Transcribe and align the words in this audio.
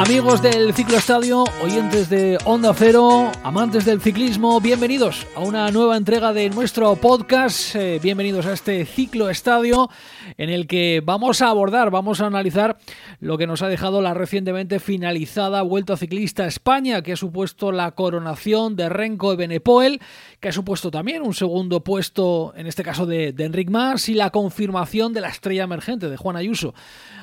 Amigos 0.00 0.40
del 0.40 0.72
Ciclo 0.72 0.96
Estadio, 0.96 1.44
oyentes 1.62 2.08
de 2.08 2.38
Onda 2.46 2.72
Cero, 2.72 3.30
amantes 3.42 3.84
del 3.84 4.00
ciclismo, 4.00 4.58
bienvenidos 4.58 5.26
a 5.36 5.40
una 5.40 5.70
nueva 5.70 5.98
entrega 5.98 6.32
de 6.32 6.48
nuestro 6.48 6.96
podcast. 6.96 7.76
Eh, 7.76 8.00
bienvenidos 8.02 8.46
a 8.46 8.54
este 8.54 8.86
Ciclo 8.86 9.28
Estadio 9.28 9.90
en 10.38 10.48
el 10.48 10.66
que 10.66 11.02
vamos 11.04 11.42
a 11.42 11.50
abordar, 11.50 11.90
vamos 11.90 12.22
a 12.22 12.26
analizar 12.28 12.78
lo 13.20 13.36
que 13.36 13.46
nos 13.46 13.60
ha 13.60 13.68
dejado 13.68 14.00
la 14.00 14.14
recientemente 14.14 14.80
finalizada 14.80 15.60
Vuelta 15.60 15.98
Ciclista 15.98 16.46
España, 16.46 17.02
que 17.02 17.12
ha 17.12 17.16
supuesto 17.16 17.70
la 17.70 17.90
coronación 17.90 18.76
de 18.76 18.88
Renko 18.88 19.36
Benepoel, 19.36 20.00
que 20.40 20.48
ha 20.48 20.52
supuesto 20.52 20.90
también 20.90 21.20
un 21.20 21.34
segundo 21.34 21.84
puesto, 21.84 22.54
en 22.56 22.66
este 22.66 22.82
caso 22.82 23.04
de, 23.04 23.34
de 23.34 23.44
Enric 23.44 23.68
Mas, 23.68 24.08
y 24.08 24.14
la 24.14 24.30
confirmación 24.30 25.12
de 25.12 25.20
la 25.20 25.28
estrella 25.28 25.64
emergente 25.64 26.08
de 26.08 26.16
Juan 26.16 26.36
Ayuso 26.36 26.72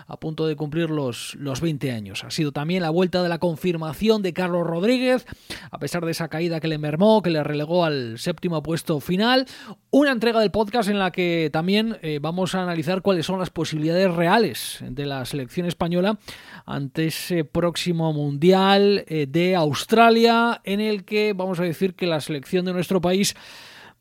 a 0.08 0.18
punto 0.18 0.48
de 0.48 0.56
cumplir 0.56 0.90
los, 0.90 1.36
los 1.36 1.62
20 1.62 1.92
años. 1.92 2.24
Ha 2.24 2.32
sido 2.32 2.52
también 2.52 2.82
la 2.82 2.90
vuelta 2.90 3.22
de 3.22 3.30
la 3.30 3.40
confirmación 3.40 4.22
de 4.22 4.34
Carlos 4.34 4.66
Rodríguez, 4.66 5.26
a 5.70 5.80
pesar 5.80 6.06
de 6.06 6.12
esa 6.12 6.30
caída 6.30 6.60
que 6.60 6.68
le 6.68 6.78
mermó, 6.78 7.22
que 7.22 7.30
le 7.30 7.44
relegó 7.44 7.84
al 7.84 8.18
séptimo 8.18 8.64
puesto 8.64 9.00
final. 9.00 9.46
Una 9.90 10.12
entrega 10.12 10.40
del 10.40 10.52
podcast 10.52 10.90
en 10.90 11.00
la 11.00 11.12
que 11.12 11.50
también 11.52 11.98
eh, 12.02 12.20
vamos 12.22 12.56
a 12.56 12.64
analizar 12.64 13.02
cuáles 13.02 13.26
son 13.26 13.40
las 13.40 13.50
posibilidades 13.50 14.14
reales 14.14 14.80
de 14.82 15.06
la 15.06 15.26
selección 15.26 15.68
española 15.68 16.18
ante 16.66 17.08
ese 17.08 17.44
próximo 17.44 18.14
Mundial 18.14 19.04
eh, 19.08 19.28
de 19.28 19.56
Australia, 19.56 20.62
en 20.64 20.80
el 20.80 21.04
que 21.04 21.34
vamos 21.34 21.60
a 21.60 21.64
decir 21.64 21.96
que 21.96 22.08
la 22.08 22.22
selección 22.22 22.66
de 22.66 22.74
nuestro 22.74 23.02
país 23.02 23.36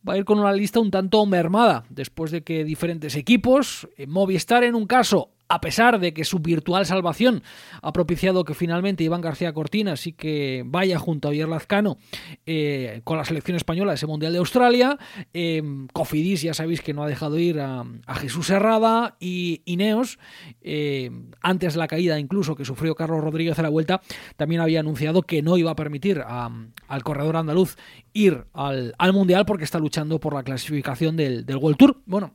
va 0.06 0.14
a 0.14 0.18
ir 0.18 0.24
con 0.24 0.38
una 0.38 0.52
lista 0.52 0.80
un 0.80 0.90
tanto 0.90 1.24
mermada, 1.26 1.84
después 1.88 2.30
de 2.30 2.42
que 2.42 2.64
diferentes 2.64 3.16
equipos, 3.16 3.88
eh, 3.96 4.06
Movistar 4.06 4.64
en 4.64 4.74
un 4.74 4.86
caso, 4.86 5.30
a 5.48 5.60
pesar 5.60 6.00
de 6.00 6.12
que 6.12 6.24
su 6.24 6.40
virtual 6.40 6.86
salvación 6.86 7.42
ha 7.82 7.92
propiciado 7.92 8.44
que 8.44 8.54
finalmente 8.54 9.04
Iván 9.04 9.20
García 9.20 9.52
Cortina 9.52 9.96
sí 9.96 10.12
que 10.12 10.62
vaya 10.66 10.98
junto 10.98 11.28
a 11.28 11.30
Javier 11.30 11.48
Lazcano 11.48 11.98
eh, 12.46 13.00
con 13.04 13.16
la 13.16 13.24
selección 13.24 13.56
española 13.56 13.92
ese 13.92 14.06
Mundial 14.06 14.32
de 14.32 14.38
Australia. 14.38 14.98
Eh, 15.32 15.62
Cofidis 15.92 16.42
ya 16.42 16.54
sabéis 16.54 16.80
que 16.80 16.94
no 16.94 17.02
ha 17.02 17.08
dejado 17.08 17.38
ir 17.38 17.60
a, 17.60 17.84
Jesús 18.16 18.48
Herrada 18.50 19.16
y 19.20 19.62
Ineos, 19.66 20.18
eh, 20.62 21.10
antes 21.42 21.74
de 21.74 21.78
la 21.78 21.86
caída 21.86 22.18
incluso 22.18 22.56
que 22.56 22.64
sufrió 22.64 22.94
Carlos 22.94 23.22
Rodríguez 23.22 23.58
a 23.58 23.62
la 23.62 23.68
vuelta, 23.68 24.00
también 24.36 24.60
había 24.60 24.80
anunciado 24.80 25.22
que 25.22 25.42
no 25.42 25.56
iba 25.58 25.70
a 25.70 25.76
permitir 25.76 26.22
al 26.26 27.04
corredor 27.04 27.36
andaluz 27.36 27.76
ir 28.12 28.46
al, 28.52 28.94
Mundial 29.12 29.46
porque 29.46 29.64
está 29.64 29.78
luchando 29.78 30.18
por 30.18 30.34
la 30.34 30.42
clasificación 30.42 31.16
del, 31.16 31.46
del 31.46 31.56
World 31.56 31.78
Tour. 31.78 32.02
Bueno, 32.06 32.34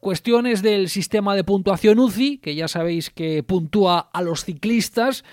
cuestiones 0.00 0.62
del 0.62 0.88
sistema 0.88 1.34
de 1.34 1.44
puntuación 1.44 1.98
UCI, 1.98 2.38
que 2.38 2.54
ya 2.54 2.68
sabéis 2.68 3.10
que 3.10 3.42
puntúa 3.42 4.10
a 4.12 4.22
los 4.22 4.44
ciclistas 4.44 5.24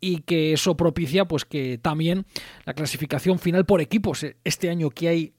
y 0.00 0.18
que 0.18 0.52
eso 0.52 0.76
propicia 0.76 1.26
pues 1.26 1.44
que 1.44 1.78
también 1.78 2.26
la 2.64 2.74
clasificación 2.74 3.38
final 3.38 3.64
por 3.64 3.80
equipos 3.80 4.22
eh, 4.22 4.36
este 4.44 4.70
año 4.70 4.90
que 4.90 5.08
hay 5.08 5.34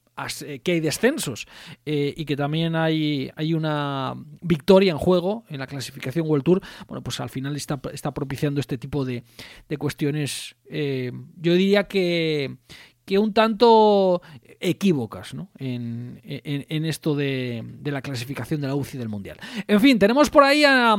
eh, 0.46 0.60
que 0.60 0.72
hay 0.72 0.80
descensos 0.80 1.46
eh, 1.86 2.14
y 2.16 2.24
que 2.24 2.38
también 2.38 2.78
hay, 2.78 3.32
hay 3.36 3.54
una 3.54 4.16
victoria 4.42 4.94
en 4.94 4.98
juego 4.98 5.44
en 5.50 5.60
la 5.60 5.68
clasificación 5.68 6.26
World 6.26 6.46
Tour, 6.46 6.62
bueno, 6.88 7.04
pues 7.04 7.20
al 7.20 7.30
final 7.30 7.54
está, 7.58 7.82
está 7.92 8.14
propiciando 8.14 8.62
este 8.62 8.78
tipo 8.78 9.04
de, 9.04 9.24
de 9.68 9.78
cuestiones. 9.78 10.56
yo 10.70 11.54
diría 11.54 11.84
que, 11.84 12.56
que 13.06 13.20
un 13.20 13.34
tanto 13.34 14.22
equívocas 14.60 15.34
¿no? 15.34 15.50
en, 15.58 16.20
esto 16.86 17.16
de, 17.16 17.64
la 17.84 18.02
clasificación 18.02 18.62
de 18.62 18.68
la 18.68 18.76
UCI 18.76 18.98
del 18.98 19.10
Mundial. 19.10 19.38
En 19.68 19.80
fin, 19.80 20.00
tenemos 20.00 20.30
por 20.30 20.44
ahí 20.44 20.64
a, 20.66 20.96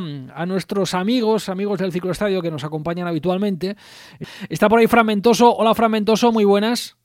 nuestros 0.47 0.95
amigos, 0.95 1.49
amigos 1.49 1.79
del 1.81 1.93
cicloestadio 1.93 2.41
que 2.43 2.51
nos 2.51 2.65
acompañan 2.65 3.09
habitualmente. 3.09 3.77
Está 4.49 4.69
por 4.69 4.79
ahí 4.79 4.87
Fragmentoso. 4.87 5.55
Hola 5.55 5.75
Fragmentoso, 5.75 6.33
muy 6.33 6.45
buenas. 6.45 6.97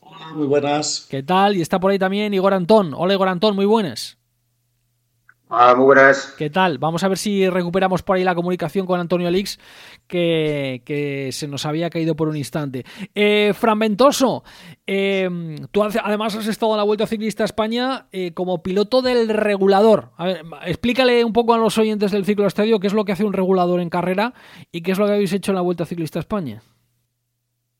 Hola, 0.00 0.32
muy 0.34 0.46
buenas. 0.46 1.06
¿Qué 1.10 1.22
tal? 1.22 1.56
Y 1.56 1.62
está 1.62 1.80
por 1.80 1.90
ahí 1.90 1.98
también 1.98 2.32
Igor 2.32 2.54
Antón. 2.54 2.94
Hola 2.94 3.14
Igor 3.14 3.28
Antón, 3.28 3.56
muy 3.56 3.66
buenas. 3.66 4.18
Ah, 5.54 5.74
muy 5.74 5.84
buenas. 5.84 6.34
¿Qué 6.38 6.48
tal? 6.48 6.78
Vamos 6.78 7.04
a 7.04 7.08
ver 7.08 7.18
si 7.18 7.46
recuperamos 7.46 8.02
por 8.02 8.16
ahí 8.16 8.24
la 8.24 8.34
comunicación 8.34 8.86
con 8.86 8.98
Antonio 8.98 9.28
Alix, 9.28 9.58
que, 10.06 11.28
se 11.30 11.46
nos 11.46 11.66
había 11.66 11.90
caído 11.90 12.16
por 12.16 12.28
un 12.28 12.38
instante. 12.38 12.86
Eh, 13.14 13.52
Fragmentoso, 13.54 14.44
eh, 14.86 15.28
tú 15.70 15.82
además 15.82 16.34
has 16.36 16.46
estado 16.46 16.72
en 16.72 16.78
la 16.78 16.84
Vuelta 16.84 17.06
Ciclista 17.06 17.44
España 17.44 18.06
eh, 18.12 18.32
como 18.32 18.62
piloto 18.62 19.02
del 19.02 19.28
regulador. 19.28 20.12
A 20.16 20.24
ver, 20.24 20.42
explícale 20.64 21.22
un 21.22 21.34
poco 21.34 21.52
a 21.52 21.58
los 21.58 21.76
oyentes 21.76 22.12
del 22.12 22.24
ciclo 22.24 22.46
estadio 22.46 22.80
qué 22.80 22.86
es 22.86 22.94
lo 22.94 23.04
que 23.04 23.12
hace 23.12 23.24
un 23.24 23.34
regulador 23.34 23.80
en 23.80 23.90
carrera 23.90 24.32
y 24.72 24.80
qué 24.80 24.92
es 24.92 24.98
lo 24.98 25.04
que 25.04 25.12
habéis 25.12 25.34
hecho 25.34 25.52
en 25.52 25.56
la 25.56 25.62
Vuelta 25.62 25.84
Ciclista 25.84 26.18
España. 26.18 26.62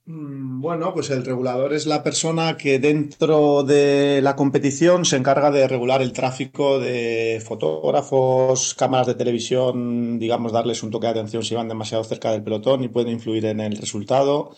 Mm, 0.04 0.60
bueno, 0.60 0.92
pues 0.92 1.10
el 1.10 1.24
regulador 1.24 1.72
es 1.72 1.86
la 1.86 2.02
persona 2.02 2.56
que 2.56 2.78
dentro 2.80 3.62
de 3.62 4.20
la 4.20 4.34
competición 4.34 5.04
se 5.04 5.16
encarga 5.16 5.50
de 5.52 5.68
regular 5.68 6.02
el 6.02 6.12
tráfico 6.12 6.80
de 6.80 7.40
fotógrafos, 7.44 8.74
cámaras 8.74 9.06
de 9.06 9.14
televisión, 9.14 10.18
digamos, 10.18 10.50
darles 10.52 10.82
un 10.82 10.90
toque 10.90 11.06
de 11.06 11.12
atención 11.12 11.44
si 11.44 11.54
van 11.54 11.68
demasiado 11.68 12.02
cerca 12.02 12.32
del 12.32 12.42
pelotón 12.42 12.82
y 12.82 12.88
pueden 12.88 13.12
influir 13.12 13.46
en 13.46 13.60
el 13.60 13.76
resultado. 13.76 14.50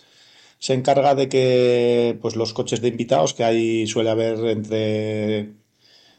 Se 0.59 0.75
encarga 0.75 1.15
de 1.15 1.28
que 1.28 2.19
pues, 2.22 2.37
los 2.37 2.54
coches 2.54 2.81
de 2.81 2.88
invitados, 2.88 3.34
que 3.34 3.44
ahí 3.44 3.87
suele 3.87 4.10
haber 4.10 4.38
entre 4.47 5.54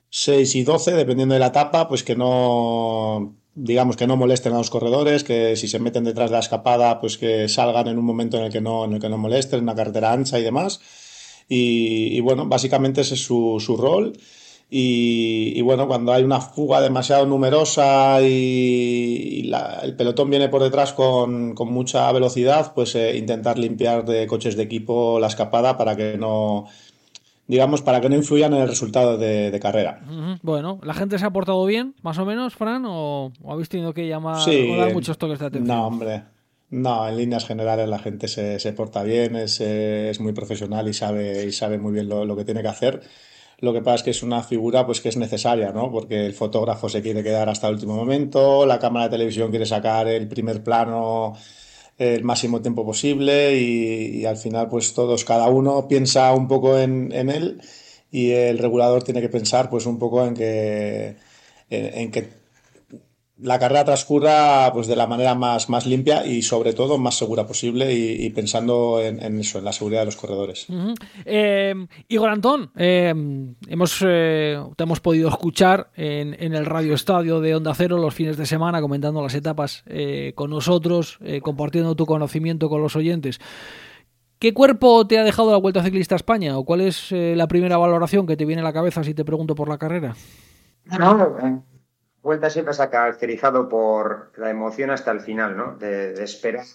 6 0.09 0.55
y 0.55 0.63
12, 0.63 0.93
dependiendo 0.93 1.33
de 1.35 1.39
la 1.39 1.47
etapa, 1.47 1.87
pues 1.87 2.03
que 2.03 2.15
no 2.15 3.35
digamos 3.55 3.95
que 3.95 4.05
no 4.05 4.17
molesten 4.17 4.53
a 4.53 4.57
los 4.57 4.69
corredores, 4.69 5.23
que 5.23 5.55
si 5.55 5.67
se 5.67 5.79
meten 5.79 6.03
detrás 6.03 6.29
de 6.29 6.35
la 6.35 6.39
escapada, 6.39 6.99
pues 6.99 7.17
que 7.17 7.47
salgan 7.49 7.87
en 7.87 7.97
un 7.97 8.05
momento 8.05 8.37
en 8.37 8.43
el 8.43 8.51
que 8.51 8.61
no, 8.61 8.85
en 8.85 8.93
el 8.93 8.99
que 8.99 9.09
no 9.09 9.17
molesten, 9.17 9.59
en 9.59 9.63
una 9.63 9.75
carretera 9.75 10.11
ancha 10.11 10.37
y 10.37 10.43
demás. 10.43 10.81
Y, 11.47 12.19
bueno, 12.21 12.47
básicamente 12.47 13.01
ese 13.01 13.15
es 13.15 13.23
su, 13.23 13.57
su 13.59 13.77
rol. 13.77 14.13
Y, 14.69 15.61
bueno, 15.61 15.87
cuando 15.87 16.11
hay 16.11 16.23
una 16.23 16.41
fuga 16.41 16.81
demasiado 16.81 17.25
numerosa 17.25 18.19
y, 18.21 19.51
el 19.83 19.95
pelotón 19.95 20.29
viene 20.29 20.49
por 20.49 20.63
detrás 20.63 20.91
con, 20.93 21.53
con 21.53 21.71
mucha 21.71 22.11
velocidad, 22.11 22.73
pues 22.73 22.95
eh, 22.95 23.15
intentar 23.15 23.59
limpiar 23.59 24.05
de 24.05 24.27
coches 24.27 24.55
de 24.57 24.63
equipo 24.63 25.19
la 25.19 25.27
escapada 25.27 25.77
para 25.77 25.95
que 25.95 26.17
no, 26.17 26.65
digamos, 27.47 27.81
para 27.81 28.01
que 28.01 28.09
no 28.09 28.15
influyan 28.15 28.53
en 28.53 28.61
el 28.61 28.67
resultado 28.67 29.17
de, 29.17 29.57
carrera. 29.61 30.01
Bueno, 30.41 30.79
¿la 30.83 30.93
gente 30.93 31.19
se 31.19 31.25
ha 31.25 31.31
portado 31.31 31.65
bien, 31.65 31.95
más 32.01 32.17
o 32.17 32.25
menos, 32.25 32.55
Fran? 32.55 32.83
¿O, 32.85 33.31
habéis 33.47 33.69
tenido 33.69 33.93
que 33.93 34.07
llamar 34.07 34.47
o 34.47 34.75
dar 34.77 34.93
muchos 34.93 35.17
toques 35.17 35.39
de 35.39 35.45
atención? 35.45 35.67
No, 35.67 35.87
hombre. 35.87 36.23
No, 36.71 37.07
en 37.07 37.17
líneas 37.17 37.45
generales 37.45 37.87
la 37.87 37.99
gente 37.99 38.27
se, 38.27 38.59
se 38.59 38.73
porta 38.73 39.03
bien, 39.03 39.35
es, 39.35 39.61
es, 39.61 40.19
muy 40.19 40.33
profesional 40.33 40.87
y 40.87 40.93
sabe, 40.93 41.45
y 41.45 41.51
sabe 41.51 41.77
muy 41.77 41.93
bien 41.93 42.09
lo, 42.09 42.25
lo, 42.25 42.35
que 42.35 42.43
tiene 42.43 42.63
que 42.63 42.67
hacer. 42.67 43.01
Lo 43.59 43.71
que 43.71 43.81
pasa 43.81 43.95
es 43.95 44.03
que 44.03 44.09
es 44.09 44.23
una 44.23 44.41
figura 44.43 44.85
pues 44.85 44.99
que 44.99 45.09
es 45.09 45.15
necesaria, 45.15 45.71
¿no? 45.71 45.91
Porque 45.91 46.25
el 46.25 46.33
fotógrafo 46.33 46.89
se 46.89 47.01
quiere 47.01 47.23
quedar 47.23 47.47
hasta 47.49 47.67
el 47.67 47.75
último 47.75 47.95
momento, 47.95 48.65
la 48.65 48.79
cámara 48.79 49.05
de 49.05 49.11
televisión 49.11 49.51
quiere 49.51 49.65
sacar 49.65 50.07
el 50.07 50.27
primer 50.27 50.63
plano 50.63 51.33
el 51.97 52.23
máximo 52.23 52.61
tiempo 52.61 52.85
posible 52.85 53.57
y, 53.57 54.25
al 54.25 54.37
final 54.37 54.69
pues 54.69 54.93
todos, 54.93 55.23
cada 55.25 55.47
uno 55.47 55.87
piensa 55.87 56.33
un 56.33 56.47
poco 56.47 56.77
en, 56.77 57.11
en, 57.13 57.29
él 57.29 57.61
y 58.11 58.31
el 58.31 58.57
regulador 58.59 59.03
tiene 59.03 59.21
que 59.21 59.29
pensar 59.29 59.69
pues 59.69 59.85
un 59.85 59.99
poco 59.99 60.25
en 60.25 60.33
que, 60.33 61.15
en 61.69 62.11
que 62.11 62.44
la 63.37 63.59
carrera 63.59 63.83
transcurra 63.83 64.71
pues 64.73 64.87
de 64.87 64.95
la 64.95 65.07
manera 65.07 65.35
más, 65.35 65.69
más 65.69 65.85
limpia 65.85 66.25
y 66.25 66.41
sobre 66.41 66.73
todo 66.73 66.97
más 66.97 67.15
segura 67.15 67.45
posible 67.45 67.93
y, 67.93 68.29
pensando 68.29 69.01
en, 69.01 69.39
eso, 69.39 69.59
en 69.59 69.65
la 69.65 69.73
seguridad 69.73 70.01
de 70.01 70.05
los 70.05 70.15
corredores. 70.15 70.67
Eh, 71.25 71.73
Igor 72.07 72.29
Antón, 72.29 72.71
eh, 72.77 73.13
hemos, 73.67 74.03
eh, 74.05 74.57
te 74.75 74.83
hemos 74.83 75.01
podido 75.01 75.27
escuchar 75.27 75.89
en, 75.95 76.35
en, 76.39 76.53
el 76.53 76.65
Radio 76.65 76.93
Estadio 76.93 77.41
de 77.41 77.55
Onda 77.55 77.73
Cero 77.75 77.97
los 77.97 78.13
fines 78.13 78.37
de 78.37 78.45
semana 78.45 78.79
comentando 78.79 79.21
las 79.21 79.35
etapas 79.35 79.83
con 80.35 80.49
nosotros, 80.49 81.19
compartiendo 81.41 81.95
tu 81.95 82.05
conocimiento 82.05 82.69
con 82.69 82.81
los 82.81 82.95
oyentes. 82.95 83.39
¿Qué 84.39 84.53
cuerpo 84.53 85.07
te 85.07 85.17
ha 85.17 85.23
dejado 85.23 85.51
la 85.51 85.57
Vuelta 85.57 85.83
Ciclista 85.83 86.15
a 86.15 86.17
España? 86.17 86.57
¿O 86.57 86.63
cuál 86.63 86.81
es 86.81 87.11
la 87.11 87.47
primera 87.47 87.77
valoración 87.77 88.27
que 88.27 88.37
te 88.37 88.45
viene 88.45 88.61
a 88.61 88.65
la 88.65 88.73
cabeza 88.73 89.03
si 89.03 89.13
te 89.13 89.25
pregunto 89.25 89.55
por 89.55 89.69
la 89.69 89.77
carrera? 89.77 90.15
No, 90.85 91.65
Vuelta 92.25 92.49
siempre 92.49 92.73
se 92.73 92.81
ha 92.81 92.89
caracterizado 92.89 93.69
por 93.69 94.31
la 94.35 94.49
emoción 94.49 94.89
hasta 94.89 95.11
el 95.11 95.19
final, 95.19 95.55
¿no? 95.55 95.75
De, 95.77 96.11
esperar 96.23 96.65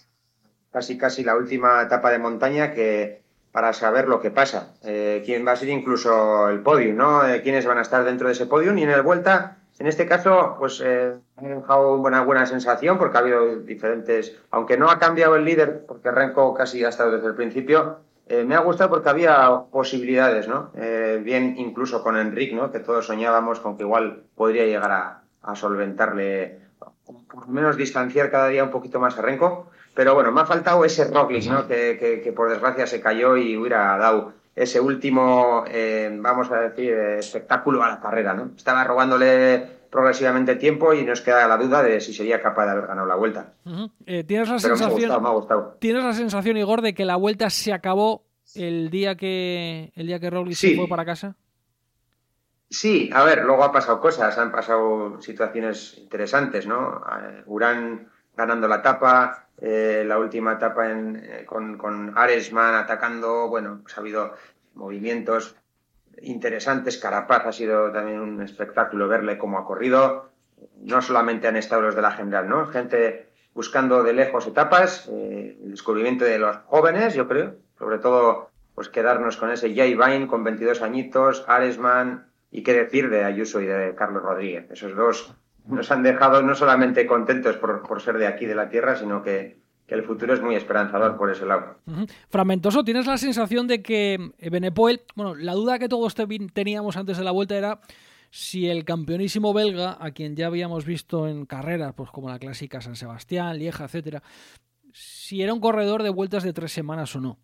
casi 0.71 0.97
casi 0.97 1.25
la 1.25 1.35
última 1.35 1.81
etapa 1.81 2.09
de 2.09 2.19
montaña 2.19 2.71
que 2.73 3.21
para 3.51 3.73
saber 3.73 4.07
lo 4.07 4.21
que 4.21 4.31
pasa, 4.31 4.73
eh, 4.81 5.21
quién 5.25 5.45
va 5.45 5.51
a 5.51 5.57
ser 5.57 5.67
incluso 5.67 6.47
el 6.47 6.61
podio, 6.61 6.93
¿no? 6.93 7.27
Eh, 7.27 7.41
quiénes 7.41 7.65
van 7.65 7.79
a 7.79 7.81
estar 7.81 8.05
dentro 8.05 8.27
de 8.27 8.33
ese 8.33 8.45
podio 8.45 8.73
y 8.73 8.81
en 8.81 8.91
el 8.91 9.01
Vuelta, 9.01 9.57
en 9.77 9.87
este 9.87 10.05
caso, 10.07 10.55
pues 10.57 10.81
eh, 10.85 11.15
ha 11.35 11.41
dejado 11.41 11.95
una 11.95 12.23
buena 12.23 12.45
sensación 12.45 12.97
porque 12.97 13.17
ha 13.17 13.19
habido 13.19 13.57
diferentes, 13.57 14.39
aunque 14.51 14.77
no 14.77 14.89
ha 14.89 14.99
cambiado 14.99 15.35
el 15.35 15.43
líder, 15.43 15.85
porque 15.85 16.11
Renko 16.11 16.53
casi 16.53 16.85
ha 16.85 16.89
estado 16.89 17.11
desde 17.11 17.27
el 17.27 17.35
principio, 17.35 17.97
eh, 18.27 18.45
me 18.45 18.55
ha 18.55 18.59
gustado 18.59 18.89
porque 18.91 19.09
había 19.09 19.63
posibilidades, 19.69 20.47
¿no? 20.47 20.71
Eh, 20.75 21.19
bien 21.21 21.55
incluso 21.57 22.01
con 22.01 22.15
Enric, 22.15 22.53
¿no? 22.53 22.71
Que 22.71 22.79
todos 22.79 23.05
soñábamos 23.05 23.59
con 23.59 23.75
que 23.75 23.83
igual 23.83 24.23
podría 24.35 24.65
llegar 24.65 24.91
a, 24.91 25.20
solventarle, 25.55 26.59
por 27.05 27.47
lo 27.47 27.53
menos 27.53 27.77
distanciar 27.77 28.31
cada 28.31 28.47
día 28.47 28.63
un 28.63 28.71
poquito 28.71 28.99
más 28.99 29.17
a 29.17 29.21
Renko. 29.21 29.69
Pero 29.93 30.15
bueno, 30.15 30.31
me 30.31 30.41
ha 30.41 30.45
faltado 30.45 30.85
ese 30.85 31.05
Roglic, 31.05 31.45
¿no? 31.47 31.67
Que, 31.67 32.33
por 32.35 32.49
desgracia 32.49 32.87
se 32.87 33.01
cayó 33.01 33.35
y 33.35 33.57
hubiera 33.57 33.97
dado 33.97 34.33
ese 34.55 34.79
último, 34.79 35.63
eh, 35.67 36.09
vamos 36.21 36.51
a 36.51 36.59
decir, 36.59 36.93
espectáculo 36.93 37.83
a 37.83 37.89
la 37.89 37.99
carrera, 37.99 38.33
¿no? 38.33 38.51
Estaba 38.55 38.83
robándole 38.83 39.81
progresivamente 39.91 40.55
tiempo 40.55 40.93
y 40.93 41.03
nos 41.03 41.21
queda 41.21 41.47
la 41.47 41.57
duda 41.57 41.83
de 41.83 41.99
si 41.99 42.13
sería 42.13 42.41
capaz 42.41 42.65
de 42.65 42.71
haber 42.71 42.87
ganado 42.87 43.05
la 43.05 43.15
vuelta. 43.15 43.53
Eh, 44.05 44.23
¿tienes, 44.23 44.49
la 44.49 44.57
sensación, 44.57 45.11
¿Tienes 45.79 46.03
la 46.03 46.13
sensación, 46.13 46.57
Igor, 46.57 46.81
de 46.81 46.93
que 46.93 47.03
la 47.03 47.17
vuelta 47.17 47.49
se 47.49 47.73
acabó 47.73 48.23
el 48.55 48.89
día 48.89 49.15
que 49.15 49.91
el 49.95 50.07
día 50.07 50.19
que 50.19 50.29
Roglic 50.29 50.55
se 50.55 50.75
fue 50.75 50.87
para 50.87 51.05
casa? 51.05 51.35
Sí, 52.71 53.09
a 53.13 53.25
ver, 53.25 53.43
luego 53.43 53.65
ha 53.65 53.71
pasado 53.73 53.99
cosas, 53.99 54.37
han 54.37 54.49
pasado 54.49 55.21
situaciones 55.21 55.97
interesantes, 55.97 56.65
¿no? 56.65 57.03
Eh, 57.21 57.43
Urán 57.45 58.09
ganando 58.33 58.69
la 58.69 58.77
etapa, 58.77 59.49
eh, 59.57 60.05
la 60.07 60.17
última 60.17 60.53
etapa 60.53 60.87
con, 61.45 61.77
con 61.77 62.17
Aresman 62.17 62.75
atacando, 62.75 63.49
bueno, 63.49 63.79
pues 63.83 63.97
ha 63.97 63.99
habido 63.99 64.35
movimientos 64.73 65.57
interesantes. 66.21 66.97
Carapaz 66.97 67.45
ha 67.45 67.51
sido 67.51 67.91
también 67.91 68.21
un 68.21 68.41
espectáculo 68.41 69.09
verle 69.09 69.37
cómo 69.37 69.57
ha 69.57 69.65
corrido. 69.65 70.29
No 70.77 71.01
solamente 71.01 71.49
han 71.49 71.57
estado 71.57 71.81
los 71.81 71.95
de 71.95 72.01
la 72.01 72.11
general, 72.11 72.47
¿no? 72.47 72.67
Gente 72.67 73.31
buscando 73.53 74.01
de 74.01 74.13
lejos 74.13 74.47
etapas, 74.47 75.09
eh, 75.11 75.57
el 75.61 75.71
descubrimiento 75.71 76.23
de 76.23 76.39
los 76.39 76.55
jóvenes, 76.67 77.15
yo 77.15 77.27
creo, 77.27 77.55
sobre 77.77 77.99
todo 77.99 78.49
pues 78.75 78.87
quedarnos 78.87 79.35
con 79.35 79.51
ese 79.51 79.75
Jay 79.75 79.93
Vine 79.93 80.27
con 80.27 80.45
22 80.45 80.81
añitos, 80.81 81.43
Aresman 81.49 82.30
y 82.51 82.63
qué 82.63 82.73
decir 82.73 83.09
de 83.09 83.23
Ayuso 83.23 83.61
y 83.61 83.65
de 83.65 83.95
Carlos 83.95 84.23
Rodríguez. 84.23 84.69
Esos 84.71 84.95
dos 84.95 85.33
nos 85.67 85.89
han 85.91 86.03
dejado 86.03 86.41
no 86.41 86.55
solamente 86.55 87.07
contentos 87.07 87.55
por, 87.57 87.81
por 87.83 88.01
ser 88.01 88.17
de 88.17 88.27
aquí, 88.27 88.45
de 88.45 88.55
la 88.55 88.69
tierra, 88.69 88.95
sino 88.95 89.23
que 89.23 89.61
el 89.87 90.03
futuro 90.03 90.33
es 90.33 90.41
muy 90.41 90.55
esperanzador 90.55 91.17
por 91.17 91.29
ese 91.31 91.45
lado. 91.45 91.75
Fragmentoso, 92.29 92.83
¿tienes 92.83 93.07
la 93.07 93.17
sensación 93.17 93.67
de 93.67 93.81
que 93.81 94.31
Benepoel, 94.49 95.01
bueno, 95.15 95.35
la 95.35 95.53
duda 95.53 95.79
que 95.79 95.89
todos 95.89 96.15
teníamos 96.53 96.95
antes 96.95 97.17
de 97.17 97.23
la 97.23 97.31
vuelta 97.31 97.57
era 97.57 97.81
si 98.29 98.69
el 98.69 98.85
campeonísimo 98.85 99.53
belga, 99.53 99.97
a 99.99 100.11
quien 100.11 100.37
ya 100.37 100.47
habíamos 100.47 100.85
visto 100.85 101.27
en 101.27 101.45
carreras, 101.45 101.93
pues 101.93 102.09
como 102.09 102.29
la 102.29 102.39
clásica 102.39 102.79
San 102.79 102.95
Sebastián, 102.95 103.59
Lieja, 103.59 103.83
etcétera, 103.83 104.23
si 104.93 105.41
era 105.41 105.53
un 105.53 105.59
corredor 105.59 106.03
de 106.03 106.09
vueltas 106.09 106.43
de 106.43 106.53
tres 106.53 106.71
semanas 106.71 107.13
o 107.17 107.19
no. 107.19 107.37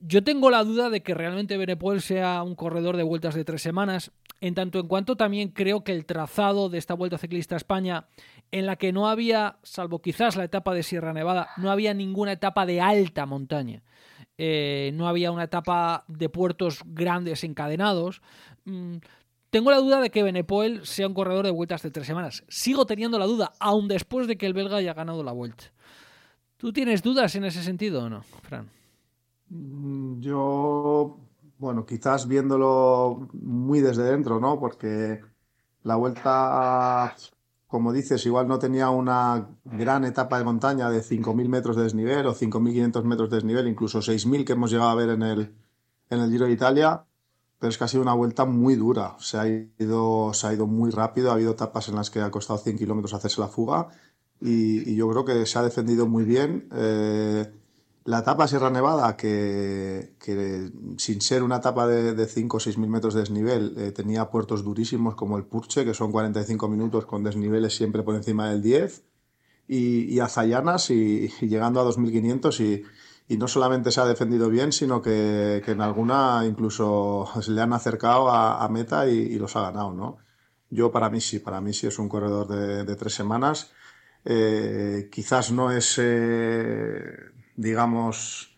Yo 0.00 0.22
tengo 0.22 0.50
la 0.50 0.62
duda 0.62 0.90
de 0.90 1.02
que 1.02 1.14
realmente 1.14 1.56
Benepoel 1.56 2.00
sea 2.00 2.42
un 2.42 2.54
corredor 2.54 2.96
de 2.96 3.02
vueltas 3.02 3.34
de 3.34 3.44
tres 3.44 3.62
semanas, 3.62 4.12
en 4.40 4.54
tanto 4.54 4.78
en 4.78 4.86
cuanto 4.86 5.16
también 5.16 5.48
creo 5.48 5.82
que 5.82 5.92
el 5.92 6.06
trazado 6.06 6.68
de 6.68 6.78
esta 6.78 6.94
Vuelta 6.94 7.18
Ciclista 7.18 7.56
a 7.56 7.58
España, 7.58 8.06
en 8.52 8.66
la 8.66 8.76
que 8.76 8.92
no 8.92 9.08
había, 9.08 9.58
salvo 9.64 10.00
quizás 10.00 10.36
la 10.36 10.44
etapa 10.44 10.72
de 10.72 10.84
Sierra 10.84 11.12
Nevada, 11.12 11.48
no 11.56 11.70
había 11.70 11.94
ninguna 11.94 12.32
etapa 12.32 12.64
de 12.64 12.80
alta 12.80 13.26
montaña. 13.26 13.82
Eh, 14.36 14.92
no 14.94 15.08
había 15.08 15.32
una 15.32 15.44
etapa 15.44 16.04
de 16.06 16.28
puertos 16.28 16.82
grandes 16.86 17.42
encadenados. 17.42 18.22
Mm, 18.64 18.98
tengo 19.50 19.72
la 19.72 19.78
duda 19.78 20.00
de 20.00 20.10
que 20.10 20.22
Benepoel 20.22 20.86
sea 20.86 21.08
un 21.08 21.14
corredor 21.14 21.44
de 21.44 21.50
vueltas 21.50 21.82
de 21.82 21.90
tres 21.90 22.06
semanas. 22.06 22.44
Sigo 22.48 22.86
teniendo 22.86 23.18
la 23.18 23.26
duda, 23.26 23.52
aún 23.58 23.88
después 23.88 24.28
de 24.28 24.38
que 24.38 24.46
el 24.46 24.52
belga 24.52 24.76
haya 24.76 24.94
ganado 24.94 25.24
la 25.24 25.32
vuelta. 25.32 25.64
¿Tú 26.56 26.72
tienes 26.72 27.02
dudas 27.02 27.34
en 27.34 27.44
ese 27.44 27.64
sentido 27.64 28.04
o 28.04 28.08
no, 28.08 28.22
Fran? 28.42 28.77
Mm, 29.50 30.20
yo, 30.20 31.18
bueno, 31.58 31.86
quizás 31.86 32.28
viéndolo 32.28 33.28
muy 33.32 33.80
desde 33.80 34.04
dentro, 34.04 34.40
¿no? 34.40 34.58
Porque 34.60 35.20
la 35.84 35.96
vuelta, 35.96 37.14
como 37.66 37.92
dices, 37.92 38.24
igual 38.26 38.48
no 38.48 38.58
tenía 38.58 38.90
una 38.90 39.48
gran 39.64 40.04
etapa 40.04 40.38
de 40.38 40.44
montaña 40.44 40.90
de 40.90 41.02
5.000 41.02 41.48
metros 41.48 41.76
de 41.76 41.84
desnivel 41.84 42.26
o 42.26 42.34
5.500 42.34 43.04
metros 43.04 43.30
de 43.30 43.36
desnivel, 43.36 43.68
incluso 43.68 44.00
6.000 44.00 44.44
que 44.44 44.52
hemos 44.52 44.70
llegado 44.70 44.90
a 44.90 44.94
ver 44.94 45.10
en 45.10 45.22
el, 45.22 45.54
en 46.10 46.20
el 46.20 46.30
Giro 46.30 46.46
de 46.46 46.52
Italia, 46.52 47.04
pero 47.58 47.70
es 47.70 47.78
que 47.78 47.84
ha 47.84 47.88
sido 47.88 48.02
una 48.02 48.14
vuelta 48.14 48.44
muy 48.44 48.76
dura. 48.76 49.16
Se 49.18 49.38
ha 49.38 49.46
ido, 49.48 50.32
se 50.34 50.46
ha 50.46 50.52
ido 50.54 50.66
muy 50.66 50.90
rápido, 50.90 51.30
ha 51.30 51.34
habido 51.34 51.52
etapas 51.52 51.88
en 51.88 51.96
las 51.96 52.10
que 52.10 52.20
ha 52.20 52.30
costado 52.30 52.58
100 52.58 52.78
kilómetros 52.78 53.14
hacerse 53.14 53.40
la 53.40 53.48
fuga 53.48 53.88
y, 54.40 54.94
yo 54.94 55.08
creo 55.10 55.24
que 55.24 55.46
se 55.46 55.58
ha 55.58 55.62
defendido 55.62 56.06
muy 56.06 56.24
bien. 56.24 56.68
Eh, 56.72 57.50
la 58.08 58.20
etapa 58.20 58.48
Sierra 58.48 58.70
Nevada, 58.70 59.18
que, 59.18 60.14
sin 60.96 61.20
ser 61.20 61.42
una 61.42 61.56
etapa 61.56 61.86
de, 61.86 62.26
5 62.26 62.56
o 62.56 62.60
6 62.60 62.78
mil 62.78 62.88
metros 62.88 63.12
de 63.12 63.20
desnivel, 63.20 63.74
eh, 63.76 63.92
tenía 63.92 64.30
puertos 64.30 64.64
durísimos 64.64 65.14
como 65.14 65.36
el 65.36 65.44
Purche, 65.44 65.84
que 65.84 65.92
son 65.92 66.10
45 66.10 66.68
minutos 66.68 67.04
con 67.04 67.22
desniveles 67.22 67.76
siempre 67.76 68.02
por 68.02 68.14
encima 68.14 68.48
del 68.48 68.62
10, 68.62 69.04
y, 69.68 70.04
y 70.04 70.20
Azayanas 70.20 70.88
y, 70.88 71.28
llegando 71.42 71.80
a 71.80 71.84
2500 71.84 72.60
y, 72.60 72.82
y 73.28 73.36
no 73.36 73.46
solamente 73.46 73.90
se 73.90 74.00
ha 74.00 74.06
defendido 74.06 74.48
bien, 74.48 74.72
sino 74.72 75.02
que, 75.02 75.62
en 75.66 75.80
alguna 75.82 76.46
incluso 76.46 77.28
se 77.42 77.50
le 77.50 77.60
han 77.60 77.74
acercado 77.74 78.30
a, 78.30 78.66
meta 78.70 79.06
y, 79.06 79.38
los 79.38 79.54
ha 79.54 79.60
ganado, 79.64 79.92
¿no? 79.92 80.16
Yo 80.70 80.90
para 80.90 81.10
mí 81.10 81.20
sí, 81.20 81.40
para 81.40 81.60
mí 81.60 81.74
sí 81.74 81.86
es 81.86 81.98
un 81.98 82.08
corredor 82.08 82.48
de, 82.86 82.96
tres 82.96 83.12
semanas. 83.12 83.70
Eh, 84.24 85.10
quizás 85.12 85.52
no 85.52 85.70
es 85.70 85.96
eh, 85.98 87.36
digamos, 87.58 88.54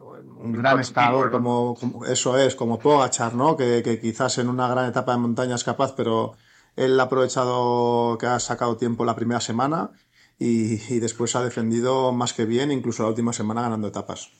un 0.00 0.52
gran 0.52 0.80
estado 0.80 1.30
como, 1.30 1.76
eso 2.08 2.38
es, 2.38 2.56
como 2.56 2.78
Pogachar, 2.78 3.34
¿no? 3.34 3.56
Que, 3.56 3.98
quizás 4.00 4.38
en 4.38 4.48
una 4.48 4.66
gran 4.66 4.88
etapa 4.88 5.12
de 5.12 5.18
montaña 5.18 5.54
es 5.54 5.62
capaz, 5.62 5.94
pero 5.94 6.34
él 6.74 6.98
ha 6.98 7.04
aprovechado 7.04 8.16
que 8.18 8.26
ha 8.26 8.40
sacado 8.40 8.76
tiempo 8.76 9.04
la 9.04 9.14
primera 9.14 9.40
semana 9.40 9.90
y, 10.38 10.98
después 10.98 11.36
ha 11.36 11.44
defendido 11.44 12.12
más 12.12 12.32
que 12.32 12.46
bien, 12.46 12.72
incluso 12.72 13.02
la 13.02 13.10
última 13.10 13.32
semana 13.32 13.62
ganando 13.62 13.88
etapas. 13.88 14.32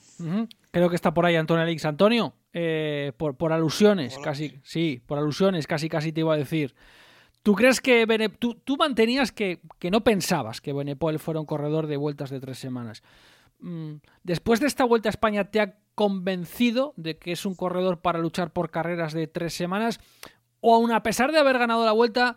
Creo 0.70 0.88
que 0.88 0.96
está 0.96 1.12
por 1.12 1.26
ahí 1.26 1.36
Antonio 1.36 1.62
Alix. 1.62 1.84
Antonio, 1.84 2.32
eh, 2.54 3.12
por, 3.18 3.36
por, 3.36 3.52
alusiones, 3.52 4.18
casi, 4.18 4.60
sí, 4.64 5.02
por 5.06 5.18
alusiones, 5.18 5.66
casi, 5.66 5.88
casi 5.88 6.10
te 6.12 6.20
iba 6.20 6.34
a 6.34 6.38
decir. 6.38 6.74
¿Tú 7.42 7.54
crees 7.54 7.80
que 7.80 8.06
tú, 8.38 8.54
tú, 8.54 8.76
mantenías 8.76 9.32
que, 9.32 9.60
que, 9.78 9.90
no 9.90 10.04
pensabas 10.04 10.60
que 10.60 10.72
Benepol 10.72 11.18
fuera 11.18 11.40
un 11.40 11.46
corredor 11.46 11.88
de 11.88 11.96
vueltas 11.96 12.30
de 12.30 12.40
tres 12.40 12.58
semanas? 12.58 13.02
Mm, 13.62 14.00
después 14.24 14.60
de 14.60 14.66
esta 14.66 14.84
vuelta 14.84 15.08
a 15.08 15.10
España, 15.10 15.50
¿te 15.50 15.60
ha 15.60 15.78
convencido 15.94 16.94
de 16.96 17.16
que 17.16 17.32
es 17.32 17.46
un 17.46 17.54
corredor 17.54 18.00
para 18.00 18.18
luchar 18.18 18.52
por 18.52 18.70
carreras 18.70 19.12
de 19.12 19.28
tres 19.28 19.54
semanas? 19.54 20.00
¿O 20.60 20.74
aún 20.74 20.92
a 20.92 21.02
pesar 21.02 21.32
de 21.32 21.38
haber 21.38 21.58
ganado 21.58 21.84
la 21.84 21.92
vuelta, 21.92 22.36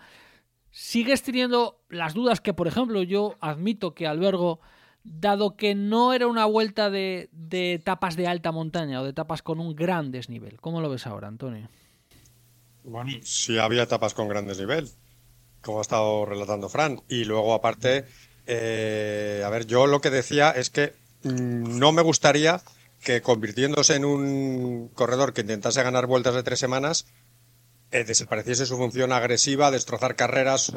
sigues 0.72 1.24
teniendo 1.24 1.82
las 1.90 2.14
dudas 2.14 2.42
que, 2.42 2.54
por 2.54 2.68
ejemplo, 2.68 3.02
yo 3.04 3.36
admito 3.40 3.94
que 3.96 4.08
albergo, 4.08 4.60
dado 5.04 5.56
que 5.56 5.74
no 5.74 6.14
era 6.14 6.28
una 6.28 6.46
vuelta 6.46 6.90
de, 6.90 7.30
etapas 7.52 8.16
de 8.16 8.28
alta 8.28 8.52
montaña 8.52 9.02
o 9.02 9.04
de 9.04 9.10
etapas 9.10 9.42
con 9.42 9.60
un 9.60 9.76
gran 9.76 10.12
desnivel? 10.12 10.60
¿Cómo 10.62 10.80
lo 10.82 10.90
ves 10.90 11.08
ahora, 11.08 11.28
Antonio? 11.28 11.70
Bueno, 12.84 13.12
sí 13.24 13.58
había 13.58 13.84
etapas 13.84 14.14
con 14.14 14.28
gran 14.28 14.46
desnivel, 14.46 14.90
como 15.62 15.80
ha 15.80 15.82
estado 15.82 16.26
relatando 16.26 16.70
Fran. 16.70 17.02
Y 17.10 17.24
luego, 17.24 17.56
aparte, 17.56 18.06
eh, 18.46 19.42
a 19.44 19.50
ver, 19.50 19.66
yo 19.66 19.88
lo 19.88 20.02
que 20.02 20.12
decía 20.12 20.52
es 20.52 20.70
que 20.70 20.94
no 21.26 21.92
me 21.92 22.02
gustaría 22.02 22.62
que 23.04 23.22
convirtiéndose 23.22 23.96
en 23.96 24.06
un 24.06 24.90
corredor 24.90 25.34
que 25.34 25.42
intentase 25.42 25.84
ganar 25.84 26.08
vueltas 26.08 26.36
de 26.36 26.44
tres 26.44 26.60
semanas, 26.60 27.06
eh, 27.92 28.04
desapareciese 28.04 28.66
su 28.66 28.78
función 28.78 29.12
agresiva, 29.12 29.72
destrozar 29.72 30.16
carreras, 30.16 30.72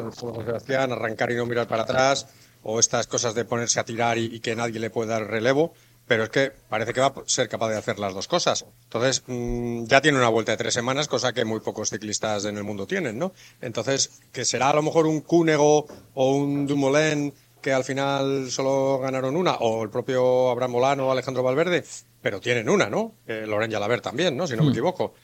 arrancar 0.79 1.33
y 1.33 1.37
no 1.37 1.47
mirar 1.47 1.67
para 1.69 1.83
atrás, 1.83 2.27
o 2.63 2.81
estas 2.81 3.07
cosas 3.07 3.35
de 3.35 3.45
ponerse 3.45 3.81
a 3.81 3.85
tirar 3.85 4.19
y, 4.19 4.41
que 4.41 4.57
nadie 4.57 4.81
le 4.81 4.91
pueda 4.91 5.19
dar 5.19 5.29
relevo. 5.29 5.73
Pero 6.07 6.25
es 6.25 6.31
que 6.31 6.53
parece 6.71 6.95
que 6.95 7.01
va 7.01 7.09
a 7.09 7.15
ser 7.27 7.51
capaz 7.51 7.69
de 7.69 7.77
hacer 7.77 7.99
las 7.99 8.15
dos 8.15 8.29
cosas. 8.29 8.65
Entonces, 8.85 9.23
mm, 9.27 9.85
ya 9.85 10.01
tiene 10.01 10.17
una 10.17 10.31
vuelta 10.31 10.53
de 10.53 10.57
tres 10.57 10.73
semanas, 10.73 11.07
cosa 11.07 11.35
que 11.35 11.45
muy 11.45 11.61
pocos 11.61 11.91
ciclistas 11.91 12.47
en 12.47 12.57
el 12.57 12.65
mundo 12.65 12.87
tienen, 12.87 13.19
¿no? 13.19 13.35
Entonces, 13.61 14.23
que 14.33 14.47
será 14.47 14.71
a 14.71 14.75
lo 14.75 14.83
mejor 14.83 15.07
un 15.07 15.21
Cúnego 15.21 15.87
o 16.15 16.35
un 16.35 16.67
Dumoulin 16.67 17.35
que 17.61 17.73
al 17.73 17.85
final 17.85 18.51
solo 18.51 18.99
ganaron 18.99 19.37
una, 19.37 19.55
o 19.57 19.83
el 19.83 19.91
propio 19.91 20.51
Abraham 20.51 20.73
Molano 20.73 21.09
o 21.09 21.13
Alejandro 21.13 21.43
Valverde, 21.43 21.85
pero 22.21 22.41
tienen 22.41 22.69
una, 22.69 22.89
¿no? 22.89 23.15
Eh, 23.27 23.45
Loren 23.47 23.71
Yalaber 23.71 24.01
también, 24.01 24.37
¿no? 24.37 24.47
Si 24.47 24.57
no 24.57 24.63
me 24.63 24.69
hmm. 24.69 24.73
equivoco. 24.73 25.15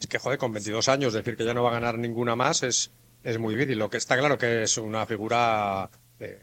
Es 0.00 0.06
que, 0.06 0.18
joder, 0.18 0.38
con 0.38 0.52
22 0.52 0.88
años 0.88 1.12
decir 1.12 1.36
que 1.36 1.44
ya 1.44 1.54
no 1.54 1.62
va 1.62 1.70
a 1.70 1.74
ganar 1.74 1.98
ninguna 1.98 2.36
más 2.36 2.62
es, 2.62 2.90
es 3.24 3.38
muy 3.38 3.54
difícil. 3.54 3.78
Lo 3.78 3.90
que 3.90 3.96
está 3.96 4.16
claro 4.16 4.38
que 4.38 4.62
es 4.62 4.78
una 4.78 5.06
figura 5.06 5.90
eh, 6.20 6.40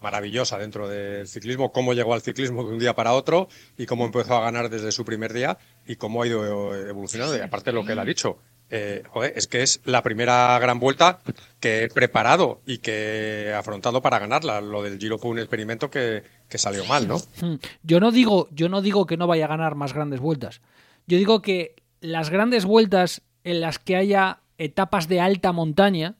maravillosa 0.00 0.58
dentro 0.58 0.88
del 0.88 1.26
ciclismo, 1.26 1.72
cómo 1.72 1.94
llegó 1.94 2.14
al 2.14 2.22
ciclismo 2.22 2.64
de 2.64 2.72
un 2.72 2.78
día 2.78 2.94
para 2.94 3.12
otro 3.12 3.48
y 3.76 3.86
cómo 3.86 4.04
empezó 4.04 4.36
a 4.36 4.40
ganar 4.40 4.70
desde 4.70 4.92
su 4.92 5.04
primer 5.04 5.32
día 5.32 5.58
y 5.86 5.96
cómo 5.96 6.22
ha 6.22 6.26
ido 6.26 6.74
evolucionando. 6.74 7.36
Y 7.36 7.40
aparte 7.40 7.72
lo 7.72 7.84
que 7.84 7.92
él 7.92 7.98
ha 7.98 8.04
dicho, 8.04 8.38
eh, 8.70 9.02
es 9.34 9.46
que 9.46 9.62
es 9.62 9.80
la 9.84 10.02
primera 10.02 10.58
gran 10.58 10.80
vuelta 10.80 11.20
que 11.60 11.84
he 11.84 11.88
preparado 11.88 12.60
y 12.66 12.78
que 12.78 13.44
he 13.48 13.54
afrontado 13.54 14.02
para 14.02 14.18
ganarla. 14.18 14.60
Lo 14.60 14.82
del 14.82 14.98
Giro 14.98 15.18
fue 15.18 15.30
un 15.30 15.38
experimento 15.38 15.90
que, 15.90 16.22
que 16.48 16.58
salió 16.58 16.84
mal, 16.84 17.06
¿no? 17.08 17.16
Hmm. 17.40 17.56
Yo 17.82 18.00
no 18.00 18.10
digo, 18.10 18.48
yo 18.50 18.68
no 18.68 18.82
digo 18.82 19.06
que 19.06 19.16
no 19.16 19.26
vaya 19.26 19.44
a 19.44 19.48
ganar 19.48 19.74
más 19.74 19.92
grandes 19.92 20.20
vueltas. 20.20 20.60
Yo 21.06 21.16
digo 21.18 21.42
que 21.42 21.76
las 22.00 22.30
grandes 22.30 22.64
vueltas 22.64 23.22
en 23.44 23.60
las 23.60 23.78
que 23.78 23.96
haya 23.96 24.40
etapas 24.58 25.06
de 25.08 25.20
alta 25.20 25.52
montaña, 25.52 26.16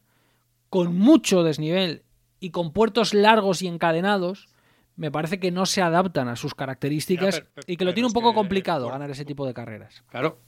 con 0.69 0.97
mucho 0.97 1.43
desnivel 1.43 2.03
y 2.39 2.51
con 2.51 2.73
puertos 2.73 3.15
largos 3.15 3.63
y 3.63 3.67
encadenados, 3.67 4.49
me 4.95 5.11
parece 5.11 5.39
que 5.41 5.51
no 5.51 5.67
se 5.67 5.83
adaptan 5.83 6.29
a 6.29 6.37
sus 6.37 6.55
características 6.55 7.37
Ya, 7.39 7.45
pero- 7.55 7.65
y 7.67 7.77
que 7.77 7.85
lo 7.85 7.93
tiene 7.95 8.07
un 8.07 8.13
poco 8.13 8.31
que- 8.31 8.37
complicado 8.37 8.85
por- 8.85 8.93
ganar 8.93 9.11
ese 9.11 9.25
tipo 9.25 9.47
de 9.47 9.55
carreras. 9.55 10.03
Claro. 10.11 10.39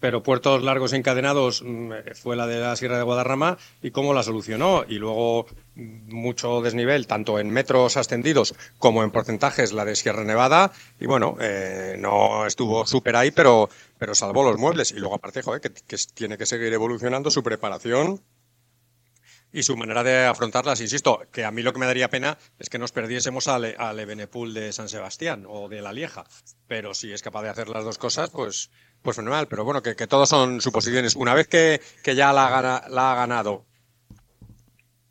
Pero 0.00 0.22
puertos 0.22 0.62
largos 0.62 0.92
encadenados 0.92 1.62
mm, 1.64 1.92
fue 2.14 2.36
la 2.36 2.46
de 2.46 2.60
la 2.60 2.76
Sierra 2.76 2.98
de 2.98 3.02
Guadarrama 3.02 3.58
y 3.82 3.90
cómo 3.90 4.14
la 4.14 4.22
solucionó. 4.22 4.84
Y 4.88 4.98
luego 4.98 5.46
mm, 5.74 6.14
mucho 6.14 6.60
desnivel, 6.62 7.06
tanto 7.06 7.38
en 7.38 7.50
metros 7.50 7.96
ascendidos 7.96 8.54
como 8.78 9.02
en 9.02 9.10
porcentajes, 9.10 9.72
la 9.72 9.84
de 9.84 9.96
Sierra 9.96 10.24
Nevada. 10.24 10.72
Y 11.00 11.06
bueno, 11.06 11.36
eh, 11.40 11.96
no 11.98 12.46
estuvo 12.46 12.86
súper 12.86 13.16
ahí, 13.16 13.30
pero, 13.30 13.68
pero 13.98 14.14
salvó 14.14 14.44
los 14.44 14.58
muebles. 14.58 14.92
Y 14.92 14.98
luego 14.98 15.16
aparte, 15.16 15.42
joder, 15.42 15.60
que, 15.60 15.70
tiene 16.14 16.38
que 16.38 16.46
seguir 16.46 16.72
evolucionando 16.72 17.30
su 17.30 17.42
preparación 17.42 18.20
y 19.52 19.62
su 19.62 19.76
manera 19.76 20.04
de 20.04 20.26
afrontarlas. 20.26 20.80
Insisto, 20.80 21.22
que 21.32 21.44
a 21.44 21.50
mí 21.50 21.62
lo 21.62 21.72
que 21.72 21.78
me 21.78 21.86
daría 21.86 22.10
pena 22.10 22.38
es 22.58 22.68
que 22.68 22.78
nos 22.78 22.92
perdiésemos 22.92 23.48
al, 23.48 23.74
al 23.78 23.98
Evenepoel 23.98 24.54
de 24.54 24.72
San 24.72 24.88
Sebastián 24.88 25.44
o 25.48 25.68
de 25.68 25.82
La 25.82 25.92
Lieja. 25.92 26.24
Pero 26.66 26.94
si 26.94 27.12
es 27.12 27.22
capaz 27.22 27.42
de 27.42 27.48
hacer 27.48 27.68
las 27.68 27.84
dos 27.84 27.98
cosas, 27.98 28.30
pues, 28.30 28.70
pues 29.02 29.16
fenomenal. 29.16 29.46
Pero 29.48 29.64
bueno, 29.64 29.82
que, 29.82 29.94
que 29.96 30.06
todos 30.06 30.28
son 30.28 30.60
suposiciones. 30.60 31.16
Una 31.16 31.34
vez 31.34 31.48
que, 31.48 31.80
que 32.02 32.14
ya 32.14 32.32
la, 32.32 32.46
ha 32.46 32.50
gana- 32.50 32.88
la 32.88 33.12
ha 33.12 33.14
ganado, 33.16 33.64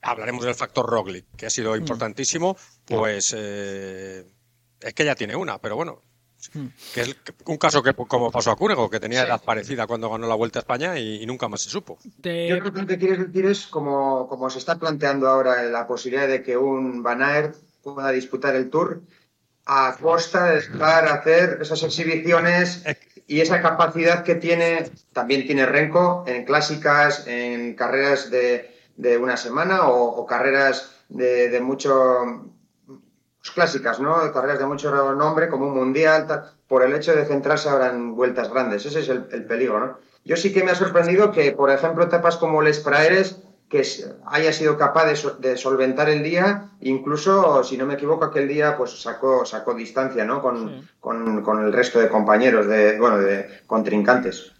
hablaremos 0.02 0.46
del 0.46 0.56
factor 0.56 0.86
Roglic, 0.90 1.26
que 1.36 1.46
ha 1.48 1.50
sido 1.50 1.76
importantísimo, 1.76 2.56
pues 2.86 3.34
eh, 3.38 4.26
es 4.80 4.94
que 4.94 5.06
ya 5.06 5.16
tiene 5.16 5.36
una, 5.36 5.58
pero 5.60 5.76
bueno. 5.76 6.02
Que 6.94 7.02
es 7.02 7.16
un 7.46 7.58
caso 7.58 7.82
que 7.82 7.96
como 7.96 8.30
pasó 8.32 8.52
a 8.52 8.56
Cúrego, 8.56 8.92
que 8.92 9.00
tenía 9.00 9.24
edad 9.24 9.42
parecida 9.44 9.88
cuando 9.88 10.08
ganó 10.10 10.28
la 10.28 10.36
Vuelta 10.36 10.60
a 10.60 10.62
España 10.62 10.98
y, 11.00 11.24
y 11.24 11.26
nunca 11.26 11.48
más 11.48 11.62
se 11.62 11.70
supo. 11.72 11.98
Te- 12.22 12.48
Yo 12.48 12.60
creo 12.60 12.72
que 12.72 12.82
lo 12.82 12.88
que 12.88 13.00
quieres 13.00 13.18
decir 13.20 13.46
es 13.48 13.66
como, 13.66 14.28
como 14.30 14.48
se 14.52 14.60
está 14.60 14.78
planteando 14.78 15.28
ahora 15.28 15.64
la 15.64 15.88
posibilidad 15.88 16.28
de 16.28 16.44
que 16.44 16.56
un 16.56 17.02
Van 17.02 17.24
Aert 17.24 17.56
pueda 17.82 18.12
disputar 18.12 18.56
el 18.56 18.70
Tour 18.70 19.02
a 19.68 19.98
costa 20.02 20.46
de 20.46 20.56
dejar 20.62 21.08
hacer 21.08 21.60
esas 21.62 21.84
exhibiciones 21.84 22.84
y 23.28 23.42
esa 23.42 23.62
capacidad 23.62 24.24
que 24.24 24.36
tiene, 24.36 24.90
también 25.12 25.46
tiene 25.46 25.66
Renko 25.66 26.24
en 26.26 26.46
clásicas, 26.46 27.28
en 27.28 27.76
carreras 27.76 28.32
de, 28.32 28.74
de 28.96 29.18
una 29.18 29.36
semana 29.36 29.90
o, 29.90 30.06
o 30.16 30.26
carreras 30.26 30.92
de, 31.10 31.50
de 31.50 31.60
mucho 31.60 32.46
pues, 32.86 33.52
clásicas, 33.52 34.00
¿no? 34.00 34.32
Carreras 34.32 34.60
de 34.60 34.66
mucho 34.66 35.14
nombre, 35.14 35.50
como 35.50 35.68
un 35.68 35.76
mundial, 35.76 36.28
tal, 36.28 36.50
por 36.68 36.84
el 36.84 36.96
hecho 36.96 37.14
de 37.14 37.26
centrarse 37.26 37.68
ahora 37.68 37.90
en 37.90 38.16
vueltas 38.16 38.50
grandes. 38.50 38.86
Ese 38.86 39.02
es 39.02 39.10
el, 39.10 39.28
el 39.32 39.46
peligro, 39.46 39.80
¿no? 39.80 39.98
Yo 40.24 40.36
sí 40.38 40.54
que 40.54 40.64
me 40.64 40.72
ha 40.72 40.76
sorprendido 40.76 41.32
que, 41.32 41.52
por 41.52 41.72
ejemplo, 41.72 42.06
etapas 42.06 42.38
como 42.38 42.62
Les 42.62 42.80
Praeres, 42.80 43.40
que 43.70 43.84
haya 44.26 44.54
sido 44.54 44.78
capaz 44.78 45.06
de, 45.08 45.16
so- 45.18 45.36
de 45.36 45.58
solventar 45.58 46.10
el 46.10 46.24
día, 46.24 46.70
incluso, 46.82 47.64
si 47.64 47.78
no 47.78 47.86
me 47.86 47.96
equivoco, 47.96 48.26
aquel 48.26 48.48
día 48.48 48.78
pues 48.78 48.92
sacó, 49.02 49.46
sacó 49.46 49.74
distancia, 49.74 50.24
¿no? 50.24 50.42
Con, 50.42 50.88
con, 51.02 51.42
con 51.44 51.64
el 51.66 51.74
resto 51.74 52.00
de 52.00 52.08
compañeros, 52.08 52.66
de, 52.68 52.98
bueno, 53.00 53.18
de 53.18 53.46
contrincantes. 53.68 54.54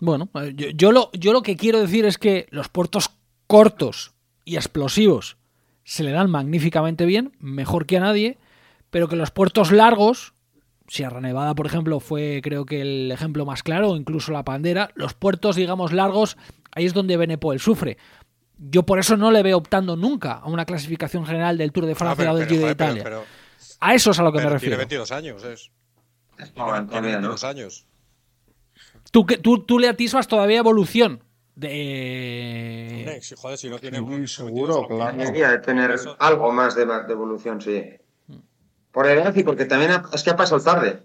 Bueno, 0.00 0.28
yo, 0.54 0.68
yo 0.70 0.92
lo, 0.92 1.10
yo 1.12 1.32
lo 1.32 1.42
que 1.42 1.56
quiero 1.56 1.80
decir 1.80 2.06
es 2.06 2.18
que 2.18 2.46
los 2.50 2.68
puertos 2.68 3.10
cortos 3.46 4.12
y 4.44 4.56
explosivos 4.56 5.36
se 5.84 6.02
le 6.04 6.12
dan 6.12 6.30
magníficamente 6.30 7.04
bien, 7.04 7.32
mejor 7.40 7.84
que 7.86 7.96
a 7.96 8.00
nadie, 8.00 8.38
pero 8.90 9.08
que 9.08 9.16
los 9.16 9.30
puertos 9.32 9.70
largos, 9.72 10.34
Sierra 10.88 11.20
Nevada, 11.20 11.54
por 11.54 11.66
ejemplo, 11.66 12.00
fue 12.00 12.40
creo 12.42 12.64
que 12.64 12.80
el 12.80 13.10
ejemplo 13.12 13.44
más 13.44 13.62
claro, 13.62 13.90
o 13.90 13.96
incluso 13.96 14.32
la 14.32 14.44
Pandera, 14.44 14.90
los 14.94 15.14
puertos, 15.14 15.56
digamos, 15.56 15.92
largos, 15.92 16.36
ahí 16.72 16.86
es 16.86 16.94
donde 16.94 17.16
Benepoel 17.16 17.58
sufre. 17.60 17.98
Yo 18.58 18.84
por 18.84 18.98
eso 18.98 19.16
no 19.16 19.30
le 19.30 19.42
veo 19.42 19.58
optando 19.58 19.96
nunca 19.96 20.32
a 20.34 20.46
una 20.46 20.64
clasificación 20.64 21.26
general 21.26 21.58
del 21.58 21.72
Tour 21.72 21.86
de 21.86 21.94
Francia 21.94 22.12
Ah, 22.12 22.16
pero- 22.16 22.32
o 22.32 22.36
del 22.36 22.48
Giro 22.48 22.60
de 22.60 22.64
joder, 22.64 22.76
pero- 22.76 22.90
Italia. 22.90 23.04
pero- 23.04 23.24
a 23.80 23.94
eso 23.94 24.10
es 24.12 24.18
a 24.18 24.22
lo 24.22 24.32
que 24.32 24.38
me 24.38 24.44
refiero. 24.48 24.60
Tiene 24.60 24.76
22 24.76 25.12
años, 25.12 25.44
es. 25.44 25.70
Bueno, 26.54 26.72
Tiene 26.72 26.86
todavía, 26.86 27.10
¿no? 27.20 27.28
22 27.28 27.44
años. 27.44 27.86
Tú, 29.10 29.26
que- 29.26 29.38
tú, 29.38 29.64
tú 29.64 29.78
le 29.78 29.88
atisbas 29.88 30.26
todavía 30.28 30.58
evolución 30.58 31.22
de... 31.54 33.18
Si, 33.22 33.34
joder, 33.36 33.56
si 33.58 33.68
no 33.70 33.78
tiene. 33.78 34.00
Muy 34.00 34.26
seguro, 34.26 34.86
claro. 34.88 35.16
Debería 35.16 35.50
de 35.50 35.58
tener 35.58 35.90
Eso- 35.92 36.16
algo 36.18 36.52
más 36.52 36.74
de, 36.74 36.86
de 36.86 37.12
evolución, 37.12 37.60
sí. 37.60 37.82
Por 38.92 39.06
edad 39.06 39.34
y 39.34 39.42
porque 39.42 39.66
también 39.66 39.90
ha- 39.92 40.04
es 40.12 40.22
que 40.22 40.30
ha 40.30 40.36
pasado 40.36 40.60
tarde. 40.62 41.02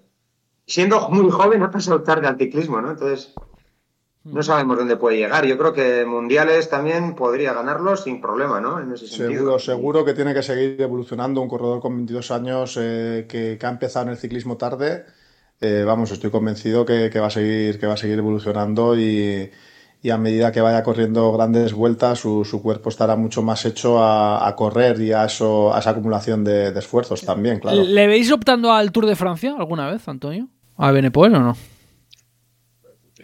Siendo 0.65 1.10
muy 1.10 1.29
joven 1.31 1.63
ha 1.63 1.72
pasado 1.72 2.01
tarde 2.03 2.27
al 2.27 2.38
ciclismo, 2.38 2.79
¿no? 2.81 2.91
Entonces 2.91 3.34
no 4.24 4.44
sabemos 4.44 4.78
dónde 4.78 4.98
puede 4.98 5.18
llegar. 5.18 5.46
Yo 5.46 5.58
creo 5.58 5.74
que 5.74 6.06
mundiales 6.06 6.70
también 6.70 7.16
podría 7.16 7.54
ganarlos 7.54 8.04
sin 8.04 8.22
problema, 8.22 8.62
¿no? 8.62 8.80
En 8.80 8.92
ese 8.94 9.08
sentido. 9.08 9.32
Seguro, 9.32 9.60
seguro 9.60 10.06
que 10.06 10.13
tiene 10.13 10.34
que 10.34 10.44
seguir 10.44 10.80
evolucionando 10.80 11.42
un 11.42 11.50
corredor 11.50 11.82
con 11.82 11.96
22 11.96 12.32
años 12.32 12.78
eh, 12.80 13.25
que, 13.28 13.58
que 13.60 13.66
ha 13.66 13.70
empezado 13.70 14.06
en 14.06 14.12
el 14.12 14.18
ciclismo 14.18 14.58
tarde. 14.58 15.06
Eh, 15.60 15.84
vamos, 15.86 16.12
estoy 16.12 16.30
convencido 16.30 16.86
que, 16.86 17.10
que 17.12 17.20
va 17.20 17.28
a 17.28 17.32
seguir, 17.32 17.80
que 17.80 17.88
va 17.88 17.94
a 17.94 17.98
seguir 17.98 18.20
evolucionando 18.20 18.98
y, 18.98 19.50
y 20.04 20.10
a 20.10 20.18
medida 20.18 20.51
que 20.51 20.62
vaya 20.62 20.84
corriendo 20.84 21.32
grandes 21.32 21.74
vueltas, 21.74 22.20
su, 22.20 22.46
su 22.46 22.62
cuerpo 22.62 22.90
estará 22.90 23.16
mucho 23.16 23.44
más 23.44 23.66
hecho 23.66 24.04
a, 24.04 24.48
a 24.48 24.56
correr 24.56 25.00
y 25.01 25.13
a, 25.13 25.25
eso, 25.25 25.74
a 25.74 25.80
esa 25.80 25.92
acumulación 25.92 26.44
de, 26.44 26.72
de 26.72 26.80
esfuerzos 26.80 27.22
también, 27.22 27.60
claro. 27.60 27.84
¿Le 27.84 28.08
veis 28.08 28.32
optando 28.32 28.72
al 28.72 28.92
Tour 28.92 29.06
de 29.06 29.16
Francia 29.16 29.56
alguna 29.58 29.90
vez, 29.92 30.08
Antonio? 30.08 30.48
¿A 30.78 30.92
Benepoel 30.92 31.36
o 31.36 31.40
no? 31.40 31.58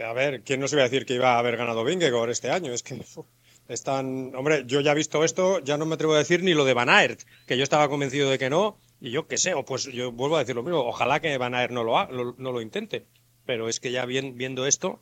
A 0.04 0.13
ver, 0.13 0.42
¿quién 0.44 0.60
nos 0.60 0.72
iba 0.74 0.82
a 0.82 0.86
decir 0.89 1.06
que 1.06 1.16
iba 1.16 1.36
a 1.36 1.39
haber 1.39 1.58
ganado 1.58 1.84
Vingegaard 1.84 2.30
este 2.30 2.50
año? 2.50 2.74
Es 2.74 2.84
que 2.84 3.01
están. 3.68 4.34
Hombre, 4.36 4.63
yo 4.66 4.82
ya 4.82 4.92
he 4.92 4.96
visto 4.96 5.24
esto, 5.24 5.60
ya 5.60 5.77
no 5.77 5.86
me 5.86 5.96
atrevo 5.96 6.13
a 6.13 6.18
decir 6.20 6.44
ni 6.44 6.54
lo 6.54 6.66
de 6.66 6.74
Van 6.74 6.89
Aert, 6.89 7.22
que 7.46 7.58
yo 7.58 7.63
estaba 7.63 7.89
convencido 7.89 8.30
de 8.30 8.38
que 8.38 8.50
no, 8.50 8.77
y 9.01 9.12
yo 9.12 9.27
qué 9.27 9.38
sé, 9.38 9.54
o 9.54 9.66
pues 9.66 9.84
yo 9.86 10.12
vuelvo 10.12 10.36
a 10.38 10.39
decir 10.39 10.56
lo 10.56 10.63
mismo, 10.63 10.80
ojalá 10.80 11.20
que 11.20 11.38
Van 11.38 11.54
Aert 11.56 11.72
no 11.72 11.84
lo, 11.84 11.98
ha- 11.98 12.10
lo- 12.12 12.36
no 12.38 12.51
lo 12.51 12.62
intente, 12.62 13.06
pero 13.46 13.68
es 13.70 13.80
que 13.80 13.92
ya 13.92 14.06
bien, 14.06 14.38
viendo 14.38 14.66
esto, 14.66 15.01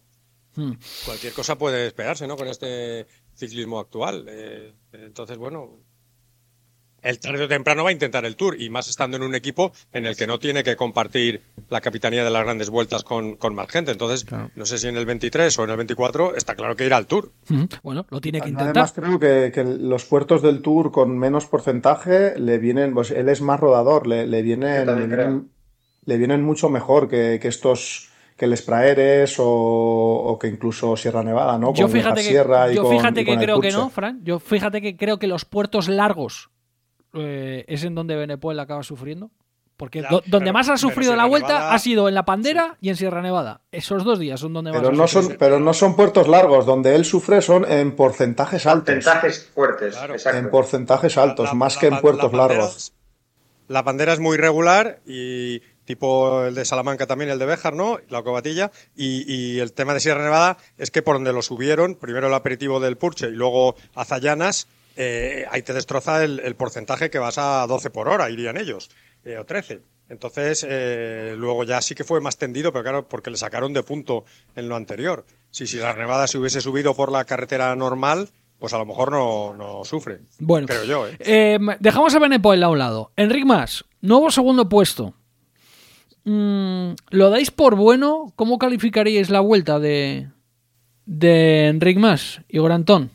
Hmm. 0.57 0.71
cualquier 1.03 1.33
cosa 1.33 1.57
puede 1.57 1.85
esperarse, 1.85 2.27
¿no? 2.27 2.37
Con 2.37 2.47
este 2.47 3.07
ciclismo 3.33 3.77
actual. 3.77 4.25
Eh, 4.29 4.71
entonces, 4.93 5.37
bueno, 5.37 5.79
el 7.05 7.19
tarde 7.19 7.43
o 7.43 7.47
temprano 7.47 7.83
va 7.83 7.89
a 7.89 7.93
intentar 7.93 8.25
el 8.25 8.35
Tour 8.35 8.59
y 8.59 8.69
más 8.69 8.89
estando 8.89 9.15
en 9.17 9.23
un 9.23 9.35
equipo 9.35 9.71
en 9.93 10.05
el 10.05 10.15
que 10.17 10.27
no 10.27 10.39
tiene 10.39 10.63
que 10.63 10.75
compartir 10.75 11.41
la 11.69 11.79
capitanía 11.79 12.23
de 12.23 12.29
las 12.31 12.43
grandes 12.43 12.69
vueltas 12.69 13.03
con, 13.03 13.35
con 13.35 13.55
más 13.55 13.69
gente. 13.69 13.91
Entonces, 13.91 14.25
Claro. 14.25 14.49
no 14.55 14.65
sé 14.65 14.77
si 14.77 14.87
en 14.87 14.97
el 14.97 15.05
23 15.05 15.57
o 15.59 15.63
en 15.63 15.69
el 15.69 15.77
24 15.77 16.35
está 16.35 16.55
claro 16.55 16.75
que 16.75 16.85
irá 16.85 16.97
al 16.97 17.07
Tour. 17.07 17.31
Bueno, 17.83 18.05
lo 18.09 18.19
tiene 18.19 18.41
que 18.41 18.49
intentar. 18.49 18.71
Además, 18.75 18.93
creo 18.93 19.19
que, 19.19 19.51
que 19.53 19.63
los 19.63 20.05
puertos 20.05 20.41
del 20.41 20.61
Tour 20.61 20.91
con 20.91 21.17
menos 21.17 21.45
porcentaje 21.45 22.37
le 22.39 22.57
vienen, 22.57 22.93
pues 22.93 23.11
él 23.11 23.29
es 23.29 23.41
más 23.41 23.59
rodador, 23.59 24.07
le, 24.07 24.27
le 24.27 24.41
vienen, 24.41 24.85
le 24.87 24.93
vienen, 25.07 25.49
le 26.05 26.17
vienen 26.17 26.43
mucho 26.43 26.69
mejor 26.69 27.07
que, 27.07 27.39
que 27.41 27.47
estos, 27.47 28.09
que 28.37 28.45
el 28.45 28.57
Spraeres 28.57 29.35
o, 29.39 29.45
o 29.45 30.39
que 30.39 30.47
incluso 30.47 30.95
Sierra 30.97 31.23
Nevada, 31.23 31.57
¿no? 31.57 31.73
yo 31.73 31.85
Con 31.85 31.91
fíjate 31.93 32.21
que, 32.21 32.27
Sierra 32.29 32.71
y 32.71 32.75
yo 32.75 32.83
con- 32.83 32.95
fíjate 32.97 33.21
y 33.21 33.25
que 33.25 33.31
con 33.35 33.39
creo 33.43 33.59
que 33.61 33.71
no, 33.71 33.89
Fran. 33.89 34.21
Yo 34.23 34.39
fíjate 34.39 34.81
que 34.81 34.97
creo 34.97 35.19
que 35.19 35.27
los 35.27 35.45
puertos 35.45 35.87
largos 35.87 36.49
eh, 37.15 37.65
es 37.67 37.83
en 37.83 37.95
donde 37.95 38.15
Benepoel 38.15 38.59
acaba 38.59 38.83
sufriendo. 38.83 39.31
Porque 39.77 40.01
do- 40.03 40.21
donde 40.25 40.45
pero- 40.45 40.53
más 40.53 40.69
ha 40.69 40.77
sufrido 40.77 41.17
la 41.17 41.25
vuelta 41.25 41.49
Nevada- 41.49 41.73
ha 41.73 41.79
sido 41.79 42.07
en 42.07 42.15
La 42.15 42.23
Pandera 42.23 42.77
y 42.79 42.87
en 42.87 42.95
Sierra 42.95 43.21
Nevada. 43.21 43.59
Esos 43.73 44.05
dos 44.05 44.19
días 44.19 44.39
son 44.39 44.53
donde 44.53 44.71
Pero 44.71 44.83
más 44.89 44.97
no, 44.97 45.03
ha 45.03 45.07
sufrido. 45.09 45.29
son, 45.31 45.37
pero 45.37 45.59
no 45.59 45.73
son 45.73 45.95
puertos 45.97 46.29
largos, 46.29 46.65
donde 46.65 46.95
él 46.95 47.03
sufre 47.03 47.41
son 47.41 47.69
en 47.69 47.93
porcentajes 47.93 48.65
altos. 48.67 48.95
Porcentajes 48.95 49.49
fuertes, 49.53 49.95
Claro. 49.97 50.13
exacto. 50.13 50.39
En 50.39 50.49
porcentajes 50.49 51.17
altos, 51.17 51.49
La- 51.49 51.53
más 51.55 51.75
la 51.75 51.79
que 51.81 51.87
en 51.87 51.99
puertos 51.99 52.31
largos. 52.31 52.93
La 53.67 53.81
bandera 53.81 54.13
es 54.13 54.19
muy 54.21 54.37
regular 54.37 54.99
y 55.05 55.59
tipo 55.83 56.45
el 56.45 56.55
de 56.55 56.63
Salamanca 56.63 57.05
también, 57.05 57.29
el 57.31 57.37
de 57.39 57.45
Béjar, 57.45 57.73
¿no? 57.73 57.97
La 58.07 58.23
cobatilla. 58.23 58.71
Y, 58.95 59.25
y 59.29 59.59
el 59.59 59.73
tema 59.73 59.93
de 59.93 59.99
Sierra 59.99 60.23
Nevada 60.23 60.55
es 60.77 60.89
que 60.89 61.01
por 61.01 61.15
donde 61.17 61.33
lo 61.33 61.41
subieron, 61.41 61.95
primero 61.95 62.27
el 62.27 62.33
aperitivo 62.33 62.79
del 62.79 62.95
Purche 62.95 63.27
y 63.27 63.31
luego 63.31 63.75
Azallanas, 63.93 64.67
eh, 64.95 65.45
ahí 65.49 65.61
te 65.61 65.73
destroza 65.73 66.23
el, 66.23 66.39
el 66.39 66.55
porcentaje 66.55 67.09
que 67.09 67.19
vas 67.19 67.37
a 67.37 67.65
12 67.67 67.89
por 67.89 68.07
hora, 68.09 68.29
irían 68.29 68.57
ellos, 68.57 68.89
eh, 69.23 69.37
o 69.37 69.45
13. 69.45 69.81
Entonces, 70.07 70.65
eh, 70.69 71.33
luego 71.37 71.63
ya 71.63 71.81
sí 71.81 71.95
que 71.95 72.03
fue 72.03 72.21
más 72.21 72.37
tendido, 72.37 72.71
pero 72.71 72.83
claro, 72.83 73.07
porque 73.07 73.31
le 73.31 73.37
sacaron 73.37 73.73
de 73.73 73.81
punto 73.83 74.25
en 74.55 74.69
lo 74.69 74.75
anterior. 74.75 75.25
Si 75.49 75.65
Sierra 75.65 75.95
Nevada 75.95 76.27
se 76.27 76.37
hubiese 76.37 76.61
subido 76.61 76.95
por 76.95 77.11
la 77.11 77.25
carretera 77.25 77.75
normal, 77.75 78.29
pues 78.59 78.73
a 78.73 78.77
lo 78.77 78.85
mejor 78.85 79.11
no, 79.11 79.55
no 79.55 79.83
sufre. 79.83 80.19
Bueno, 80.37 80.67
Creo 80.67 80.83
yo, 80.83 81.07
¿eh? 81.07 81.17
Eh, 81.19 81.59
dejamos 81.79 82.13
a 82.13 82.19
Benepoel 82.19 82.63
a 82.63 82.69
un 82.69 82.77
lado. 82.77 83.11
Enric 83.15 83.45
Mas, 83.45 83.83
nuevo 84.01 84.29
segundo 84.29 84.69
puesto. 84.69 85.15
Mm, 86.23 86.91
¿Lo 87.09 87.29
dais 87.31 87.49
por 87.51 87.75
bueno? 87.75 88.31
¿Cómo 88.35 88.59
calificaríais 88.59 89.29
la 89.31 89.39
vuelta 89.39 89.79
de, 89.79 90.29
de 91.05 91.67
Enric 91.67 91.97
Mas, 91.97 92.41
Igor 92.47 92.71
Antón? 92.71 93.11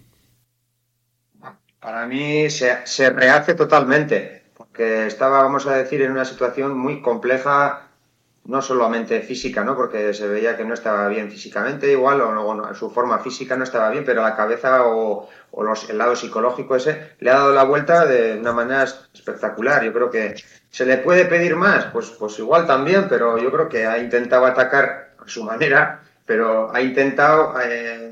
Para 1.81 2.07
mí 2.07 2.51
se, 2.51 3.11
rehace 3.11 3.55
totalmente, 3.55 4.43
porque 4.55 5.07
estaba, 5.07 5.43
vamos 5.43 5.67
a 5.67 5.75
decir, 5.77 6.03
en 6.03 6.13
una 6.13 6.27
situación 6.27 6.77
muy 6.77 7.01
compleja, 7.01 7.89
no 8.45 8.61
solamente 8.61 9.23
física, 9.23 9.65
¿no? 9.65 9.75
Porque 9.77 10.13
se 10.13 10.29
veía 10.29 10.59
que 10.59 10.65
no 10.65 10.75
estaba 10.75 11.09
bien 11.09 11.31
físicamente, 11.31 11.91
igual, 11.91 12.21
o, 12.21 12.75
su 12.75 12.91
forma 12.91 13.19
física 13.21 13.57
no 13.57 13.65
estaba 13.65 13.89
bien, 13.89 14.05
pero 14.05 14.23
la 14.23 14.37
cabeza 14.37 14.87
o, 14.87 15.31
los, 15.63 15.89
el 15.89 15.97
lado 15.97 16.15
psicológico 16.17 16.77
ese 16.77 17.15
le 17.19 17.31
ha 17.31 17.35
dado 17.39 17.55
la 17.55 17.65
vuelta 17.65 18.05
de 18.05 18.39
una 18.39 18.53
manera 18.53 18.85
espectacular. 18.85 19.83
Yo 19.83 19.93
creo 19.95 20.11
que 20.11 20.35
se 20.71 20.85
le 20.85 20.99
puede 20.99 21.25
pedir 21.25 21.57
más, 21.57 21.87
pues, 21.87 22.11
pues 22.11 22.39
igual 22.39 22.67
también, 22.67 23.07
pero 23.09 23.39
yo 23.39 23.51
creo 23.51 23.69
que 23.71 23.87
ha 23.87 23.99
intentado 23.99 24.45
atacar 24.45 25.15
a 25.19 25.27
su 25.27 25.45
manera, 25.45 26.03
pero 26.27 26.75
ha 26.75 26.83
intentado. 26.83 27.55
Eh, 27.63 28.10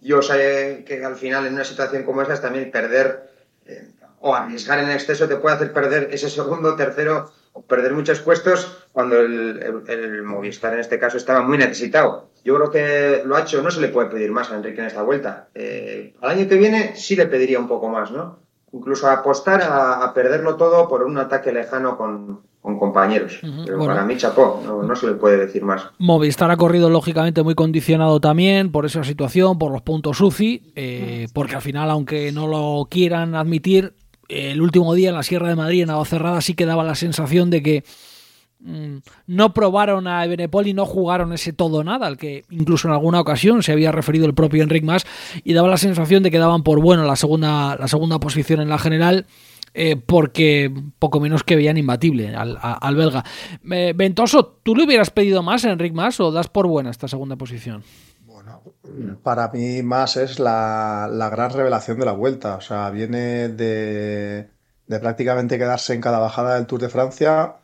yo 0.00 0.20
sé 0.20 0.84
que 0.86 1.04
al 1.04 1.16
final 1.16 1.46
en 1.46 1.54
una 1.54 1.64
situación 1.64 2.02
como 2.02 2.22
esa 2.22 2.34
es 2.34 2.42
también 2.42 2.70
perder 2.70 3.30
eh, 3.66 3.88
o 4.20 4.34
arriesgar 4.34 4.80
en 4.80 4.90
exceso 4.90 5.28
te 5.28 5.36
puede 5.36 5.56
hacer 5.56 5.72
perder 5.72 6.08
ese 6.12 6.28
segundo, 6.28 6.74
tercero 6.74 7.30
o 7.52 7.62
perder 7.62 7.94
muchos 7.94 8.20
puestos 8.20 8.86
cuando 8.92 9.18
el, 9.18 10.22
Movistar 10.24 10.74
en 10.74 10.80
este 10.80 10.98
caso 10.98 11.16
estaba 11.16 11.42
muy 11.42 11.58
necesitado. 11.58 12.30
Yo 12.44 12.56
creo 12.56 12.70
que 12.70 13.22
lo 13.24 13.36
ha 13.36 13.42
hecho, 13.42 13.62
no 13.62 13.70
se 13.70 13.80
le 13.80 13.88
puede 13.88 14.10
pedir 14.10 14.30
más 14.32 14.50
a 14.50 14.56
Enrique 14.56 14.80
en 14.80 14.86
esta 14.86 15.02
vuelta. 15.02 15.48
Eh, 15.54 16.14
al 16.20 16.30
año 16.30 16.48
que 16.48 16.56
viene 16.56 16.96
sí 16.96 17.16
le 17.16 17.26
pediría 17.26 17.58
un 17.58 17.68
poco 17.68 17.88
más, 17.88 18.10
¿no? 18.10 18.40
Incluso 18.72 19.08
apostar 19.08 19.62
a 19.62 20.12
perderlo 20.14 20.56
todo 20.56 20.88
por 20.88 21.02
un 21.02 21.18
ataque 21.18 21.52
lejano 21.52 21.96
con, 21.96 22.42
con 22.60 22.78
compañeros. 22.78 23.40
Pero 23.64 23.86
para 23.86 24.04
mí, 24.04 24.16
chapó, 24.16 24.62
no, 24.64 24.94
se 24.94 25.06
le 25.06 25.12
puede 25.14 25.38
decir 25.38 25.62
más. 25.64 25.82
Movistar 25.98 26.50
ha 26.50 26.56
corrido 26.56 26.90
lógicamente 26.90 27.42
muy 27.42 27.54
condicionado 27.54 28.20
también 28.20 28.70
por 28.70 28.84
esa 28.84 29.02
situación, 29.02 29.58
por 29.58 29.72
los 29.72 29.82
puntos 29.82 30.20
UCI, 30.20 30.72
eh, 30.76 31.28
porque 31.32 31.54
al 31.54 31.62
final, 31.62 31.90
aunque 31.90 32.32
no 32.32 32.46
lo 32.46 32.86
quieran 32.90 33.34
admitir, 33.34 33.94
el 34.28 34.60
último 34.60 34.94
día 34.94 35.08
en 35.08 35.16
la 35.16 35.22
Sierra 35.22 35.48
de 35.48 35.56
Madrid, 35.56 35.82
en 35.88 36.04
cerrada 36.04 36.40
sí 36.40 36.54
que 36.54 36.66
daba 36.66 36.84
la 36.84 36.94
sensación 36.94 37.50
de 37.50 37.62
que 37.62 37.84
mm, 38.60 38.98
no 39.26 39.54
probaron 39.54 40.06
a 40.06 40.24
Ebenepol 40.24 40.66
y 40.66 40.74
no 40.74 40.84
jugaron 40.84 41.32
ese 41.32 41.52
todo 41.52 41.82
nada, 41.82 42.06
al 42.06 42.18
que 42.18 42.44
incluso 42.50 42.88
en 42.88 42.94
alguna 42.94 43.20
ocasión 43.20 43.62
se 43.62 43.72
había 43.72 43.90
referido 43.90 44.26
el 44.26 44.34
propio 44.34 44.62
Enric 44.62 44.84
Mas, 44.84 45.06
y 45.44 45.54
daba 45.54 45.68
la 45.68 45.78
sensación 45.78 46.22
de 46.22 46.30
que 46.30 46.38
daban 46.38 46.62
por 46.62 46.80
bueno 46.80 47.04
la 47.04 47.16
segunda, 47.16 47.76
la 47.76 47.88
segunda 47.88 48.20
posición 48.20 48.60
en 48.60 48.68
la 48.68 48.78
general 48.78 49.26
eh, 49.72 49.96
porque 49.96 50.72
poco 50.98 51.20
menos 51.20 51.44
que 51.44 51.56
veían 51.56 51.76
imbatible 51.76 52.34
al, 52.34 52.96
belga. 52.96 53.24
Eh, 53.70 53.92
Ventoso, 53.94 54.58
¿tú 54.62 54.74
le 54.74 54.84
hubieras 54.84 55.10
pedido 55.10 55.42
más 55.42 55.64
a 55.64 55.70
Enric 55.70 55.94
Mas 55.94 56.18
o 56.18 56.32
das 56.32 56.48
por 56.48 56.66
buena 56.66 56.90
esta 56.90 57.06
segunda 57.06 57.36
posición? 57.36 57.84
Bueno, 58.26 58.62
para 59.22 59.48
mí 59.48 59.82
más 59.82 60.16
es 60.16 60.38
la, 60.40 61.08
gran 61.30 61.52
revelación 61.52 61.98
de 61.98 62.04
la 62.04 62.12
vuelta. 62.12 62.56
O 62.56 62.60
sea, 62.60 62.90
viene 62.90 63.48
de, 63.48 64.48
prácticamente 64.88 65.58
quedarse 65.58 65.94
en 65.94 66.00
cada 66.00 66.18
bajada 66.18 66.56
del 66.56 66.66
Tour 66.66 66.80
de 66.80 66.88
Francia 66.88 67.56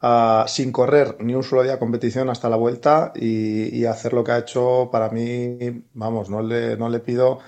ah, 0.00 0.44
sin 0.46 0.70
correr 0.70 1.16
ni 1.20 1.34
un 1.34 1.42
solo 1.42 1.64
día 1.64 1.72
de 1.72 1.78
competición 1.78 2.30
hasta 2.30 2.48
la 2.48 2.56
vuelta 2.56 3.12
y, 3.16 3.84
hacer 3.84 4.12
lo 4.12 4.22
que 4.22 4.32
ha 4.32 4.38
hecho 4.38 4.90
para 4.92 5.08
mí, 5.08 5.84
vamos, 5.94 6.30
no 6.30 6.42
le, 6.42 6.76
no 6.76 6.88
le 6.88 7.00
pido 7.00 7.40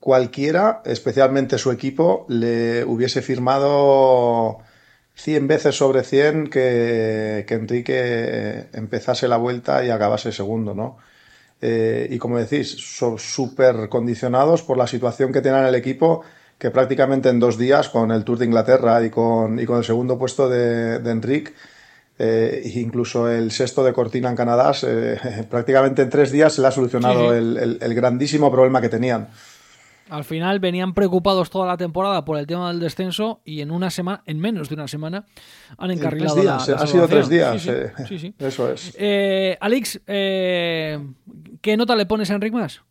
cualquiera, 0.00 0.82
especialmente 0.84 1.58
su 1.58 1.70
equipo, 1.70 2.26
le 2.28 2.84
hubiese 2.84 3.22
firmado 3.22 4.58
100 5.14 5.46
veces 5.46 5.76
sobre 5.76 6.02
100 6.02 6.48
que, 6.48 7.46
Enrique 7.48 8.66
empezase 8.72 9.28
la 9.28 9.36
vuelta 9.36 9.84
y 9.84 9.90
acabase 9.90 10.32
segundo, 10.32 10.74
¿no? 10.74 10.96
Eh, 11.62 12.08
y 12.10 12.18
como 12.18 12.38
decís, 12.38 12.70
son 12.78 13.18
súper 13.18 13.90
condicionados 13.90 14.62
por 14.62 14.78
la 14.78 14.86
situación 14.86 15.32
que 15.32 15.42
tienen 15.42 15.66
el 15.66 15.74
equipo, 15.74 16.22
que 16.58 16.70
prácticamente 16.70 17.28
en 17.28 17.38
dos 17.38 17.58
días, 17.58 17.90
con 17.90 18.10
el 18.10 18.24
Tour 18.24 18.38
de 18.38 18.46
Inglaterra 18.46 19.04
y 19.04 19.10
con, 19.10 19.60
y 19.60 19.66
con 19.66 19.78
el 19.78 19.84
segundo 19.84 20.18
puesto 20.18 20.48
de, 20.48 20.98
de 21.00 21.10
Enrique, 21.10 21.52
eh, 22.22 22.70
incluso 22.74 23.30
el 23.30 23.50
sexto 23.50 23.82
de 23.82 23.94
Cortina 23.94 24.28
en 24.28 24.36
Canadá, 24.36 24.72
prácticamente 25.50 26.02
en 26.02 26.10
tres 26.10 26.30
días 26.30 26.52
se 26.52 26.60
le 26.60 26.68
ha 26.68 26.70
solucionado 26.70 27.32
el, 27.32 27.94
grandísimo 27.94 28.52
problema 28.52 28.82
que 28.82 28.90
tenían. 28.90 29.28
Al 30.10 30.24
final 30.24 30.58
venían 30.58 30.92
preocupados 30.92 31.50
toda 31.50 31.66
la 31.66 31.76
temporada 31.76 32.24
por 32.24 32.36
el 32.36 32.46
tema 32.46 32.68
del 32.68 32.80
descenso 32.80 33.40
y 33.44 33.60
en 33.60 33.70
una 33.70 33.90
semana, 33.90 34.22
en 34.26 34.40
menos 34.40 34.68
de 34.68 34.74
una 34.74 34.88
semana, 34.88 35.24
han 35.78 35.90
encarrilado 35.90 36.34
tres 36.34 36.44
días, 36.44 36.68
la, 36.68 36.76
Ha 36.76 36.86
sido 36.86 37.08
tres 37.08 37.28
días. 37.28 37.66
Eh, 37.66 38.34
eso 38.38 38.72
es. 38.72 38.94
Eh, 38.98 39.56
Alex, 39.60 40.00
eh, 40.06 40.98
¿qué 41.60 41.76
nota 41.76 41.94
le 41.94 42.06
pones 42.06 42.30
a 42.30 42.34
Enric 42.34 42.52
Más? 42.52 42.82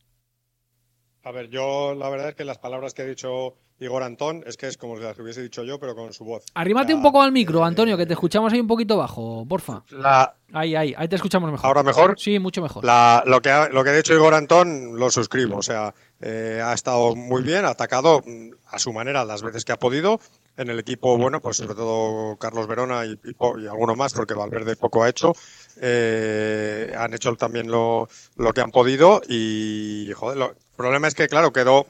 A 1.24 1.32
ver, 1.32 1.50
yo 1.50 1.94
la 1.94 2.10
verdad 2.10 2.30
es 2.30 2.36
que 2.36 2.46
las 2.46 2.58
palabras 2.58 2.94
que 2.94 3.02
ha 3.02 3.06
dicho 3.06 3.58
Igor 3.80 4.04
Antón 4.04 4.44
es 4.46 4.58
que 4.58 4.68
es 4.68 4.78
como 4.78 4.98
las 4.98 5.16
que 5.16 5.22
hubiese 5.22 5.42
dicho 5.42 5.64
yo, 5.64 5.80
pero 5.80 5.96
con 5.96 6.12
su 6.12 6.26
voz. 6.26 6.46
Arrímate 6.54 6.94
un 6.94 7.02
poco 7.02 7.22
al 7.22 7.32
micro, 7.32 7.64
Antonio, 7.64 7.98
que 7.98 8.06
te 8.06 8.14
escuchamos 8.14 8.52
ahí 8.52 8.60
un 8.60 8.68
poquito 8.68 8.98
bajo, 8.98 9.46
porfa. 9.48 9.84
La... 9.90 10.36
Ahí, 10.52 10.76
ahí, 10.76 10.94
ahí 10.98 11.08
te 11.08 11.16
escuchamos 11.16 11.52
mejor. 11.52 11.66
¿Ahora 11.66 11.84
mejor? 11.84 12.16
Sí, 12.18 12.40
mucho 12.40 12.62
mejor. 12.62 12.84
lo, 12.84 13.42
que 13.42 13.50
ha, 13.50 13.70
lo 13.70 13.84
que 13.84 13.90
ha 13.90 13.94
dicho 13.94 14.14
Igor 14.14 14.34
Antón 14.34 14.98
lo 14.98 15.10
suscribo. 15.10 15.58
O 15.58 15.62
sea, 15.62 15.94
eh, 16.22 16.62
ha 16.64 16.74
estado 16.74 17.16
muy 17.16 17.44
bien, 17.44 17.66
ha 17.66 17.70
atacado 17.70 18.22
mm, 18.26 18.52
a 18.68 18.80
su 18.80 18.92
manera 18.92 19.24
las 19.26 19.42
veces 19.42 19.66
que 19.66 19.72
ha 19.72 19.80
podido. 19.80 20.20
En 20.58 20.70
el 20.70 20.78
equipo, 20.78 21.18
bueno, 21.18 21.40
pues 21.40 21.56
sobre 21.58 21.74
todo 21.74 22.36
Carlos 22.36 22.68
Verona 22.68 23.06
y, 23.06 23.18
y, 23.24 23.68
alguno 23.68 23.96
más, 23.96 24.14
porque 24.14 24.34
Valverde 24.34 24.76
poco 24.76 25.04
ha 25.04 25.10
hecho. 25.10 25.34
Eh, 25.80 26.94
han 26.98 27.14
hecho 27.14 27.34
también 27.36 27.72
lo, 27.72 28.10
lo 28.36 28.52
que 28.52 28.60
han 28.60 28.72
podido 28.72 29.22
y, 29.30 30.12
joder, 30.14 30.38
el 30.38 30.56
problema 30.76 31.08
es 31.08 31.16
que, 31.16 31.30
claro, 31.30 31.54
quedó 31.54 31.88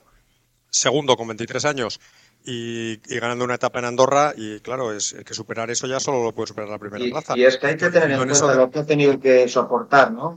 segundo 0.69 1.17
con 1.17 1.27
23 1.27 1.65
años 1.65 1.99
y, 2.45 2.97
ganando 3.19 3.45
una 3.45 3.55
etapa 3.55 3.79
en 3.79 3.85
Andorra 3.85 4.33
y 4.35 4.59
claro, 4.59 4.93
es 4.93 5.15
que 5.25 5.33
superar 5.33 5.69
eso 5.71 5.87
ya 5.87 5.99
solo 5.99 6.23
lo 6.23 6.33
puede 6.33 6.47
superar 6.47 6.69
la 6.69 6.77
primera 6.79 7.03
plaza. 7.09 7.37
Y 7.37 7.45
es 7.45 7.57
que 7.57 7.67
hay 7.67 7.77
que 7.77 7.89
tener 7.89 8.11
en 8.11 8.17
cuenta 8.17 8.55
lo 8.55 8.71
que 8.71 8.79
ha 8.79 8.85
tenido 8.85 9.19
que 9.19 9.47
soportar, 9.47 10.11
¿no? 10.11 10.35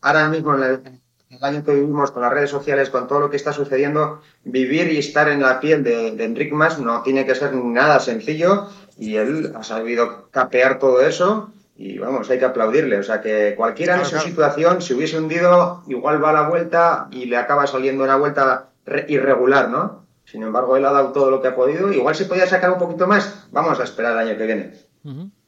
Ahora 0.00 0.28
mismo, 0.28 0.56
el, 1.32 1.44
año 1.44 1.64
que 1.64 1.74
vivimos 1.74 2.10
con 2.10 2.22
las 2.22 2.32
redes 2.32 2.50
sociales, 2.50 2.90
con 2.90 3.08
todo 3.08 3.20
lo 3.20 3.30
que 3.30 3.36
está 3.36 3.52
sucediendo, 3.52 4.20
vivir 4.44 4.92
y 4.92 4.98
estar 4.98 5.28
en 5.28 5.42
la 5.42 5.60
piel 5.60 5.82
de, 5.82 6.12
de 6.12 6.24
Enric 6.24 6.52
Mas 6.52 6.78
no 6.78 7.02
tiene 7.02 7.26
que 7.26 7.34
ser 7.34 7.54
nada 7.54 7.98
sencillo 8.00 8.68
y 8.98 9.16
él 9.16 9.52
ha 9.54 9.62
sabido 9.62 10.28
capear 10.30 10.78
todo 10.78 11.00
eso 11.00 11.52
y 11.76 11.98
vamos, 11.98 12.28
hay 12.30 12.38
que 12.38 12.44
aplaudirle. 12.44 12.98
O 12.98 13.02
sea 13.02 13.20
que 13.20 13.54
cualquiera 13.56 13.96
en 13.96 14.02
esa 14.02 14.20
situación, 14.20 14.82
si 14.82 14.94
hubiese 14.94 15.18
hundido, 15.18 15.82
igual 15.88 16.22
va 16.22 16.30
a 16.30 16.34
la 16.34 16.48
vuelta 16.48 17.08
y 17.10 17.26
le 17.26 17.36
acaba 17.36 17.66
saliendo 17.66 18.04
una 18.04 18.16
vuelta 18.16 18.68
irregular, 19.08 19.68
¿no? 19.68 20.06
Sin 20.24 20.42
embargo, 20.42 20.76
él 20.76 20.86
ha 20.86 20.92
dado 20.92 21.12
todo 21.12 21.30
lo 21.30 21.42
que 21.42 21.48
ha 21.48 21.54
podido. 21.54 21.92
Igual 21.92 22.14
se 22.14 22.26
podía 22.26 22.46
sacar 22.46 22.70
un 22.70 22.78
poquito 22.78 23.06
más. 23.06 23.46
Vamos 23.50 23.80
a 23.80 23.84
esperar 23.84 24.12
el 24.12 24.28
año 24.28 24.38
que 24.38 24.46
viene. 24.46 24.72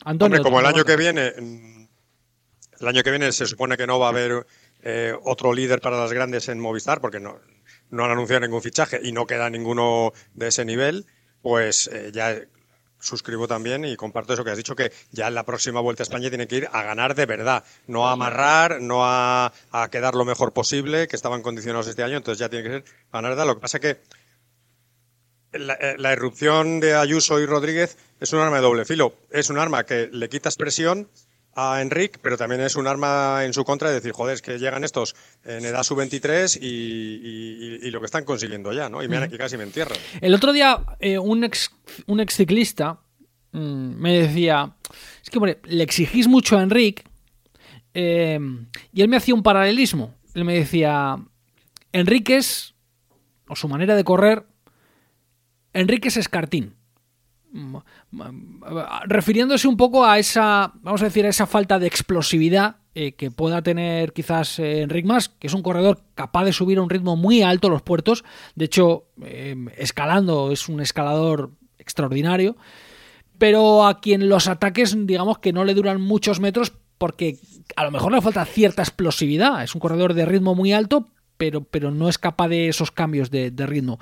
Antonio, 0.05 0.43
como 0.43 0.61
el 0.61 0.67
año 0.67 0.85
que 0.85 0.97
viene, 0.97 1.33
mm, 1.39 1.87
el 2.81 2.89
año 2.89 3.03
que 3.03 3.11
viene 3.11 3.31
se 3.31 3.47
supone 3.47 3.77
que 3.77 3.87
no 3.87 3.99
va 3.99 4.07
a 4.07 4.11
haber 4.11 4.47
eh, 4.87 5.15
otro 5.25 5.55
líder 5.55 5.81
para 5.81 5.99
las 5.99 6.13
grandes 6.13 6.49
en 6.51 6.61
Movistar, 6.61 7.01
porque 7.01 7.19
no, 7.19 7.41
no 7.89 8.05
han 8.05 8.11
anunciado 8.11 8.41
ningún 8.41 8.61
fichaje 8.61 9.01
y 9.03 9.13
no 9.13 9.27
queda 9.27 9.49
ninguno 9.49 10.13
de 10.35 10.49
ese 10.49 10.67
nivel, 10.67 11.07
pues 11.41 11.89
eh, 11.91 12.11
ya 12.13 12.39
suscribo 13.01 13.49
también 13.49 13.87
y 13.87 13.97
comparto 13.97 14.35
eso 14.35 14.45
que 14.45 14.51
has 14.51 14.59
dicho, 14.59 14.77
que 14.77 14.93
ya 15.11 15.29
en 15.29 15.35
la 15.35 15.45
próxima 15.45 15.81
Vuelta 15.81 16.03
a 16.03 16.05
España 16.05 16.29
tiene 16.29 16.47
que 16.47 16.57
ir 16.57 16.69
a 16.71 16.83
ganar 16.83 17.15
de 17.15 17.25
verdad, 17.25 17.65
no 17.87 18.07
a 18.07 18.13
amarrar, 18.13 18.83
no 18.83 19.01
a, 19.05 19.53
quedar 19.91 20.15
lo 20.15 20.27
mejor 20.27 20.53
posible, 20.53 21.09
que 21.09 21.17
estaban 21.17 21.41
condicionados 21.41 21.87
este 21.87 22.03
año, 22.03 22.19
entonces 22.19 22.39
ya 22.39 22.51
tiene 22.51 22.65
que 22.65 22.71
ser 22.71 22.85
ganar 23.11 23.31
de 23.31 23.37
verdad. 23.37 23.47
Lo 23.47 23.55
que 23.55 23.61
pasa 23.63 23.81
que 23.81 24.03
la, 25.53 25.75
eh, 25.75 25.97
la 25.97 26.13
irrupción 26.13 26.81
de 26.81 26.95
Ayuso 26.95 27.41
y 27.41 27.47
Rodríguez 27.47 27.97
es 28.21 28.35
un 28.35 28.41
arma 28.41 28.57
de 28.57 28.63
doble 28.63 28.85
filo. 28.85 29.15
Es 29.31 29.49
un 29.49 29.59
arma 29.59 29.85
que 29.85 30.11
le 30.13 30.29
quitas 30.29 30.57
presión 30.57 31.09
a 31.57 31.81
Enric, 31.81 32.19
pero 32.21 32.37
también 32.37 32.61
es 32.61 32.77
un 32.77 32.87
arma 32.87 33.45
en 33.45 33.53
su 33.53 33.65
contra 33.65 33.89
de 33.89 33.97
decir, 33.97 34.13
joder, 34.13 34.35
es 34.35 34.43
que 34.43 34.59
llegan 34.59 34.85
estos 34.85 35.15
en 35.45 35.65
edad 35.65 35.83
sub-23 35.83 36.59
y, 36.61 37.91
lo 37.91 38.01
que 38.01 38.07
están 38.07 38.25
consiguiendo 38.25 38.73
ya, 38.73 38.89
¿no? 38.89 39.03
Y, 39.03 39.09
me, 39.09 39.29
casi 39.31 39.57
me 39.57 39.65
entierran. 39.65 39.99
El 40.21 40.35
otro 40.35 40.53
día 40.53 40.81
eh, 40.99 41.19
un, 41.19 41.45
ex, 41.45 41.71
un 42.07 42.21
ex 42.21 42.35
ciclista 42.35 43.01
mm, 43.53 43.95
me 43.97 44.19
decía, 44.19 44.75
es 45.23 45.31
que, 45.31 45.39
hombre, 45.39 45.61
le 45.65 45.85
exigís 45.85 46.27
mucho 46.27 46.59
a 46.59 46.63
Enric 46.63 47.05
eh, 47.95 48.39
y 48.93 49.03
él 49.03 49.09
me 49.09 49.17
hacía 49.17 49.35
un 49.35 49.43
paralelismo. 49.43 50.15
Él 50.35 50.45
me 50.45 50.55
decía, 50.55 51.17
Enríquez, 51.93 52.75
o 53.47 53.55
su 53.55 53.69
manera 53.69 53.95
de 53.95 54.03
correr, 54.03 54.45
Enríquez 55.73 56.17
es 56.17 56.29
Cartín 56.29 56.75
refiriéndose 59.07 59.69
un 59.69 59.77
poco 59.77 60.05
a 60.05 60.19
esa, 60.19 60.73
vamos 60.83 61.03
a 61.03 61.05
decir, 61.05 61.25
a 61.25 61.29
esa 61.29 61.47
falta 61.47 61.79
de 61.79 61.87
explosividad 61.87 62.77
eh, 62.97 63.13
que 63.13 63.31
pueda 63.31 63.63
tener 63.63 64.13
quizás 64.13 64.59
eh, 64.59 64.83
Enric 64.83 65.07
Mas, 65.07 65.29
que 65.29 65.47
es 65.47 65.55
un 65.55 65.63
corredor 65.63 66.01
capaz 66.15 66.45
de 66.45 66.53
subir 66.53 66.79
a 66.79 66.83
un 66.83 66.91
ritmo 66.91 67.17
muy 67.17 67.43
alto 67.43 67.69
los 67.69 67.83
puertos, 67.83 68.25
de 68.55 68.65
hecho, 68.65 69.07
eh, 69.23 69.57
escalando 69.77 70.51
es 70.51 70.69
un 70.69 70.81
escalador 70.81 71.53
extraordinario, 71.79 72.57
pero 73.39 73.87
a 73.87 74.01
quien 74.01 74.29
los 74.29 74.49
ataques, 74.49 74.97
digamos 75.07 75.39
que 75.39 75.53
no 75.53 75.65
le 75.65 75.75
duran 75.75 76.01
muchos 76.01 76.41
metros 76.41 76.73
porque 76.99 77.39
a 77.77 77.85
lo 77.85 77.91
mejor 77.91 78.13
le 78.13 78.21
falta 78.21 78.45
cierta 78.45 78.83
explosividad, 78.83 79.63
es 79.63 79.75
un 79.75 79.81
corredor 79.81 80.15
de 80.15 80.25
ritmo 80.25 80.55
muy 80.55 80.73
alto, 80.73 81.09
pero, 81.37 81.65
pero 81.65 81.91
no 81.91 82.09
es 82.09 82.19
capaz 82.19 82.49
de 82.49 82.69
esos 82.69 82.93
cambios 82.93 83.31
de, 83.31 83.51
ritmo. 83.67 83.99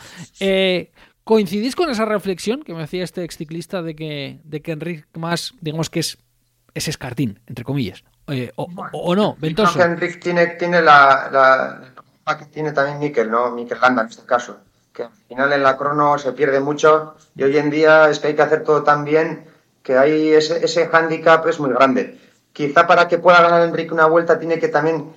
¿Coincidís 1.24 1.76
con 1.76 1.88
esa 1.88 2.04
reflexión 2.04 2.62
que 2.62 2.74
me 2.74 2.82
hacía 2.82 3.04
este 3.04 3.22
ex 3.22 3.36
ciclista 3.36 3.82
de 3.82 3.94
que, 3.94 4.40
de 4.44 4.60
que 4.60 4.72
Enric 4.72 5.06
más, 5.16 5.54
digamos 5.60 5.88
que 5.88 6.00
es, 6.00 6.18
es 6.74 6.88
escartín, 6.88 7.40
entre 7.46 7.64
comillas? 7.64 8.02
Eh, 8.28 8.50
o, 8.56 8.68
o, 8.92 9.14
no, 9.14 9.36
Ventoso. 9.38 9.72
Creo 9.74 9.86
que 9.86 9.92
Enric 9.92 10.22
tiene, 10.22 10.46
tiene 10.48 10.82
la, 10.82 11.92
la, 12.26 12.38
que 12.38 12.46
tiene 12.46 12.72
también 12.72 12.98
Mikel, 12.98 13.30
¿no? 13.30 13.50
Mikel 13.52 13.78
Landa 13.80 14.02
en 14.02 14.08
este 14.08 14.26
caso. 14.26 14.58
Que 14.92 15.04
al 15.04 15.12
final 15.28 15.52
en 15.52 15.62
la 15.62 15.76
crono 15.76 16.18
se 16.18 16.32
pierde 16.32 16.60
mucho 16.60 17.16
y 17.36 17.44
hoy 17.44 17.56
en 17.56 17.70
día 17.70 18.10
es 18.10 18.18
que 18.18 18.28
hay 18.28 18.34
que 18.34 18.42
hacer 18.42 18.62
todo 18.64 18.82
tan 18.82 19.04
bien 19.04 19.46
que 19.82 19.96
hay 19.96 20.30
ese, 20.32 20.64
ese 20.64 20.86
hándicap 20.88 21.46
es 21.46 21.60
muy 21.60 21.70
grande. 21.70 22.18
Quizá 22.52 22.86
para 22.86 23.08
que 23.08 23.18
pueda 23.18 23.40
ganar 23.42 23.62
Enrique 23.62 23.94
una 23.94 24.06
vuelta 24.06 24.38
tiene 24.38 24.58
que 24.58 24.68
también 24.68 25.12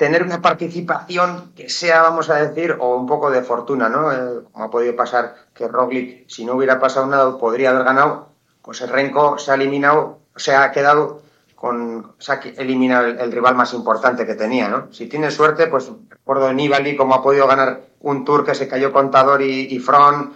tener 0.00 0.22
una 0.22 0.40
participación 0.40 1.52
que 1.54 1.68
sea, 1.68 2.00
vamos 2.00 2.30
a 2.30 2.36
decir, 2.36 2.74
o 2.80 2.96
un 2.96 3.06
poco 3.06 3.30
de 3.30 3.42
fortuna, 3.42 3.90
¿no? 3.90 4.10
Eh, 4.10 4.44
como 4.50 4.64
ha 4.64 4.70
podido 4.70 4.96
pasar 4.96 5.34
que 5.52 5.68
Roglic, 5.68 6.26
si 6.26 6.46
no 6.46 6.54
hubiera 6.54 6.80
pasado 6.80 7.04
nada, 7.06 7.36
podría 7.36 7.68
haber 7.68 7.84
ganado, 7.84 8.30
pues 8.62 8.80
el 8.80 8.88
Renko 8.88 9.36
se 9.36 9.50
ha 9.50 9.56
eliminado, 9.56 10.20
se 10.36 10.56
ha 10.56 10.72
quedado 10.72 11.20
con, 11.54 12.14
se 12.16 12.32
ha 12.32 12.40
eliminado 12.56 13.08
el, 13.08 13.30
rival 13.30 13.54
más 13.56 13.74
importante 13.74 14.24
que 14.24 14.36
tenía, 14.36 14.70
¿no? 14.70 14.90
Si 14.90 15.06
tiene 15.06 15.30
suerte, 15.30 15.66
pues 15.66 15.92
recuerdo 16.08 16.46
de 16.46 16.54
Nibali 16.54 16.96
como 16.96 17.14
ha 17.14 17.22
podido 17.22 17.46
ganar 17.46 17.82
un 18.00 18.24
Tour 18.24 18.46
que 18.46 18.54
se 18.54 18.68
cayó 18.68 18.94
Contador 18.94 19.42
y, 19.42 19.66
y 19.66 19.80
Front, 19.80 20.32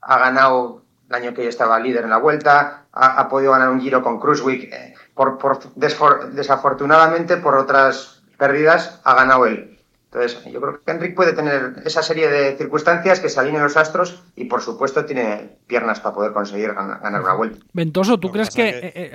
ha 0.00 0.18
ganado 0.18 0.84
el 1.10 1.14
año 1.14 1.34
que 1.34 1.42
yo 1.42 1.50
estaba 1.50 1.78
líder 1.78 2.04
en 2.04 2.10
la 2.10 2.18
vuelta, 2.18 2.86
ha, 2.92 3.28
podido 3.28 3.52
ganar 3.52 3.68
un 3.68 3.82
Giro 3.82 4.02
con 4.02 4.18
Cruiswick, 4.18 4.72
eh, 4.72 4.94
por, 5.12 5.36
por 5.36 5.58
desafortunadamente 5.74 7.36
por 7.36 7.56
otras 7.56 8.15
pérdidas 8.38 9.00
ha 9.04 9.14
ganado 9.14 9.46
él. 9.46 9.76
Entonces, 10.16 10.44
yo 10.50 10.60
creo 10.60 10.80
que 10.80 10.90
Enric 10.90 11.14
puede 11.14 11.32
tener 11.34 11.82
esa 11.84 12.02
serie 12.02 12.28
de 12.28 12.56
circunstancias 12.56 13.20
que 13.20 13.28
se 13.28 13.38
alineen 13.38 13.64
los 13.64 13.76
astros 13.76 14.22
y, 14.34 14.44
por 14.44 14.62
supuesto, 14.62 15.04
tiene 15.04 15.58
piernas 15.66 16.00
para 16.00 16.14
poder 16.14 16.32
conseguir 16.32 16.72
ganar, 16.72 17.22
una 17.22 17.34
vuelta. 17.34 17.58
Ventoso, 17.72 18.18
¿tú 18.18 18.30
crees 18.30 18.50
que... 18.50 18.68
Eh, 18.68 18.92
eh, 18.94 19.12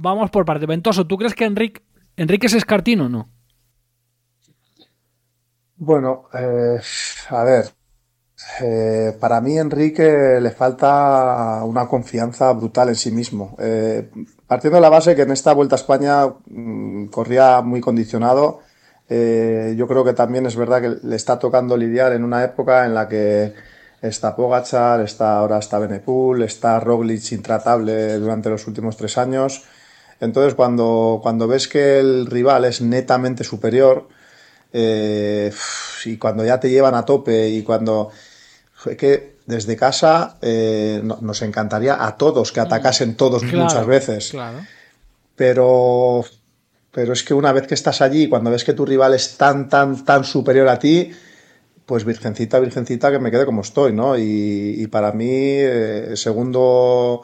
vamos 0.00 0.30
por 0.30 0.46
parte. 0.46 0.66
Ventoso, 0.66 1.06
¿tú 1.06 1.18
crees 1.18 1.34
que 1.34 1.44
Enric, 1.44 1.82
Enrique 2.16 2.46
es 2.46 2.54
escartino 2.54 3.06
o 3.06 3.08
no? 3.08 3.28
Bueno, 5.76 6.28
eh, 6.32 6.80
a 7.28 7.44
ver, 7.44 7.66
para 9.20 9.40
mí 9.40 9.58
Enrique 9.58 10.38
le 10.40 10.50
falta 10.52 11.62
una 11.64 11.86
confianza 11.86 12.50
brutal 12.52 12.88
en 12.88 12.96
sí 12.96 13.10
mismo. 13.10 13.56
Partiendo 14.48 14.78
de 14.78 14.82
la 14.82 14.88
base 14.88 15.14
que 15.14 15.22
en 15.22 15.30
esta 15.30 15.52
Vuelta 15.52 15.76
a 15.76 15.78
España 15.78 16.26
mm, 16.46 17.06
corría 17.06 17.60
muy 17.60 17.80
condicionado, 17.80 18.60
eh, 19.08 19.74
yo 19.76 19.86
creo 19.86 20.04
que 20.04 20.14
también 20.14 20.46
es 20.46 20.56
verdad 20.56 20.80
que 20.80 21.06
le 21.06 21.16
está 21.16 21.38
tocando 21.38 21.76
lidiar 21.76 22.12
en 22.12 22.24
una 22.24 22.42
época 22.42 22.84
en 22.84 22.94
la 22.94 23.08
que 23.08 23.54
está 24.02 24.34
Pogachar, 24.34 25.00
está 25.00 25.38
ahora 25.38 25.58
está 25.58 25.78
Benepul, 25.78 26.42
está 26.42 26.80
Roglic 26.80 27.32
intratable 27.32 28.18
durante 28.18 28.50
los 28.50 28.66
últimos 28.66 28.96
tres 28.96 29.18
años. 29.18 29.64
Entonces, 30.20 30.54
cuando, 30.54 31.20
cuando 31.22 31.46
ves 31.46 31.68
que 31.68 32.00
el 32.00 32.26
rival 32.26 32.64
es 32.64 32.80
netamente 32.80 33.44
superior 33.44 34.08
eh, 34.72 35.52
y 36.04 36.16
cuando 36.18 36.44
ya 36.44 36.58
te 36.60 36.70
llevan 36.70 36.94
a 36.94 37.04
tope 37.04 37.48
y 37.48 37.62
cuando 37.62 38.10
que 38.96 39.37
desde 39.48 39.76
casa 39.76 40.36
eh, 40.42 41.00
nos 41.02 41.40
encantaría 41.40 42.04
a 42.06 42.18
todos 42.18 42.52
que 42.52 42.60
atacasen 42.60 43.16
todos 43.16 43.42
muchas 43.42 43.86
veces. 43.86 44.36
Pero, 45.36 46.22
pero 46.92 47.12
es 47.14 47.24
que 47.24 47.32
una 47.32 47.52
vez 47.52 47.66
que 47.66 47.72
estás 47.72 48.02
allí, 48.02 48.28
cuando 48.28 48.50
ves 48.50 48.62
que 48.62 48.74
tu 48.74 48.84
rival 48.84 49.14
es 49.14 49.38
tan, 49.38 49.70
tan, 49.70 50.04
tan 50.04 50.24
superior 50.24 50.68
a 50.68 50.78
ti, 50.78 51.12
pues 51.86 52.04
virgencita, 52.04 52.60
virgencita, 52.60 53.10
que 53.10 53.18
me 53.18 53.30
quede 53.30 53.46
como 53.46 53.62
estoy, 53.62 53.94
¿no? 53.94 54.18
Y, 54.18 54.86
para 54.88 55.12
mí, 55.12 55.26
eh, 55.30 56.12
segundo, 56.16 57.22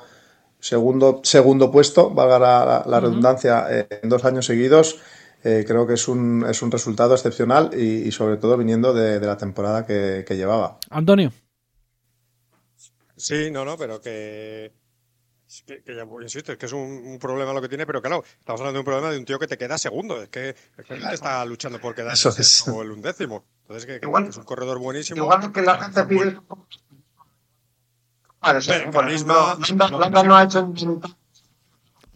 segundo, 0.58 1.20
segundo 1.24 1.70
puesto, 1.70 2.08
valga 2.08 2.38
la, 2.86 3.00
redundancia, 3.00 3.66
eh, 3.68 4.00
en 4.02 4.08
dos 4.08 4.24
años 4.24 4.46
seguidos, 4.46 4.98
creo 5.42 5.86
que 5.86 5.92
es 5.92 6.08
un, 6.08 6.46
es 6.48 6.62
un 6.62 6.70
resultado 6.70 7.12
excepcional 7.12 7.78
y, 7.78 8.10
sobre 8.12 8.38
todo 8.38 8.56
viniendo 8.56 8.94
de, 8.94 9.20
la 9.20 9.36
temporada 9.36 9.84
que 9.84 10.24
llevaba. 10.30 10.78
Antonio. 10.88 11.30
Sí, 13.24 13.50
no, 13.50 13.64
no, 13.64 13.78
pero 13.78 14.02
que, 14.02 14.70
que, 15.64 15.82
que 15.82 15.96
ya, 15.96 16.06
insisto, 16.20 16.52
es 16.52 16.58
que 16.58 16.66
es 16.66 16.72
un, 16.74 17.18
problema 17.18 17.54
lo 17.54 17.62
que 17.62 17.70
tiene, 17.70 17.86
pero 17.86 18.02
claro, 18.02 18.22
estamos 18.38 18.60
hablando 18.60 18.76
de 18.76 18.80
un 18.80 18.84
problema 18.84 19.10
de 19.10 19.16
un 19.16 19.24
tío 19.24 19.38
que 19.38 19.46
te 19.46 19.56
queda 19.56 19.78
segundo, 19.78 20.20
es 20.20 20.28
que, 20.28 20.50
es 20.50 20.84
que 20.86 20.94
está 21.10 21.42
luchando 21.46 21.80
por 21.80 21.94
quedarse 21.94 22.28
como 22.66 22.82
el 22.82 22.90
undécimo. 22.90 23.46
Entonces, 23.62 23.86
que, 23.86 23.98
igual, 24.06 24.26
es 24.26 24.36
un 24.36 24.44
corredor 24.44 24.78
buenísimo. 24.78 25.22
Igual 25.22 25.50
que 25.52 25.62
la 25.62 25.78
gente 25.78 26.04
pide... 26.04 26.38
no 30.22 30.36
ha 30.36 30.44
hecho 30.44 30.74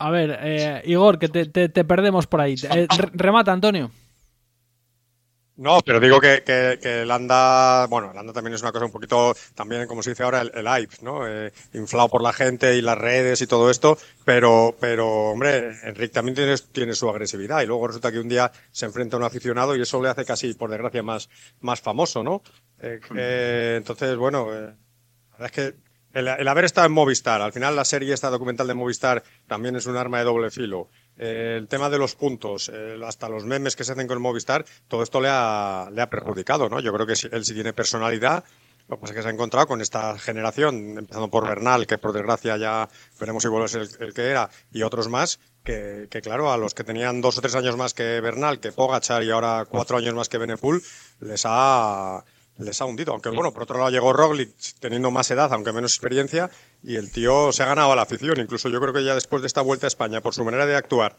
a 0.00 0.10
ver, 0.10 0.38
eh, 0.42 0.82
Igor, 0.84 1.18
que 1.18 1.28
te, 1.28 1.46
te, 1.46 1.70
te, 1.70 1.84
perdemos 1.84 2.26
por 2.26 2.42
ahí. 2.42 2.54
Eh, 2.70 2.86
remata, 3.14 3.50
Antonio. 3.50 3.90
No, 5.58 5.80
pero 5.84 5.98
digo 5.98 6.20
que, 6.20 6.44
que, 6.44 6.78
que, 6.80 7.02
el 7.02 7.10
anda, 7.10 7.88
bueno, 7.88 8.12
el 8.12 8.16
anda 8.16 8.32
también 8.32 8.54
es 8.54 8.62
una 8.62 8.70
cosa 8.70 8.84
un 8.84 8.92
poquito, 8.92 9.34
también 9.56 9.88
como 9.88 10.04
se 10.04 10.10
dice 10.10 10.22
ahora, 10.22 10.42
el, 10.42 10.52
el 10.54 10.68
hype, 10.68 10.94
¿no? 11.02 11.26
Eh, 11.26 11.52
inflado 11.74 12.08
por 12.08 12.22
la 12.22 12.32
gente 12.32 12.76
y 12.76 12.80
las 12.80 12.96
redes 12.96 13.42
y 13.42 13.48
todo 13.48 13.68
esto, 13.68 13.98
pero, 14.24 14.76
pero, 14.78 15.32
hombre, 15.32 15.76
Enrique 15.82 16.14
también 16.14 16.36
tiene, 16.36 16.54
tiene 16.70 16.94
su 16.94 17.10
agresividad 17.10 17.60
y 17.62 17.66
luego 17.66 17.88
resulta 17.88 18.12
que 18.12 18.20
un 18.20 18.28
día 18.28 18.52
se 18.70 18.86
enfrenta 18.86 19.16
a 19.16 19.18
un 19.18 19.24
aficionado 19.24 19.74
y 19.74 19.82
eso 19.82 20.00
le 20.00 20.10
hace 20.10 20.24
casi, 20.24 20.54
por 20.54 20.70
desgracia, 20.70 21.02
más, 21.02 21.28
más 21.60 21.80
famoso, 21.80 22.22
¿no? 22.22 22.40
Eh, 22.78 23.00
eh, 23.16 23.74
entonces, 23.78 24.16
bueno, 24.16 24.54
eh, 24.54 24.60
la 24.60 25.38
verdad 25.38 25.46
es 25.46 25.50
que 25.50 25.76
el, 26.12 26.28
el 26.28 26.46
haber 26.46 26.66
estado 26.66 26.86
en 26.86 26.92
Movistar, 26.92 27.42
al 27.42 27.52
final 27.52 27.74
la 27.74 27.84
serie 27.84 28.14
esta 28.14 28.30
documental 28.30 28.68
de 28.68 28.74
Movistar 28.74 29.24
también 29.48 29.74
es 29.74 29.86
un 29.86 29.96
arma 29.96 30.18
de 30.18 30.24
doble 30.24 30.52
filo 30.52 30.88
el 31.18 31.68
tema 31.68 31.90
de 31.90 31.98
los 31.98 32.14
puntos, 32.14 32.70
hasta 33.04 33.28
los 33.28 33.44
memes 33.44 33.76
que 33.76 33.84
se 33.84 33.92
hacen 33.92 34.06
con 34.06 34.16
el 34.16 34.20
Movistar, 34.20 34.64
todo 34.86 35.02
esto 35.02 35.20
le 35.20 35.28
ha, 35.30 35.88
le 35.92 36.00
ha 36.00 36.08
perjudicado, 36.08 36.68
¿no? 36.68 36.80
Yo 36.80 36.92
creo 36.92 37.06
que 37.06 37.12
él 37.12 37.44
sí 37.44 37.54
tiene 37.54 37.72
personalidad, 37.72 38.44
lo 38.88 38.96
que 38.96 39.02
pasa 39.02 39.12
es 39.12 39.16
que 39.16 39.22
se 39.22 39.28
ha 39.28 39.32
encontrado 39.32 39.66
con 39.66 39.82
esta 39.82 40.18
generación, 40.18 40.96
empezando 40.98 41.28
por 41.28 41.46
Bernal, 41.46 41.86
que 41.86 41.98
por 41.98 42.14
desgracia 42.14 42.56
ya 42.56 42.88
veremos 43.20 43.42
si 43.42 43.48
vuelve 43.50 43.66
a 43.66 43.68
ser 43.68 43.86
el, 44.00 44.14
que 44.14 44.22
era, 44.22 44.48
y 44.72 44.82
otros 44.82 45.08
más, 45.08 45.40
que, 45.62 46.08
claro, 46.22 46.50
a 46.50 46.56
los 46.56 46.72
que 46.72 46.84
tenían 46.84 47.20
dos 47.20 47.36
o 47.36 47.42
tres 47.42 47.54
años 47.54 47.76
más 47.76 47.92
que 47.92 48.22
Bernal, 48.22 48.60
que 48.60 48.72
Pogachar 48.72 49.22
y 49.24 49.30
ahora 49.30 49.66
cuatro 49.68 49.98
años 49.98 50.14
más 50.14 50.30
que 50.30 50.38
Benepul, 50.38 50.82
les 51.20 51.42
ha, 51.44 52.24
les 52.58 52.80
ha 52.80 52.84
hundido. 52.84 53.12
Aunque 53.12 53.30
bueno, 53.30 53.52
por 53.52 53.62
otro 53.62 53.78
lado 53.78 53.90
llegó 53.90 54.12
Roglic 54.12 54.50
teniendo 54.80 55.10
más 55.10 55.30
edad, 55.30 55.52
aunque 55.52 55.72
menos 55.72 55.92
experiencia, 55.92 56.50
y 56.82 56.96
el 56.96 57.10
tío 57.10 57.52
se 57.52 57.62
ha 57.62 57.66
ganado 57.66 57.92
a 57.92 57.96
la 57.96 58.02
afición. 58.02 58.38
Incluso 58.40 58.68
yo 58.68 58.80
creo 58.80 58.92
que 58.92 59.04
ya 59.04 59.14
después 59.14 59.42
de 59.42 59.46
esta 59.46 59.62
vuelta 59.62 59.86
a 59.86 59.88
España, 59.88 60.20
por 60.20 60.34
su 60.34 60.44
manera 60.44 60.66
de 60.66 60.76
actuar 60.76 61.16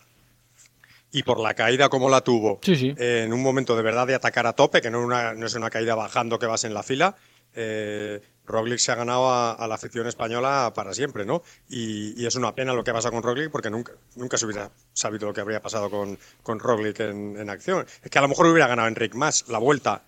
y 1.11 1.23
por 1.23 1.39
la 1.39 1.55
caída 1.55 1.89
como 1.89 2.09
la 2.09 2.21
tuvo, 2.21 2.59
en 2.63 3.33
un 3.33 3.41
momento 3.41 3.75
de 3.75 3.81
verdad 3.81 4.05
de 4.05 4.15
atacar 4.15 4.45
a 4.45 4.53
tope, 4.53 4.81
que 4.81 4.91
no, 4.91 5.01
una, 5.01 5.33
no 5.33 5.47
es 5.47 5.55
una 5.55 5.69
caída 5.69 5.95
bajando 5.95 6.37
que 6.37 6.45
vas 6.45 6.65
en 6.65 6.73
la 6.73 6.83
fila, 6.83 7.15
eh, 7.55 8.21
Roglic 8.45 8.79
se 8.79 8.91
ha 8.91 8.95
ganado 8.95 9.31
a, 9.31 9.67
la 9.67 9.75
afición 9.75 10.07
española 10.07 10.71
para 10.75 10.93
siempre, 10.93 11.25
¿no? 11.25 11.43
Y, 11.67 12.25
es 12.25 12.35
una 12.35 12.53
pena 12.53 12.73
lo 12.73 12.83
que 12.83 12.91
pasa 12.91 13.11
con 13.11 13.21
Roglic 13.21 13.51
porque 13.51 13.69
nunca, 13.69 13.93
nunca 14.15 14.37
se 14.37 14.45
hubiera 14.45 14.71
sabido 14.93 15.27
lo 15.27 15.33
que 15.33 15.41
habría 15.41 15.61
pasado 15.61 15.89
con, 15.89 16.17
con 16.41 16.59
Roglic 16.59 16.99
en, 16.99 17.37
en 17.37 17.49
acción. 17.49 17.85
Es 18.03 18.09
que 18.09 18.17
a 18.17 18.21
lo 18.21 18.27
mejor 18.27 18.47
hubiera 18.47 18.67
ganado 18.67 18.87
Enric 18.87 19.13
más 19.13 19.47
la 19.49 19.59
vuelta 19.59 20.03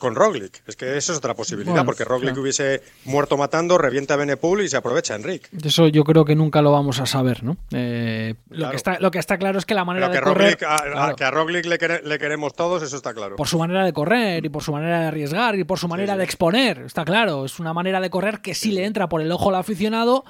con 0.00 0.16
Roglic. 0.16 0.62
Es 0.66 0.74
que 0.74 0.96
eso 0.96 1.12
es 1.12 1.18
otra 1.18 1.34
posibilidad, 1.34 1.84
porque 1.84 2.04
Roglic 2.04 2.36
hubiese 2.36 2.82
muerto 3.04 3.36
matando, 3.36 3.78
revienta 3.78 4.14
a 4.14 4.16
Benepul 4.16 4.62
y 4.62 4.68
se 4.68 4.76
aprovecha 4.76 5.14
Enric. 5.14 5.48
Eso 5.64 5.86
yo 5.86 6.02
creo 6.02 6.24
que 6.24 6.34
nunca 6.34 6.62
lo 6.62 6.72
vamos 6.72 6.98
a 6.98 7.06
saber, 7.06 7.44
¿no? 7.44 7.56
Eh, 7.70 8.34
lo, 8.48 8.70
que 8.70 8.76
está, 8.76 8.98
lo 8.98 9.12
que 9.12 9.18
está 9.18 9.38
claro 9.38 9.58
es 9.58 9.66
que 9.66 9.74
la 9.74 9.84
manera 9.84 10.08
de 10.08 10.20
correr... 10.20 10.58
a, 10.66 11.14
que 11.14 11.24
a 11.24 11.30
Roglic 11.30 11.66
le, 11.66 11.78
le, 12.02 12.18
queremos 12.18 12.54
todos, 12.54 12.82
eso 12.82 12.96
está 12.96 13.14
claro. 13.14 13.36
Por 13.36 13.46
su 13.46 13.58
manera 13.58 13.84
de 13.84 13.92
correr 13.92 14.44
y 14.44 14.48
por 14.48 14.64
su 14.64 14.72
manera 14.72 15.00
de 15.00 15.06
arriesgar 15.06 15.54
y 15.56 15.64
por 15.64 15.78
su 15.78 15.86
manera 15.86 16.16
de 16.16 16.24
exponer, 16.24 16.80
está 16.80 17.04
claro. 17.04 17.44
Es 17.44 17.60
una 17.60 17.72
manera 17.72 18.00
de 18.00 18.10
correr 18.10 18.40
que 18.40 18.54
sí, 18.54 18.72
le 18.72 18.86
entra 18.86 19.08
por 19.08 19.20
el 19.20 19.30
ojo 19.30 19.50
al 19.50 19.56
aficionado 19.56 20.24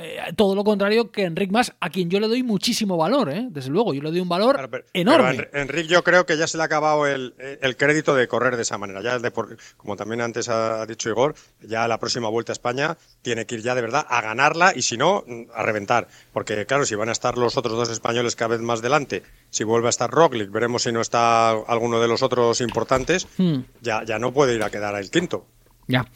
eh, 0.00 0.18
todo 0.36 0.54
lo 0.54 0.64
contrario 0.64 1.10
que 1.10 1.24
Enric 1.24 1.50
Más, 1.50 1.74
a 1.80 1.90
quien 1.90 2.10
yo 2.10 2.20
le 2.20 2.28
doy 2.28 2.42
muchísimo 2.42 2.96
valor, 2.96 3.30
¿eh? 3.30 3.48
desde 3.50 3.70
luego, 3.70 3.94
yo 3.94 4.02
le 4.02 4.10
doy 4.10 4.20
un 4.20 4.28
valor 4.28 4.70
enorme. 4.92 5.48
Enric 5.52 5.86
yo 5.86 6.02
creo 6.04 6.26
que 6.26 6.36
ya 6.36 6.46
se 6.46 6.56
le 6.56 6.62
ha 6.62 6.66
acabado 6.66 7.06
el, 7.06 7.34
crédito 7.76 8.14
de 8.14 8.28
correr 8.28 8.56
de 8.56 8.62
esa 8.62 8.78
manera. 8.78 9.02
Ya 9.02 9.18
de 9.18 9.32
como 9.76 9.96
también 9.96 10.20
antes 10.20 10.48
ha 10.48 10.84
dicho 10.86 11.08
Igor, 11.08 11.34
ya 11.60 11.86
la 11.88 11.98
próxima 11.98 12.28
vuelta 12.28 12.52
a 12.52 12.54
España 12.54 12.96
tiene 13.22 13.46
que 13.46 13.56
ir 13.56 13.62
ya 13.62 13.74
de 13.74 13.82
verdad 13.82 14.06
a 14.08 14.20
ganarla 14.20 14.72
y 14.74 14.82
si 14.82 14.96
no, 14.96 15.24
a 15.54 15.62
reventar. 15.62 16.08
Porque 16.32 16.66
claro, 16.66 16.84
si 16.86 16.94
van 16.94 17.08
a 17.08 17.12
estar 17.12 17.38
los 17.38 17.56
otros 17.56 17.76
dos 17.76 17.90
españoles 17.90 18.36
cada 18.36 18.56
vez 18.56 18.60
más 18.60 18.82
delante, 18.82 19.22
si 19.50 19.64
vuelve 19.64 19.88
a 19.88 19.90
estar 19.90 20.10
Roglic, 20.10 20.50
veremos 20.50 20.82
si 20.82 20.92
no 20.92 21.00
está 21.00 21.50
alguno 21.50 22.00
de 22.00 22.08
los 22.08 22.22
otros 22.22 22.60
importantes, 22.60 23.26
hmm. 23.36 23.58
ya, 23.80 24.04
ya 24.04 24.18
no 24.18 24.32
puede 24.32 24.54
ir 24.54 24.62
a 24.62 24.70
quedar 24.70 24.94
al 24.94 25.10
quinto. 25.10 25.46
Ya, 25.88 26.06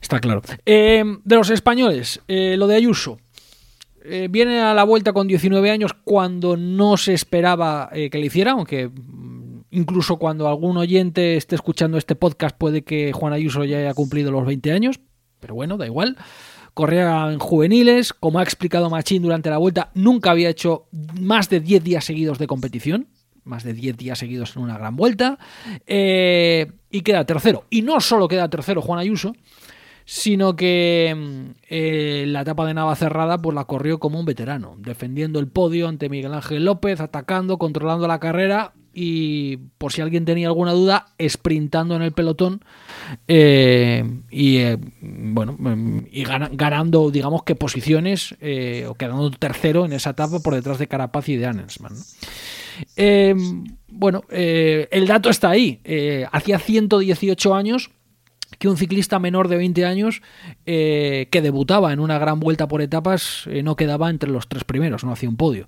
está 0.00 0.20
claro. 0.20 0.42
Eh, 0.64 1.04
de 1.24 1.36
los 1.36 1.50
españoles, 1.50 2.20
eh, 2.28 2.56
lo 2.56 2.68
de 2.68 2.76
Ayuso. 2.76 3.18
Eh, 4.04 4.28
viene 4.30 4.60
a 4.60 4.72
la 4.72 4.84
vuelta 4.84 5.12
con 5.12 5.26
19 5.26 5.70
años 5.70 5.92
cuando 5.92 6.56
no 6.56 6.96
se 6.96 7.12
esperaba 7.12 7.90
que 7.92 8.16
le 8.16 8.26
hiciera, 8.26 8.52
aunque 8.52 8.88
mm, 8.88 9.64
incluso 9.72 10.16
cuando 10.16 10.48
algún 10.48 10.76
oyente 10.76 11.36
esté 11.36 11.56
escuchando 11.56 11.98
este 11.98 12.14
podcast 12.14 12.56
puede 12.56 12.84
que 12.84 13.12
Juan 13.12 13.32
Ayuso 13.32 13.64
ya 13.64 13.78
haya 13.78 13.92
cumplido 13.92 14.30
los 14.30 14.46
20 14.46 14.72
años. 14.72 15.00
pero 15.40 15.54
bueno, 15.54 15.76
da 15.76 15.86
igual. 15.86 16.16
Corría 16.72 17.32
en 17.32 17.40
juveniles, 17.40 18.12
como 18.12 18.38
ha 18.38 18.44
explicado 18.44 18.88
Machín 18.88 19.22
durante 19.22 19.50
la 19.50 19.58
vuelta, 19.58 19.90
nunca 19.94 20.30
había 20.30 20.48
hecho 20.48 20.86
más 21.20 21.50
de 21.50 21.58
10 21.58 21.82
días 21.82 22.04
seguidos 22.04 22.38
de 22.38 22.46
competición, 22.46 23.08
más 23.48 23.64
de 23.64 23.74
10 23.74 23.96
días 23.96 24.18
seguidos 24.18 24.54
en 24.56 24.62
una 24.62 24.78
gran 24.78 24.94
vuelta, 24.94 25.38
eh, 25.86 26.70
y 26.90 27.00
queda 27.00 27.24
tercero. 27.24 27.64
Y 27.70 27.82
no 27.82 28.00
solo 28.00 28.28
queda 28.28 28.48
tercero 28.48 28.82
Juan 28.82 29.00
Ayuso, 29.00 29.34
sino 30.04 30.56
que 30.56 31.14
mm, 31.16 31.50
eh, 31.68 32.24
la 32.28 32.42
etapa 32.42 32.66
de 32.66 32.74
Navacerrada 32.74 33.38
pues 33.38 33.54
la 33.54 33.64
corrió 33.64 33.98
como 33.98 34.20
un 34.20 34.24
veterano, 34.24 34.76
defendiendo 34.78 35.38
el 35.40 35.48
podio 35.48 35.88
ante 35.88 36.08
Miguel 36.08 36.34
Ángel 36.34 36.64
López, 36.64 37.00
atacando, 37.00 37.58
controlando 37.58 38.06
la 38.06 38.20
carrera 38.20 38.72
y 38.94 39.58
por 39.76 39.92
si 39.92 40.00
alguien 40.00 40.24
tenía 40.24 40.48
alguna 40.48 40.72
duda, 40.72 41.08
sprintando 41.28 41.94
en 41.94 42.02
el 42.02 42.12
pelotón 42.12 42.64
eh, 43.28 44.02
y 44.30 44.60
bueno 45.02 45.54
mm, 45.58 46.06
y 46.10 46.24
ganando 46.24 47.10
digamos 47.10 47.42
que 47.42 47.54
posiciones 47.54 48.32
o 48.32 48.94
quedando 48.94 49.30
tercero 49.30 49.84
en 49.84 49.92
esa 49.92 50.10
etapa 50.10 50.40
por 50.40 50.54
detrás 50.54 50.78
de 50.78 50.88
Carapaz 50.88 51.28
y 51.28 51.36
de 51.36 51.46
Annensman. 51.46 51.92
Bueno, 53.88 54.22
el 54.30 55.06
dato 55.06 55.30
está 55.30 55.50
ahí. 55.50 55.80
hacía 56.32 56.58
118 56.58 57.54
años 57.54 57.90
que 58.58 58.68
un 58.68 58.76
ciclista 58.76 59.18
menor 59.18 59.48
de 59.48 59.56
20 59.56 59.84
años 59.84 60.22
eh, 60.66 61.28
que 61.30 61.42
debutaba 61.42 61.92
en 61.92 62.00
una 62.00 62.18
gran 62.18 62.40
vuelta 62.40 62.68
por 62.68 62.80
etapas 62.82 63.44
eh, 63.46 63.62
no 63.62 63.76
quedaba 63.76 64.10
entre 64.10 64.30
los 64.30 64.48
tres 64.48 64.64
primeros, 64.64 65.04
no 65.04 65.12
hacía 65.12 65.28
un 65.28 65.36
podio. 65.36 65.66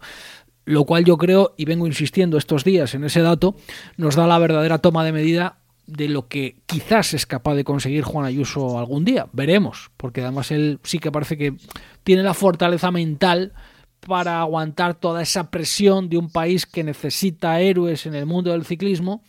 Lo 0.64 0.84
cual 0.84 1.04
yo 1.04 1.16
creo, 1.16 1.54
y 1.56 1.64
vengo 1.64 1.86
insistiendo 1.86 2.36
estos 2.38 2.64
días 2.64 2.94
en 2.94 3.04
ese 3.04 3.22
dato, 3.22 3.56
nos 3.96 4.14
da 4.14 4.26
la 4.26 4.38
verdadera 4.38 4.78
toma 4.78 5.04
de 5.04 5.12
medida 5.12 5.58
de 5.86 6.08
lo 6.08 6.28
que 6.28 6.56
quizás 6.66 7.14
es 7.14 7.26
capaz 7.26 7.54
de 7.54 7.64
conseguir 7.64 8.04
Juan 8.04 8.26
Ayuso 8.26 8.78
algún 8.78 9.04
día. 9.04 9.26
Veremos, 9.32 9.90
porque 9.96 10.22
además 10.22 10.50
él 10.52 10.78
sí 10.84 10.98
que 10.98 11.10
parece 11.10 11.36
que 11.36 11.54
tiene 12.04 12.22
la 12.22 12.34
fortaleza 12.34 12.90
mental 12.90 13.52
para 14.06 14.40
aguantar 14.40 14.94
toda 14.94 15.22
esa 15.22 15.50
presión 15.50 16.08
de 16.08 16.18
un 16.18 16.30
país 16.30 16.66
que 16.66 16.84
necesita 16.84 17.60
héroes 17.60 18.06
en 18.06 18.14
el 18.14 18.26
mundo 18.26 18.52
del 18.52 18.64
ciclismo 18.64 19.22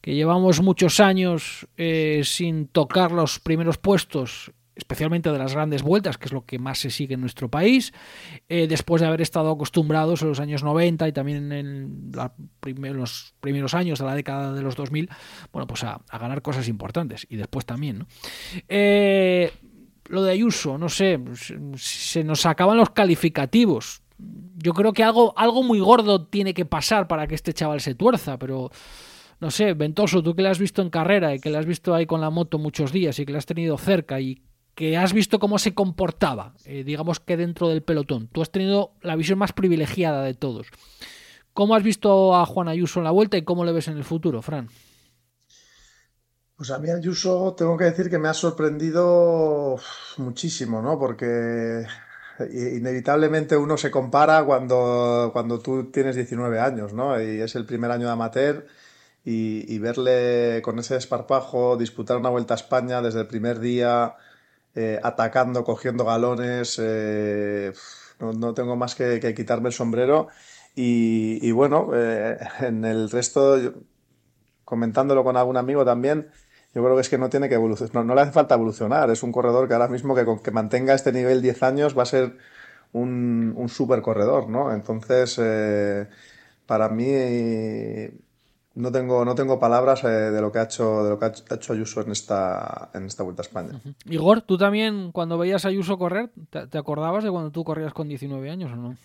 que 0.00 0.14
llevamos 0.14 0.62
muchos 0.62 1.00
años 1.00 1.66
eh, 1.76 2.22
sin 2.24 2.68
tocar 2.68 3.12
los 3.12 3.40
primeros 3.40 3.78
puestos 3.78 4.52
especialmente 4.78 5.32
de 5.32 5.38
las 5.38 5.54
grandes 5.54 5.82
vueltas, 5.82 6.18
que 6.18 6.26
es 6.26 6.32
lo 6.32 6.46
que 6.46 6.60
más 6.60 6.78
se 6.78 6.90
sigue 6.90 7.14
en 7.14 7.20
nuestro 7.20 7.50
país, 7.50 7.92
eh, 8.48 8.68
después 8.68 9.02
de 9.02 9.08
haber 9.08 9.20
estado 9.20 9.50
acostumbrados 9.50 10.22
en 10.22 10.28
los 10.28 10.38
años 10.38 10.62
90 10.62 11.08
y 11.08 11.12
también 11.12 11.50
en 11.50 12.12
los 12.94 13.34
primeros 13.40 13.74
años 13.74 13.98
de 13.98 14.04
la 14.04 14.14
década 14.14 14.52
de 14.52 14.62
los 14.62 14.76
2000, 14.76 15.10
bueno, 15.52 15.66
pues 15.66 15.82
a, 15.82 16.00
ganar 16.12 16.42
cosas 16.42 16.68
importantes 16.68 17.26
y 17.28 17.36
después 17.36 17.66
también. 17.66 17.98
¿no? 17.98 18.06
Eh, 18.68 19.52
lo 20.06 20.22
de 20.22 20.32
Ayuso, 20.32 20.78
no 20.78 20.88
sé, 20.88 21.18
se 21.74 22.22
nos 22.22 22.46
acaban 22.46 22.76
los 22.76 22.90
calificativos. 22.90 24.02
Yo 24.18 24.74
creo 24.74 24.92
que 24.92 25.04
algo, 25.04 25.32
algo 25.36 25.62
muy 25.62 25.80
gordo 25.80 26.26
tiene 26.26 26.54
que 26.54 26.64
pasar 26.64 27.06
para 27.06 27.26
que 27.26 27.34
este 27.34 27.54
chaval 27.54 27.80
se 27.80 27.94
tuerza, 27.94 28.38
pero 28.38 28.70
no 29.40 29.50
sé, 29.50 29.74
Ventoso, 29.74 30.22
tú 30.22 30.34
que 30.34 30.42
le 30.42 30.48
has 30.48 30.58
visto 30.58 30.82
en 30.82 30.90
carrera 30.90 31.34
y 31.34 31.40
que 31.40 31.50
le 31.50 31.58
has 31.58 31.66
visto 31.66 31.94
ahí 31.94 32.06
con 32.06 32.20
la 32.20 32.30
moto 32.30 32.58
muchos 32.58 32.92
días 32.92 33.18
y 33.18 33.26
que 33.26 33.32
le 33.32 33.38
has 33.38 33.46
tenido 33.46 33.78
cerca 33.78 34.20
y 34.20 34.42
que 34.74 34.96
has 34.96 35.12
visto 35.12 35.38
cómo 35.38 35.58
se 35.58 35.74
comportaba, 35.74 36.54
eh, 36.64 36.84
digamos 36.84 37.20
que 37.20 37.36
dentro 37.36 37.68
del 37.68 37.82
pelotón, 37.82 38.28
tú 38.28 38.42
has 38.42 38.50
tenido 38.50 38.92
la 39.02 39.16
visión 39.16 39.38
más 39.38 39.52
privilegiada 39.52 40.22
de 40.22 40.34
todos. 40.34 40.68
¿Cómo 41.52 41.74
has 41.74 41.82
visto 41.82 42.36
a 42.36 42.46
Juan 42.46 42.68
Ayuso 42.68 43.00
en 43.00 43.04
la 43.04 43.10
vuelta 43.10 43.36
y 43.36 43.42
cómo 43.42 43.64
le 43.64 43.72
ves 43.72 43.88
en 43.88 43.96
el 43.96 44.04
futuro, 44.04 44.42
Fran? 44.42 44.68
Pues 46.56 46.70
a 46.70 46.78
mí 46.78 46.90
Ayuso 46.90 47.54
tengo 47.56 47.76
que 47.76 47.84
decir 47.84 48.10
que 48.10 48.18
me 48.18 48.28
ha 48.28 48.34
sorprendido 48.34 49.76
muchísimo, 50.16 50.82
¿no? 50.82 50.98
Porque 50.98 51.84
inevitablemente 52.52 53.56
uno 53.56 53.76
se 53.76 53.90
compara 53.90 54.44
cuando, 54.44 55.30
cuando 55.32 55.58
tú 55.60 55.90
tienes 55.90 56.16
19 56.16 56.60
años, 56.60 56.92
¿no? 56.92 57.20
Y 57.20 57.40
es 57.40 57.54
el 57.56 57.64
primer 57.66 57.90
año 57.90 58.06
de 58.06 58.12
amateur 58.12 58.66
y, 59.24 59.78
verle 59.78 60.62
con 60.62 60.78
ese 60.78 60.94
desparpajo 60.94 61.76
disputar 61.76 62.16
una 62.16 62.30
vuelta 62.30 62.54
a 62.54 62.56
España 62.56 63.02
desde 63.02 63.20
el 63.20 63.26
primer 63.26 63.60
día, 63.60 64.16
eh, 64.74 65.00
atacando, 65.02 65.64
cogiendo 65.64 66.04
galones, 66.04 66.78
eh, 66.82 67.72
no, 68.20 68.54
tengo 68.54 68.76
más 68.76 68.94
que, 68.94 69.34
quitarme 69.34 69.68
el 69.68 69.74
sombrero. 69.74 70.28
Y, 70.74 71.50
bueno, 71.52 71.90
eh, 71.94 72.38
en 72.60 72.84
el 72.84 73.10
resto, 73.10 73.74
comentándolo 74.64 75.24
con 75.24 75.36
algún 75.36 75.56
amigo 75.56 75.84
también, 75.84 76.30
yo 76.74 76.82
creo 76.82 76.94
que 76.94 77.00
es 77.00 77.08
que 77.08 77.18
no 77.18 77.28
tiene 77.28 77.48
que 77.48 77.54
evolucionar, 77.54 78.04
no, 78.04 78.14
le 78.14 78.20
hace 78.20 78.32
falta 78.32 78.54
evolucionar, 78.54 79.10
es 79.10 79.22
un 79.22 79.32
corredor 79.32 79.68
que 79.68 79.74
ahora 79.74 79.88
mismo 79.88 80.14
que, 80.14 80.26
que 80.42 80.50
mantenga 80.50 80.94
este 80.94 81.12
nivel 81.12 81.42
10 81.42 81.62
años 81.62 81.98
va 81.98 82.02
a 82.02 82.06
ser 82.06 82.36
un, 82.92 83.54
un 83.56 83.68
super 83.68 84.02
corredor, 84.02 84.48
¿no? 84.48 84.72
Entonces, 84.72 85.40
para 86.66 86.88
mí 86.88 87.12
no 88.78 88.92
tengo, 88.92 89.24
no 89.24 89.34
tengo 89.34 89.58
palabras 89.58 90.04
eh, 90.04 90.08
de 90.08 90.40
lo 90.40 90.52
que 90.52 90.60
ha 90.60 90.62
hecho, 90.62 91.02
de 91.02 91.10
lo 91.10 91.18
que 91.18 91.24
ha 91.24 91.54
hecho 91.54 91.72
Ayuso 91.72 92.00
en 92.00 92.12
esta, 92.12 92.90
en 92.94 93.06
esta 93.06 93.24
Vuelta 93.24 93.42
a 93.42 93.46
España. 93.46 93.80
Igor, 94.04 94.42
¿tú 94.42 94.56
también 94.56 95.10
cuando 95.10 95.36
veías 95.36 95.64
a 95.64 95.68
Ayuso 95.68 95.98
correr, 95.98 96.30
te, 96.50 96.78
acordabas 96.78 97.24
de 97.24 97.30
cuando 97.30 97.50
tú 97.50 97.64
corrías 97.64 97.92
con 97.92 98.08
19 98.08 98.48
años 98.48 98.72
o 98.72 98.76
no? 98.76 98.96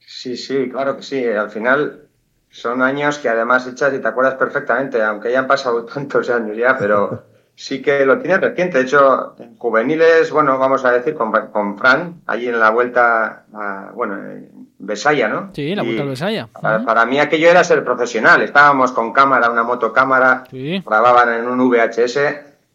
Sí, 0.00 0.36
sí, 0.36 0.68
claro 0.68 0.96
que 0.96 1.02
sí. 1.04 1.24
Al 1.24 1.50
final 1.50 2.08
son 2.52 2.82
años 2.82 3.18
que 3.18 3.30
además 3.30 3.66
echas 3.66 3.94
y 3.94 3.98
te 3.98 4.06
acuerdas 4.06 4.34
perfectamente, 4.34 5.02
aunque 5.02 5.28
hayan 5.28 5.46
pasado 5.46 5.84
tantos 5.86 6.28
años 6.28 6.56
ya, 6.56 6.76
pero 6.78 7.24
sí 7.56 7.80
que 7.80 8.04
lo 8.04 8.18
tienes 8.18 8.40
reciente. 8.40 8.78
De 8.78 8.84
hecho, 8.84 9.34
en 9.38 9.56
juveniles, 9.56 10.30
bueno, 10.30 10.58
vamos 10.58 10.84
a 10.84 10.92
decir, 10.92 11.14
con, 11.14 11.32
con 11.50 11.78
Fran, 11.78 12.20
allí 12.26 12.48
en 12.48 12.60
la 12.60 12.70
vuelta, 12.70 13.46
bueno, 13.94 14.18
Besaya, 14.78 15.28
¿no? 15.28 15.50
Sí, 15.54 15.74
la 15.74 15.82
Vuelta 15.82 16.04
Besaya. 16.04 16.48
Para, 16.60 17.06
mí 17.06 17.18
aquello 17.20 17.48
era 17.48 17.64
ser 17.64 17.84
profesional. 17.84 18.42
Estábamos 18.42 18.92
con 18.92 19.12
cámara, 19.12 19.48
una 19.48 19.62
motocámara, 19.62 20.44
grababan 20.50 21.32
en 21.32 21.48
un 21.48 21.70
VHS 21.70 22.18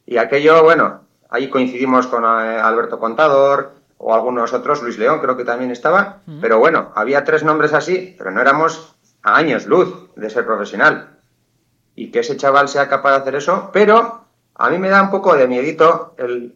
y 0.08 0.18
aquello, 0.18 0.64
bueno, 0.64 1.02
ahí 1.30 1.50
coincidimos 1.50 2.08
con 2.08 2.24
eh, 2.24 2.60
Alberto 2.60 2.98
Contador 2.98 3.74
o 3.98 4.14
algunos 4.14 4.54
otros, 4.54 4.82
Luis 4.82 4.98
León 4.98 5.20
creo 5.20 5.36
que 5.36 5.44
también 5.44 5.72
estaba, 5.72 6.20
pero 6.40 6.60
bueno, 6.60 6.92
había 6.96 7.24
tres 7.24 7.44
nombres 7.44 7.74
así, 7.74 8.16
pero 8.18 8.30
no 8.30 8.40
éramos 8.40 8.96
a 9.24 9.36
años 9.38 9.66
luz 9.66 10.10
de 10.16 10.30
ser 10.30 10.46
profesional. 10.46 11.18
Y 11.96 12.12
que 12.12 12.20
ese 12.20 12.38
chaval 12.38 12.68
sea 12.68 12.88
capaz 12.88 13.12
de 13.12 13.18
hacer 13.18 13.36
eso, 13.36 13.70
pero 13.74 14.26
a 14.56 14.70
mí 14.70 14.78
me 14.78 14.90
da 14.90 15.02
un 15.02 15.12
poco 15.12 15.36
de 15.36 15.48
miedito 15.48 16.16
el, 16.18 16.56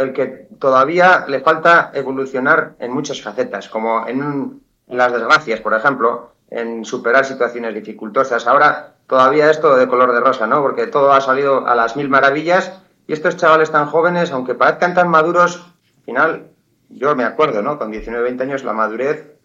el 0.00 0.12
que 0.12 0.48
todavía 0.58 1.24
le 1.28 1.40
falta 1.40 1.90
evolucionar 1.94 2.74
en 2.78 2.92
muchas 2.92 3.20
facetas, 3.22 3.68
como 3.68 4.06
en, 4.06 4.62
las 4.88 5.12
desgracias, 5.12 5.60
por 5.60 5.74
ejemplo, 5.74 6.32
en 6.50 6.84
superar 6.84 7.24
situaciones 7.24 7.74
dificultosas. 7.74 8.46
Ahora 8.46 8.94
todavía 9.06 9.50
es 9.50 9.60
todo 9.60 9.76
de 9.76 9.86
color 9.86 10.12
de 10.12 10.20
rosa, 10.20 10.46
¿no? 10.46 10.62
Porque 10.62 10.88
todo 10.88 11.12
ha 11.12 11.20
salido 11.20 11.66
a 11.66 11.74
las 11.76 11.96
mil 11.96 12.08
maravillas 12.08 12.80
y 13.06 13.12
estos 13.12 13.36
chavales 13.36 13.70
tan 13.70 13.86
jóvenes, 13.86 14.32
aunque 14.32 14.54
parezcan 14.54 14.94
tan 14.94 15.08
maduros, 15.08 15.64
al 15.98 16.04
final, 16.04 16.50
yo 16.88 17.14
me 17.14 17.24
acuerdo, 17.24 17.62
¿no? 17.62 17.78
Con 17.78 17.90
19, 17.90 18.24
20 18.24 18.42
años 18.42 18.64
la 18.64 18.72
madurez 18.72 19.36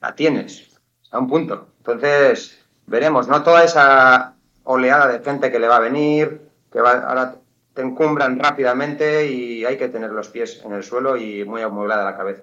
la 0.00 0.14
tienes 0.14 0.75
a 1.16 1.18
un 1.18 1.28
punto. 1.28 1.68
Entonces, 1.78 2.58
veremos, 2.86 3.28
¿no? 3.28 3.42
Toda 3.42 3.64
esa 3.64 4.34
oleada 4.64 5.08
de 5.08 5.24
gente 5.24 5.50
que 5.50 5.58
le 5.58 5.68
va 5.68 5.76
a 5.76 5.80
venir, 5.80 6.42
que 6.72 6.80
va 6.80 6.92
ahora 6.92 7.36
te 7.74 7.82
encumbran 7.82 8.38
rápidamente 8.38 9.30
y 9.30 9.64
hay 9.64 9.76
que 9.76 9.88
tener 9.88 10.10
los 10.10 10.28
pies 10.28 10.62
en 10.64 10.72
el 10.72 10.82
suelo 10.82 11.16
y 11.16 11.44
muy 11.44 11.60
amueblada 11.60 12.04
la 12.04 12.16
cabeza. 12.16 12.42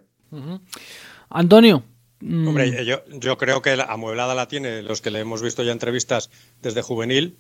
Antonio. 1.30 1.84
Mm. 2.20 2.48
Hombre, 2.48 2.86
yo, 2.86 3.04
yo 3.08 3.38
creo 3.38 3.62
que 3.62 3.76
la 3.76 3.86
amueblada 3.86 4.36
la 4.36 4.48
tiene 4.48 4.84
los 4.84 5.02
que 5.02 5.12
le 5.12 5.20
hemos 5.20 5.42
visto 5.42 5.64
ya 5.64 5.72
entrevistas 5.72 6.30
desde 6.62 6.84
juvenil, 6.84 7.38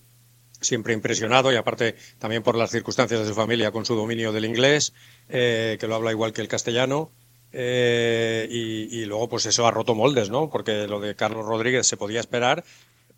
siempre 0.59 0.93
impresionado 0.93 1.51
y 1.51 1.55
aparte 1.55 1.95
también 2.17 2.41
por 2.41 2.55
las 2.55 2.71
circunstancias 2.71 3.19
de 3.21 3.27
su 3.27 3.35
familia 3.35 3.71
con 3.71 3.85
su 3.85 3.95
dominio 3.95 4.31
del 4.31 4.45
inglés, 4.45 4.93
eh, 5.29 5.77
que 5.79 5.87
lo 5.87 5.95
habla 5.95 6.11
igual 6.11 6.33
que 6.33 6.41
el 6.41 6.47
castellano. 6.47 7.11
Eh, 7.53 8.47
y, 8.49 9.01
y, 9.01 9.05
luego, 9.05 9.29
pues 9.29 9.45
eso 9.45 9.67
ha 9.67 9.71
roto 9.71 9.93
moldes, 9.93 10.29
¿no? 10.29 10.49
Porque 10.49 10.87
lo 10.87 10.99
de 10.99 11.15
Carlos 11.15 11.45
Rodríguez 11.45 11.85
se 11.85 11.97
podía 11.97 12.19
esperar, 12.19 12.63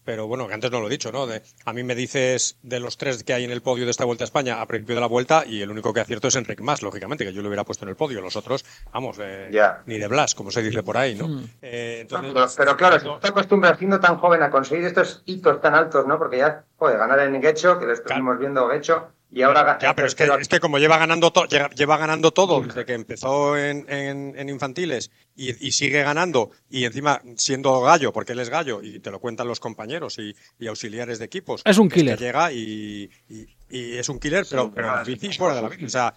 pero 0.06 0.28
bueno, 0.28 0.48
que 0.48 0.54
antes 0.54 0.72
no 0.72 0.80
lo 0.80 0.88
he 0.88 0.90
dicho, 0.90 1.12
¿no? 1.12 1.26
De, 1.26 1.42
a 1.66 1.74
mí 1.74 1.84
me 1.84 1.96
dices 1.96 2.58
de 2.62 2.80
los 2.80 2.98
tres 2.98 3.24
que 3.24 3.34
hay 3.34 3.44
en 3.44 3.52
el 3.52 3.62
podio 3.62 3.86
de 3.86 3.92
esta 3.92 4.06
Vuelta 4.06 4.24
a 4.24 4.26
España 4.26 4.62
a 4.62 4.66
principio 4.68 4.96
de 4.96 5.02
la 5.02 5.08
Vuelta 5.08 5.44
y 5.46 5.62
el 5.62 5.72
único 5.72 5.94
que 5.94 6.00
acierto 6.00 6.28
es 6.28 6.36
Enric 6.36 6.62
Más, 6.62 6.84
lógicamente, 6.84 7.26
que 7.26 7.34
yo 7.34 7.42
lo 7.42 7.48
hubiera 7.48 7.64
puesto 7.64 7.86
en 7.86 7.90
el 7.90 7.96
podio. 7.96 8.22
Los 8.22 8.36
otros, 8.36 8.64
vamos, 8.94 9.18
ni 9.86 9.98
de 9.98 10.08
Blas, 10.08 10.36
como 10.36 10.52
se 10.52 10.62
dice 10.62 10.84
por 10.84 10.98
ahí, 10.98 11.16
¿no? 11.16 11.28
Mm. 11.28 11.50
Eh, 11.62 12.08
pero, 12.10 12.78
claro, 12.78 13.00
se 13.00 13.10
está 13.10 13.30
acostumbrado 13.30 13.78
siendo 13.78 14.00
tan 14.00 14.18
joven 14.18 14.44
a 14.44 14.52
conseguir 14.52 14.86
estos 14.86 15.24
hitos 15.26 15.60
tan 15.60 15.74
altos, 15.74 16.06
¿no? 16.06 16.20
Porque 16.20 16.38
ya, 16.38 16.64
puede 16.78 16.98
ganar 16.98 17.20
en 17.20 17.42
Guecho, 17.42 17.80
que 17.80 17.86
lo 17.86 17.94
estuvimos 17.94 18.38
viendo 18.38 18.68
Guecho, 18.68 19.08
y 19.36 19.42
ahora 19.42 19.78
ya, 19.82 19.94
pero 19.94 20.08
es 20.08 20.16
que, 20.16 20.30
es 20.40 20.48
que 20.48 20.62
como 20.62 20.80
lleva 20.80 20.98
ganando, 20.98 21.34
lleva 21.76 21.98
ganando 21.98 22.32
todo 22.32 22.62
desde 22.62 22.86
que 22.86 22.94
empezó 22.94 23.58
en, 23.58 23.86
en, 23.90 24.48
infantiles 24.48 25.12
y, 25.36 25.72
sigue 25.74 26.04
ganando 26.04 26.52
y 26.70 26.86
encima 26.86 27.22
siendo 27.36 27.82
gallo, 27.82 28.14
porque 28.14 28.32
él 28.32 28.40
es 28.40 28.50
gallo 28.50 28.82
y 28.82 29.02
te 29.02 29.12
lo 29.12 29.20
cuentan 29.20 29.50
los 29.50 29.60
compañeros 29.60 30.20
y, 30.20 30.34
auxiliares 30.66 31.20
de 31.20 31.26
equipos. 31.26 31.62
Es 31.66 31.78
un 31.78 31.90
killer. 31.90 32.18
llega 32.18 32.54
y, 32.54 33.10
y, 33.28 33.98
es 33.98 34.08
un 34.08 34.20
killer, 34.20 34.46
pero, 34.50 34.72
pero 34.74 35.04
fuera 35.38 35.56
de 35.56 35.62
la 35.62 35.68
O 35.68 35.90
sea, 35.90 36.14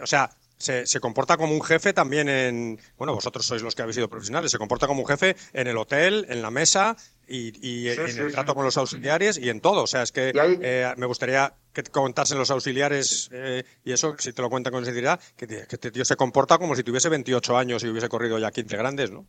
o 0.00 0.06
sea, 0.06 0.30
se, 0.58 1.00
comporta 1.00 1.36
como 1.36 1.52
un 1.52 1.62
jefe 1.62 1.92
también 1.92 2.28
en. 2.28 2.80
Bueno, 2.96 3.14
vosotros 3.14 3.46
sois 3.46 3.62
los 3.62 3.74
que 3.74 3.82
habéis 3.82 3.96
sido 3.96 4.08
profesionales. 4.08 4.52
Se 4.52 4.58
comporta 4.58 4.86
como 4.86 5.00
un 5.00 5.08
jefe 5.08 5.34
en 5.52 5.66
el 5.66 5.76
hotel, 5.76 6.24
en 6.28 6.40
la 6.40 6.52
mesa 6.52 6.96
y, 7.28 7.88
en 7.88 8.18
el 8.18 8.32
trato 8.32 8.54
con 8.54 8.64
los 8.64 8.76
auxiliares 8.76 9.38
y 9.38 9.50
en 9.50 9.60
todo. 9.60 9.82
O 9.82 9.86
sea, 9.86 10.02
es 10.02 10.12
que 10.12 10.32
eh, 10.34 10.94
me 10.96 11.06
gustaría 11.06 11.52
que 11.72 11.82
te 11.82 11.90
contasen 11.90 12.38
los 12.38 12.50
auxiliares 12.50 13.28
eh, 13.32 13.64
y 13.84 13.92
eso, 13.92 14.14
si 14.18 14.32
te 14.32 14.42
lo 14.42 14.50
cuentan 14.50 14.72
con 14.72 14.84
sinceridad, 14.84 15.20
que, 15.36 15.46
que 15.46 15.66
este 15.68 15.90
tío 15.90 16.04
se 16.04 16.16
comporta 16.16 16.58
como 16.58 16.74
si 16.74 16.82
tuviese 16.82 17.08
28 17.08 17.56
años 17.58 17.84
y 17.84 17.88
hubiese 17.88 18.08
corrido 18.08 18.38
ya 18.38 18.50
15 18.50 18.76
grandes, 18.76 19.10
¿no? 19.10 19.26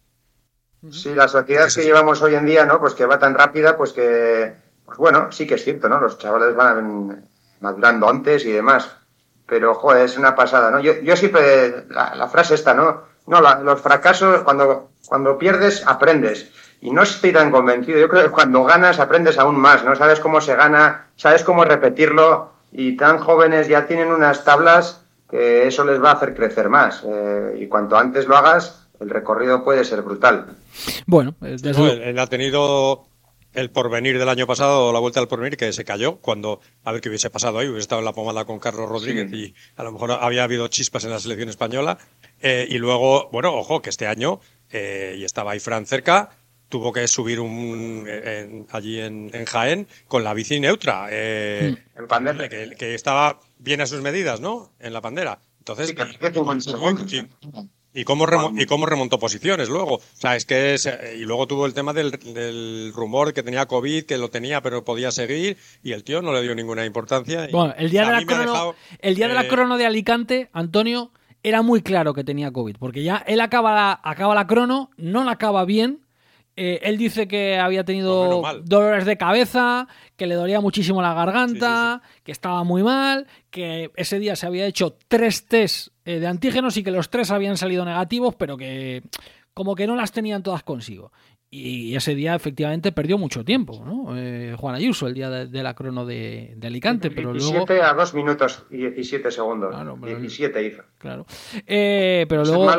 Sí, 0.92 1.14
la 1.14 1.28
sociedad 1.28 1.68
que 1.74 1.84
llevamos 1.84 2.22
hoy 2.22 2.36
en 2.36 2.46
día, 2.46 2.66
¿no? 2.66 2.80
Pues 2.80 2.94
que 2.94 3.06
va 3.06 3.20
tan 3.20 3.36
rápida, 3.36 3.76
pues 3.76 3.92
que. 3.92 4.54
Pues 4.86 4.98
bueno, 4.98 5.32
sí 5.32 5.46
que 5.46 5.56
es 5.56 5.64
cierto, 5.64 5.90
¿no? 5.90 6.00
Los 6.00 6.18
chavales 6.18 6.56
van 6.56 7.30
madurando 7.60 8.10
antes 8.10 8.46
y 8.46 8.52
demás 8.52 8.90
pero 9.50 9.74
joder, 9.74 10.06
es 10.06 10.18
una 10.18 10.36
pasada, 10.36 10.70
¿no? 10.72 10.80
Yo, 10.80 10.94
yo 11.02 11.16
siempre, 11.16 11.86
la, 11.90 12.28
frase 12.30 12.54
esta, 12.56 12.74
¿no? 12.74 13.04
No, 13.26 13.42
los 13.42 13.82
fracasos, 13.82 14.44
cuando, 14.44 14.92
cuando 15.08 15.38
pierdes, 15.38 15.84
aprendes. 15.86 16.52
Y 16.82 16.92
no 16.92 17.04
estoy 17.04 17.34
tan 17.34 17.52
convencido. 17.52 18.00
Yo 18.00 18.08
creo 18.08 18.24
que 18.24 18.32
cuando 18.32 18.64
ganas, 18.64 19.00
aprendes 19.00 19.38
aún 19.38 19.58
más, 19.58 19.84
¿no? 19.84 19.96
Sabes 19.96 20.20
cómo 20.20 20.40
se 20.40 20.56
gana, 20.56 21.08
sabes 21.16 21.44
cómo 21.44 21.66
repetirlo, 21.66 22.54
y 22.72 22.96
tan 22.96 23.18
jóvenes 23.18 23.68
ya 23.68 23.86
tienen 23.86 24.12
unas 24.12 24.44
tablas 24.44 25.06
que 25.30 25.68
eso 25.68 25.86
les 25.86 26.02
va 26.02 26.12
a 26.12 26.14
hacer 26.14 26.36
crecer 26.36 26.70
más. 26.70 27.04
Eh, 27.06 27.58
y 27.60 27.68
cuanto 27.68 27.98
antes 27.98 28.28
lo 28.28 28.38
hagas, 28.38 28.88
el 29.00 29.10
recorrido 29.10 29.64
puede 29.64 29.84
ser 29.84 30.02
brutal. 30.02 30.48
Bueno, 31.06 31.36
él 31.42 32.20
ha 32.20 32.28
tenido 32.28 33.06
el 33.54 33.72
porvenir 33.72 34.20
del 34.20 34.30
año 34.30 34.46
pasado, 34.46 34.94
la 34.94 35.00
vuelta 35.00 35.20
al 35.20 35.28
porvenir, 35.28 35.58
que 35.58 35.74
se 35.74 35.84
cayó 35.84 36.18
cuando, 36.18 36.62
a 36.84 36.92
ver 36.92 37.02
qué 37.02 37.10
hubiese 37.10 37.30
pasado 37.30 37.60
ahí, 37.60 37.68
hubiese 37.68 37.82
estado 37.82 38.00
en 38.00 38.06
la 38.06 38.14
pomada 38.14 38.46
con 38.46 38.60
Carlos 38.60 38.88
Rodríguez 38.88 39.32
y 39.34 39.56
a 39.76 39.84
lo 39.84 39.92
mejor 39.92 40.12
había 40.12 40.44
habido 40.44 40.68
chispas 40.68 41.04
en 41.04 41.12
la 41.12 41.20
selección 41.20 41.50
española. 41.50 41.98
Eh, 42.42 42.68
y 42.70 42.78
luego, 42.78 43.30
bueno, 43.32 43.54
ojo, 43.54 43.82
que 43.82 43.90
este 43.90 44.08
año, 44.08 44.40
eh, 44.72 45.16
y 45.18 45.24
estaba 45.24 45.52
ahí 45.52 45.60
Fran 45.60 45.86
cerca, 45.86 46.30
tuvo 46.70 46.94
que 46.94 47.08
subir 47.08 47.40
un 47.40 48.08
allí 48.72 49.00
en, 49.00 49.32
Jaén 49.46 49.88
con 50.08 50.24
la 50.24 50.34
bici 50.34 50.60
neutra. 50.60 51.08
Eh, 51.10 51.76
hmm. 51.96 52.78
que, 52.78 52.96
estaba 52.96 53.40
bien 53.58 53.82
a 53.82 53.86
sus 53.86 54.02
medidas, 54.02 54.40
¿no? 54.40 54.72
En 54.80 54.94
la 54.94 55.02
pandera. 55.02 55.40
Entonces, 55.60 55.94
¿Y 57.92 58.04
cómo, 58.04 58.26
¿Y 58.56 58.66
cómo 58.68 58.86
remontó 58.86 59.18
posiciones 59.18 59.68
luego? 59.68 59.96
O 59.96 60.02
sea, 60.14 60.36
es 60.36 60.46
que 60.46 60.76
y 61.18 61.22
luego 61.22 61.48
tuvo 61.48 61.66
el 61.66 61.74
tema 61.74 61.92
del, 61.92 62.94
rumor 62.94 63.34
que 63.34 63.42
tenía 63.42 63.66
COVID, 63.66 64.06
que 64.06 64.18
lo 64.18 64.30
tenía 64.30 64.62
pero 64.62 64.86
podía 64.86 65.12
seguir 65.12 65.58
y 65.82 65.94
el 65.94 66.04
tío 66.04 66.22
no 66.22 66.32
le 66.32 66.44
dio 66.44 66.54
ninguna 66.54 66.86
importancia. 66.86 67.48
bueno, 67.52 67.74
el 67.78 67.90
día, 67.90 68.06
de 68.06 68.12
la, 68.12 68.26
crono, 68.26 68.76
el 69.00 69.16
día 69.16 69.28
de 69.28 69.34
la 69.34 69.44
eh, 69.44 69.48
crono 69.48 69.78
de 69.78 69.88
Alicante, 69.88 70.50
Antonio, 70.54 71.12
era 71.42 71.64
muy 71.64 71.82
claro 71.82 72.14
que 72.14 72.24
tenía 72.24 72.52
COVID, 72.52 72.76
porque 72.78 73.04
ya 73.04 73.18
él 73.26 73.42
acaba 73.42 73.74
la, 73.74 74.00
acaba 74.04 74.36
la 74.36 74.46
crono, 74.46 74.92
no 74.98 75.24
la 75.24 75.32
acaba 75.32 75.66
bien, 75.66 76.02
eh, 76.62 76.82
él 76.84 76.98
dice 76.98 77.26
que 77.30 77.58
había 77.58 77.86
tenido 77.86 78.44
dolores 78.66 79.06
de 79.06 79.16
cabeza, 79.16 79.88
que 80.18 80.28
le 80.28 80.36
dolía 80.36 80.60
muchísimo 80.60 81.02
la 81.02 81.14
garganta, 81.14 82.02
que 82.26 82.34
estaba 82.34 82.66
muy 82.66 82.84
mal, 82.84 83.28
que 83.50 83.92
ese 83.96 84.20
día 84.20 84.36
se 84.36 84.46
había 84.46 84.66
hecho 84.66 84.98
tres 85.08 85.46
test 85.46 85.94
eh, 86.04 86.20
de 86.20 86.28
antígenos 86.28 86.76
y 86.76 86.84
que 86.84 86.92
los 86.92 87.10
tres 87.10 87.32
habían 87.32 87.56
salido 87.56 87.86
negativos, 87.86 88.36
pero 88.36 88.58
que 88.58 89.04
como 89.54 89.74
que 89.74 89.88
no 89.88 89.96
las 89.96 90.12
tenían 90.12 90.44
todas 90.44 90.64
consigo. 90.64 91.14
Y 91.50 91.96
ese 91.96 92.14
día 92.14 92.36
efectivamente 92.36 92.92
perdió 92.92 93.18
mucho 93.18 93.46
tiempo, 93.46 93.82
¿no? 93.86 94.18
Eh, 94.18 94.54
Juan 94.60 94.76
Ayuso, 94.76 95.08
el 95.08 95.14
día 95.14 95.30
de, 95.30 95.64
la 95.64 95.74
crono 95.74 96.06
de, 96.06 96.58
Alicante, 96.62 97.10
pero 97.10 97.32
17 97.32 97.74
luego... 97.74 97.86
a 97.86 97.94
2 97.94 98.14
minutos 98.16 98.66
y 98.70 98.80
17 98.80 99.32
segundos. 99.32 99.74
17 100.02 100.68
hizo. 100.68 100.84
Claro. 100.98 101.26
pero 101.66 102.44
luego... 102.44 102.70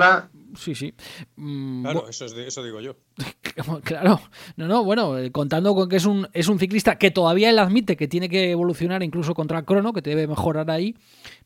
Sí, 0.56 0.74
sí. 0.74 0.94
Mm, 1.36 1.82
claro, 1.82 2.08
eso, 2.08 2.24
es 2.24 2.32
eso 2.32 2.62
digo 2.62 2.80
yo. 2.80 2.96
claro. 3.84 4.20
No, 4.56 4.68
no, 4.68 4.84
bueno, 4.84 5.18
eh, 5.18 5.30
contando 5.30 5.74
con 5.74 5.88
que 5.88 5.96
es 5.96 6.06
un, 6.06 6.28
es 6.32 6.48
un 6.48 6.58
ciclista 6.58 6.96
que 6.96 7.10
todavía 7.10 7.50
él 7.50 7.58
admite 7.58 7.96
que 7.96 8.08
tiene 8.08 8.28
que 8.28 8.50
evolucionar 8.50 9.02
incluso 9.02 9.34
contra 9.34 9.58
el 9.58 9.64
crono, 9.64 9.92
que 9.92 10.02
debe 10.02 10.26
mejorar 10.26 10.70
ahí, 10.70 10.96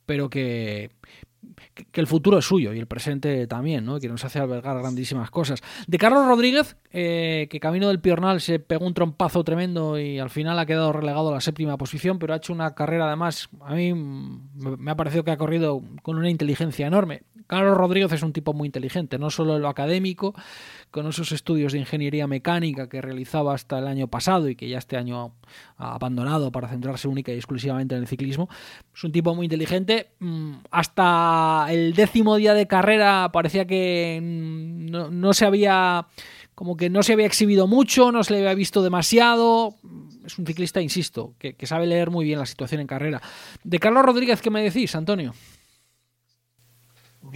pero 0.07 0.31
que, 0.31 0.91
que 1.91 2.01
el 2.01 2.07
futuro 2.07 2.39
es 2.39 2.45
suyo 2.45 2.73
y 2.73 2.79
el 2.79 2.87
presente 2.87 3.47
también, 3.47 3.85
¿no? 3.85 3.99
que 3.99 4.09
nos 4.09 4.25
hace 4.25 4.39
albergar 4.39 4.79
grandísimas 4.79 5.31
cosas. 5.31 5.61
De 5.87 5.99
Carlos 5.99 6.27
Rodríguez, 6.27 6.77
eh, 6.91 7.49
que 7.51 7.61
camino 7.61 7.89
del 7.89 8.01
Piornal 8.01 8.41
se 8.41 8.59
pegó 8.59 8.87
un 8.87 8.95
trompazo 8.95 9.45
tremendo 9.45 9.99
y 9.99 10.19
al 10.19 10.31
final 10.31 10.59
ha 10.59 10.67
quedado 10.67 10.93
relegado 10.93 11.31
a 11.31 11.35
la 11.35 11.41
séptima 11.41 11.77
posición, 11.77 12.19
pero 12.19 12.35
ha 12.35 12.37
hecho 12.37 12.53
una 12.53 12.75
carrera 12.75 13.07
además, 13.07 13.49
a 13.61 13.75
mí 13.75 13.93
me 13.95 14.91
ha 14.91 14.97
parecido 14.97 15.25
que 15.25 15.31
ha 15.31 15.37
corrido 15.37 15.83
con 16.03 16.17
una 16.17 16.31
inteligencia 16.31 16.87
enorme. 16.87 17.23
Carlos 17.47 17.77
Rodríguez 17.77 18.13
es 18.13 18.23
un 18.23 18.33
tipo 18.33 18.53
muy 18.53 18.67
inteligente, 18.67 19.19
no 19.19 19.31
solo 19.31 19.57
en 19.57 19.63
lo 19.63 19.69
académico, 19.69 20.35
con 20.91 21.07
esos 21.07 21.33
estudios 21.33 21.73
de 21.73 21.81
ingeniería 21.81 22.27
mecánica 22.27 22.89
que 22.89 23.01
realizaba 23.01 23.55
hasta 23.55 23.79
el 23.79 23.87
año 23.87 24.09
pasado 24.09 24.49
y 24.49 24.57
que 24.57 24.69
ya 24.69 24.79
este 24.79 24.97
año 24.97 25.35
ha 25.77 25.95
abandonado 25.95 26.53
para 26.53 26.69
centrarse 26.69 27.09
única 27.09 27.33
y 27.33 27.37
exclusivamente 27.37 27.95
en 27.95 28.03
el 28.03 28.07
ciclismo. 28.07 28.49
Es 28.95 29.05
un 29.05 29.13
tipo 29.13 29.35
muy 29.35 29.47
inteligente. 29.47 30.11
Mm, 30.21 30.55
hasta 30.71 31.67
el 31.71 31.95
décimo 31.95 32.37
día 32.37 32.55
de 32.55 32.67
carrera 32.67 33.31
parecía 33.33 33.67
que 33.67 34.21
mm, 34.23 34.91
no, 35.11 35.33
se 35.35 35.45
había 35.45 36.07
como 36.55 36.77
que 36.77 36.89
no 36.89 37.03
se 37.03 37.13
había 37.13 37.27
exhibido 37.27 37.67
mucho, 37.67 38.13
no 38.13 38.23
se 38.23 38.33
le 38.33 38.39
había 38.39 38.55
visto 38.55 38.83
demasiado. 38.83 39.75
Es 40.25 40.39
un 40.39 40.47
ciclista, 40.47 40.81
insisto, 40.81 41.35
que 41.39 41.67
sabe 41.67 41.87
leer 41.87 42.11
muy 42.11 42.25
bien 42.25 42.39
la 42.39 42.47
situación 42.47 42.81
en 42.81 42.87
carrera. 42.87 43.21
De 43.65 43.79
Carlos 43.79 44.05
Rodríguez, 44.05 44.41
¿qué 44.41 44.51
me 44.51 44.63
decís, 44.63 44.95
Antonio? 44.95 45.35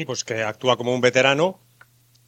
Pues 0.07 0.25
que 0.25 0.43
actúa 0.43 0.77
como 0.77 0.95
un 0.95 1.01
veterano, 1.01 1.59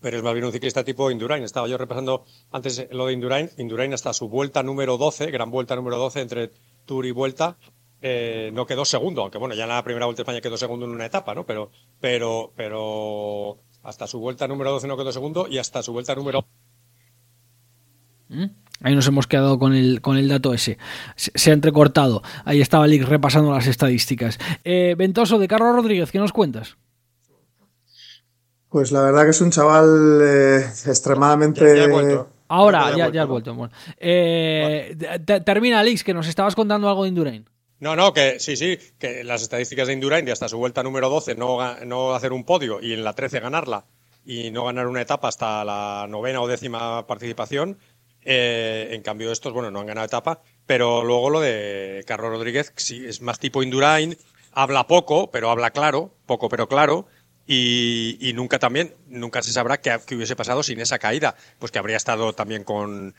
pero 0.01 0.17
es 0.17 0.23
más 0.23 0.33
bien 0.33 0.45
un 0.45 0.53
ciclista 0.53 0.85
tipo 0.85 1.11
Indurain. 1.11 1.43
Estaba 1.43 1.69
yo 1.69 1.79
repasando 1.79 2.25
antes 2.51 2.89
lo 2.91 3.07
de 3.07 3.13
Indurain. 3.13 3.51
Indurain 3.59 3.93
hasta 3.93 4.13
su 4.13 4.29
vuelta 4.29 4.63
número 4.63 4.97
12, 4.97 5.31
gran 5.31 5.51
vuelta 5.51 5.77
número 5.77 5.97
12 5.99 6.21
entre 6.21 6.51
Tour 6.87 7.07
y 7.07 7.11
Vuelta, 7.11 7.57
eh, 8.03 8.51
no 8.55 8.67
quedó 8.67 8.85
segundo, 8.85 9.23
aunque 9.23 9.39
bueno, 9.39 9.55
ya 9.55 9.65
en 9.65 9.69
la 9.69 9.85
primera 9.85 10.07
vuelta 10.07 10.21
de 10.21 10.23
España 10.23 10.41
quedó 10.41 10.57
segundo 10.57 10.87
en 10.87 10.93
una 10.93 11.07
etapa, 11.07 11.35
¿no? 11.35 11.45
Pero, 11.45 11.71
pero, 12.01 12.53
pero 12.57 13.59
hasta 13.83 14.07
su 14.07 14.19
vuelta 14.19 14.49
número 14.49 14.71
12 14.73 14.89
no 14.89 14.97
quedó 14.97 15.13
segundo 15.13 15.47
y 15.49 15.59
hasta 15.59 15.83
su 15.83 15.93
vuelta 15.93 16.15
número 16.15 16.47
¿Mm? 18.29 18.45
Ahí 18.83 18.95
nos 18.95 19.07
hemos 19.09 19.27
quedado 19.27 19.59
con 19.59 19.75
el, 19.75 20.01
con 20.01 20.17
el 20.17 20.29
dato 20.29 20.55
ese. 20.55 20.79
Se, 21.17 21.51
ha 21.51 21.53
entrecortado. 21.53 22.23
Ahí 22.45 22.61
estaba 22.61 22.87
Lick 22.87 23.03
repasando 23.03 23.53
las 23.53 23.67
estadísticas. 23.67 24.39
Eh, 24.65 24.95
Ventoso, 24.97 25.39
de 25.39 25.49
Carlos 25.49 25.75
Rodríguez, 25.75 26.11
¿qué 26.11 26.19
nos 26.19 26.33
cuentas? 26.33 26.79
Pues 28.71 28.93
la 28.93 29.03
verdad 29.03 29.25
que 29.25 29.31
es 29.31 29.41
un 29.41 29.51
chaval 29.51 30.21
eh, 30.23 30.65
extremadamente... 30.87 32.19
Ahora, 32.49 32.97
ya, 32.97 33.11
ya, 33.11 33.23
has 33.23 33.29
vuelto. 33.29 33.55
Bueno. 33.55 33.73
Eh, 33.97 34.97
termina, 35.45 35.79
Alex, 35.79 36.03
que 36.03 36.13
nos 36.13 36.27
estabas 36.27 36.57
contando 36.57 36.89
algo 36.89 37.05
de 37.05 37.11
Indurain. 37.11 37.49
No, 37.79 37.95
no, 37.95 38.13
que 38.13 38.41
sí, 38.41 38.57
sí, 38.57 38.77
que 38.99 39.23
las 39.23 39.43
estadísticas 39.43 39.87
de 39.87 39.95
Indurain 39.95 40.25
de 40.25 40.33
hasta 40.33 40.49
su 40.49 40.59
vuelta 40.59 40.83
número 40.83 41.09
12 41.09 41.37
no, 41.37 41.77
no 41.87 42.15
hacer 42.15 42.33
un 42.33 42.45
podio 42.45 42.81
y 42.83 42.93
en 42.93 43.05
la 43.05 43.15
13 43.15 43.39
ganarla 43.39 43.87
y 44.25 44.51
no 44.51 44.65
ganar 44.65 44.87
una 44.87 45.01
etapa 45.01 45.29
hasta 45.29 45.65
la 45.65 46.07
novena 46.09 46.41
o 46.41 46.49
décima 46.49 47.07
participación. 47.07 47.79
Eh, 48.23 48.89
en 48.93 49.03
cambio, 49.03 49.33
estos, 49.33 49.53
bueno, 49.53 49.71
no 49.71 49.81
han 49.81 49.87
ganado 49.87 50.07
etapa, 50.07 50.43
pero 50.67 51.05
luego 51.05 51.31
lo 51.31 51.41
de 51.41 52.05
Carlos 52.07 52.31
Rodríguez, 52.31 52.73
sí, 52.77 53.07
es 53.07 53.23
más 53.23 53.39
tipo 53.39 53.63
Indurain, 53.63 54.17
habla 54.53 54.87
poco, 54.87 55.31
pero 55.31 55.51
habla 55.51 55.71
claro, 55.71 56.15
poco 56.27 56.49
pero 56.49 56.69
claro, 56.69 57.07
y, 57.53 58.33
nunca 58.35 58.61
también, 58.61 58.95
nunca 59.09 59.43
se 59.43 59.53
sabrá 59.53 59.81
qué, 59.81 59.99
hubiese 60.15 60.37
pasado 60.37 60.63
sin 60.63 60.81
esa 60.81 61.01
caída, 61.01 61.35
pues 61.59 61.73
que 61.73 61.81
habría 61.81 61.97
estado 61.97 62.33
también 62.33 62.63
con 62.63 63.13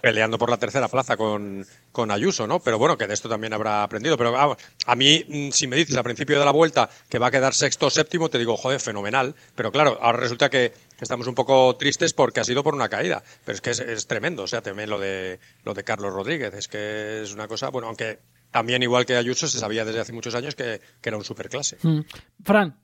peleando 0.00 0.36
por 0.36 0.50
la 0.50 0.56
tercera 0.56 0.88
plaza 0.88 1.16
con, 1.16 1.64
con 1.92 2.10
Ayuso, 2.10 2.46
¿no? 2.46 2.60
Pero 2.60 2.76
bueno, 2.76 2.96
que 2.98 3.06
de 3.06 3.14
esto 3.14 3.28
también 3.28 3.52
habrá 3.52 3.84
aprendido. 3.84 4.16
Pero 4.16 4.36
a 4.36 4.96
mí, 4.96 5.24
mm, 5.28 5.50
si 5.50 5.68
me 5.68 5.76
dices 5.76 5.96
al 5.96 6.02
principio 6.02 6.38
de 6.40 6.44
la 6.44 6.50
vuelta 6.50 6.90
que 7.08 7.20
va 7.20 7.28
a 7.28 7.30
quedar 7.30 7.54
sexto 7.54 7.86
o 7.86 7.90
séptimo, 7.90 8.28
te 8.28 8.38
digo, 8.38 8.56
joder, 8.56 8.80
fenomenal. 8.80 9.34
Pero 9.54 9.70
claro, 9.70 9.98
ahora 10.00 10.18
resulta 10.18 10.50
que 10.50 10.72
estamos 11.00 11.28
un 11.28 11.36
poco 11.36 11.76
tristes 11.76 12.12
porque 12.14 12.40
ha 12.40 12.44
sido 12.44 12.64
por 12.64 12.74
una 12.74 12.88
caída. 12.88 13.22
Pero 13.44 13.54
es 13.54 13.60
que 13.60 13.70
es, 13.70 14.06
tremendo, 14.08 14.42
o 14.42 14.48
sea, 14.48 14.60
también 14.60 14.90
lo 14.90 14.98
de, 14.98 15.38
lo 15.64 15.72
de 15.72 15.84
Carlos 15.84 16.12
Rodríguez. 16.12 16.52
Es 16.54 16.66
que 16.66 17.22
es 17.22 17.32
una 17.32 17.46
cosa, 17.46 17.68
bueno, 17.70 17.86
aunque 17.86 18.18
también 18.50 18.82
igual 18.82 19.06
que 19.06 19.16
Ayuso 19.16 19.46
se 19.46 19.58
sabía 19.58 19.84
desde 19.84 20.00
hace 20.00 20.12
muchos 20.12 20.34
años 20.34 20.56
que, 20.56 20.80
era 21.02 21.16
un 21.16 21.24
superclase. 21.24 21.78
Mm. 21.82 22.00
Fran, 22.44 22.76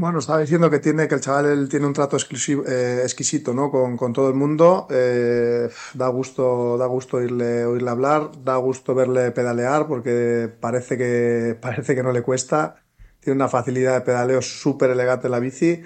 bueno, 0.00 0.18
estaba 0.18 0.40
diciendo 0.40 0.70
que 0.70 0.78
tiene 0.78 1.06
que 1.08 1.14
el 1.14 1.20
chaval 1.20 1.68
tiene 1.68 1.86
un 1.86 1.92
trato 1.92 2.16
exclusivo, 2.16 2.64
eh, 2.66 3.02
exquisito, 3.02 3.52
¿no? 3.52 3.70
Con, 3.70 3.98
con, 3.98 4.14
todo 4.14 4.28
el 4.28 4.34
mundo. 4.34 4.86
Eh, 4.90 5.68
da 5.92 6.08
gusto, 6.08 6.78
da 6.78 6.86
gusto 6.86 7.18
oírle, 7.18 7.66
oírle 7.66 7.90
hablar, 7.90 8.30
da 8.42 8.56
gusto 8.56 8.94
verle 8.94 9.30
pedalear 9.30 9.86
porque 9.86 10.50
parece 10.58 10.96
que 10.96 11.54
parece 11.60 11.94
que 11.94 12.02
no 12.02 12.12
le 12.12 12.22
cuesta. 12.22 12.82
Tiene 13.20 13.36
una 13.36 13.48
facilidad 13.48 13.94
de 13.94 14.00
pedaleo 14.00 14.40
súper 14.40 14.88
elegante 14.90 15.26
en 15.26 15.32
la 15.32 15.38
bici. 15.38 15.82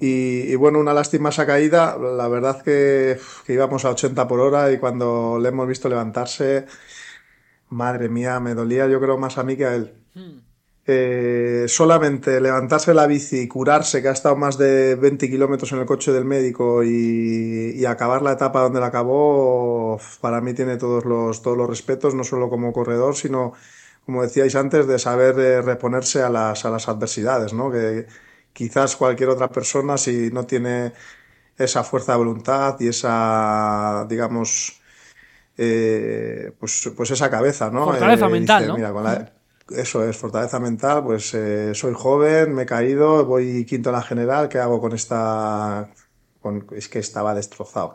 Y, 0.00 0.56
bueno, 0.56 0.80
una 0.80 0.92
lástima 0.92 1.28
esa 1.28 1.46
caída. 1.46 1.96
La 1.96 2.26
verdad 2.26 2.62
que, 2.62 3.20
que 3.46 3.52
íbamos 3.52 3.84
a 3.84 3.90
80 3.90 4.26
por 4.26 4.40
hora 4.40 4.72
y 4.72 4.78
cuando 4.78 5.38
le 5.40 5.50
hemos 5.50 5.68
visto 5.68 5.88
levantarse, 5.88 6.66
madre 7.68 8.08
mía, 8.08 8.40
me 8.40 8.54
dolía 8.54 8.88
yo 8.88 9.00
creo 9.00 9.18
más 9.18 9.38
a 9.38 9.44
mí 9.44 9.56
que 9.56 9.66
a 9.66 9.76
él. 9.76 9.94
Hmm. 10.14 10.51
Eh, 10.84 11.66
solamente 11.68 12.40
levantarse 12.40 12.92
la 12.92 13.06
bici 13.06 13.40
y 13.40 13.48
curarse, 13.48 14.02
que 14.02 14.08
ha 14.08 14.12
estado 14.12 14.34
más 14.36 14.58
de 14.58 14.96
20 14.96 15.30
kilómetros 15.30 15.70
en 15.72 15.78
el 15.78 15.86
coche 15.86 16.10
del 16.12 16.24
médico 16.24 16.82
y, 16.82 17.84
acabar 17.86 18.22
la 18.22 18.32
etapa 18.32 18.60
donde 18.60 18.80
la 18.80 18.86
acabó, 18.86 20.00
para 20.20 20.40
mí 20.40 20.54
tiene 20.54 20.76
todos 20.76 21.04
los, 21.04 21.42
todos 21.42 21.56
los 21.56 21.68
respetos, 21.68 22.14
no 22.14 22.24
solo 22.24 22.48
como 22.48 22.72
corredor, 22.72 23.16
sino, 23.16 23.52
como 24.06 24.22
decíais 24.22 24.56
antes, 24.56 24.86
de 24.86 24.98
saber 24.98 25.38
eh, 25.38 25.62
reponerse 25.62 26.22
a 26.22 26.30
las, 26.30 26.64
a 26.64 26.70
las 26.70 26.88
adversidades, 26.88 27.52
¿no? 27.52 27.70
Que 27.70 28.06
quizás 28.52 28.96
cualquier 28.96 29.28
otra 29.28 29.48
persona, 29.48 29.98
si 29.98 30.30
no 30.32 30.46
tiene 30.46 30.92
esa 31.56 31.84
fuerza 31.84 32.12
de 32.12 32.18
voluntad 32.18 32.76
y 32.80 32.88
esa, 32.88 34.06
digamos, 34.08 34.80
eh, 35.56 36.52
pues, 36.58 36.90
pues 36.96 37.10
esa 37.10 37.30
cabeza, 37.30 37.70
¿no? 37.70 37.84
Fortaleza 37.84 38.28
mental, 38.28 38.68
¿no? 38.68 38.76
Eso 39.70 40.04
es, 40.08 40.16
fortaleza 40.16 40.58
mental, 40.60 41.04
pues 41.04 41.32
eh, 41.34 41.74
soy 41.74 41.94
joven, 41.94 42.54
me 42.54 42.62
he 42.62 42.66
caído, 42.66 43.24
voy 43.24 43.64
quinto 43.64 43.90
en 43.90 43.96
la 43.96 44.02
general, 44.02 44.48
¿qué 44.48 44.58
hago 44.58 44.80
con 44.80 44.92
esta...? 44.92 45.88
es 46.72 46.88
que 46.88 46.98
estaba 46.98 47.34
destrozado, 47.34 47.94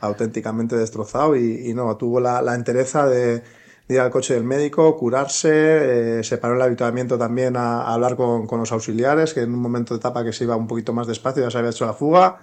auténticamente 0.00 0.76
destrozado 0.76 1.36
y, 1.36 1.74
no, 1.74 1.94
tuvo 1.96 2.20
la, 2.20 2.54
entereza 2.54 3.06
de, 3.06 3.42
ir 3.88 4.00
al 4.00 4.10
coche 4.10 4.32
del 4.34 4.44
médico, 4.44 4.96
curarse, 4.96 6.20
eh, 6.20 6.24
se 6.24 6.38
paró 6.38 6.54
el 6.54 6.62
habituamiento 6.62 7.18
también 7.18 7.56
a, 7.56 7.92
hablar 7.92 8.16
con, 8.16 8.46
los 8.50 8.72
auxiliares, 8.72 9.34
que 9.34 9.40
en 9.40 9.52
un 9.52 9.60
momento 9.60 9.92
de 9.92 9.98
etapa 9.98 10.24
que 10.24 10.32
se 10.32 10.44
iba 10.44 10.56
un 10.56 10.66
poquito 10.66 10.94
más 10.94 11.06
despacio 11.06 11.42
ya 11.42 11.50
se 11.50 11.58
había 11.58 11.70
hecho 11.70 11.84
la 11.84 11.92
fuga 11.92 12.40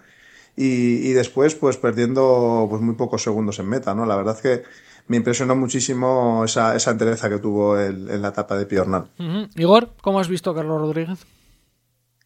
y, 0.55 1.13
después 1.13 1.55
pues 1.55 1.77
perdiendo 1.77 2.67
pues 2.69 2.81
muy 2.81 2.95
pocos 2.95 3.23
segundos 3.23 3.59
en 3.59 3.69
meta, 3.69 3.95
¿no? 3.95 4.05
La 4.05 4.15
verdad 4.15 4.35
es 4.35 4.41
que 4.41 4.63
me 5.09 5.17
impresionó 5.17 5.55
muchísimo 5.55 6.43
esa, 6.45 6.75
esa 6.75 6.91
entereza 6.91 7.29
que 7.29 7.39
tuvo 7.39 7.77
en 7.79 8.21
la 8.21 8.29
etapa 8.29 8.55
de 8.55 8.67
Piornal. 8.67 9.09
Igor, 9.55 9.89
¿cómo 10.01 10.19
has 10.19 10.29
visto 10.29 10.51
a 10.51 10.55
Carlos 10.55 10.79
Rodríguez? 10.79 11.25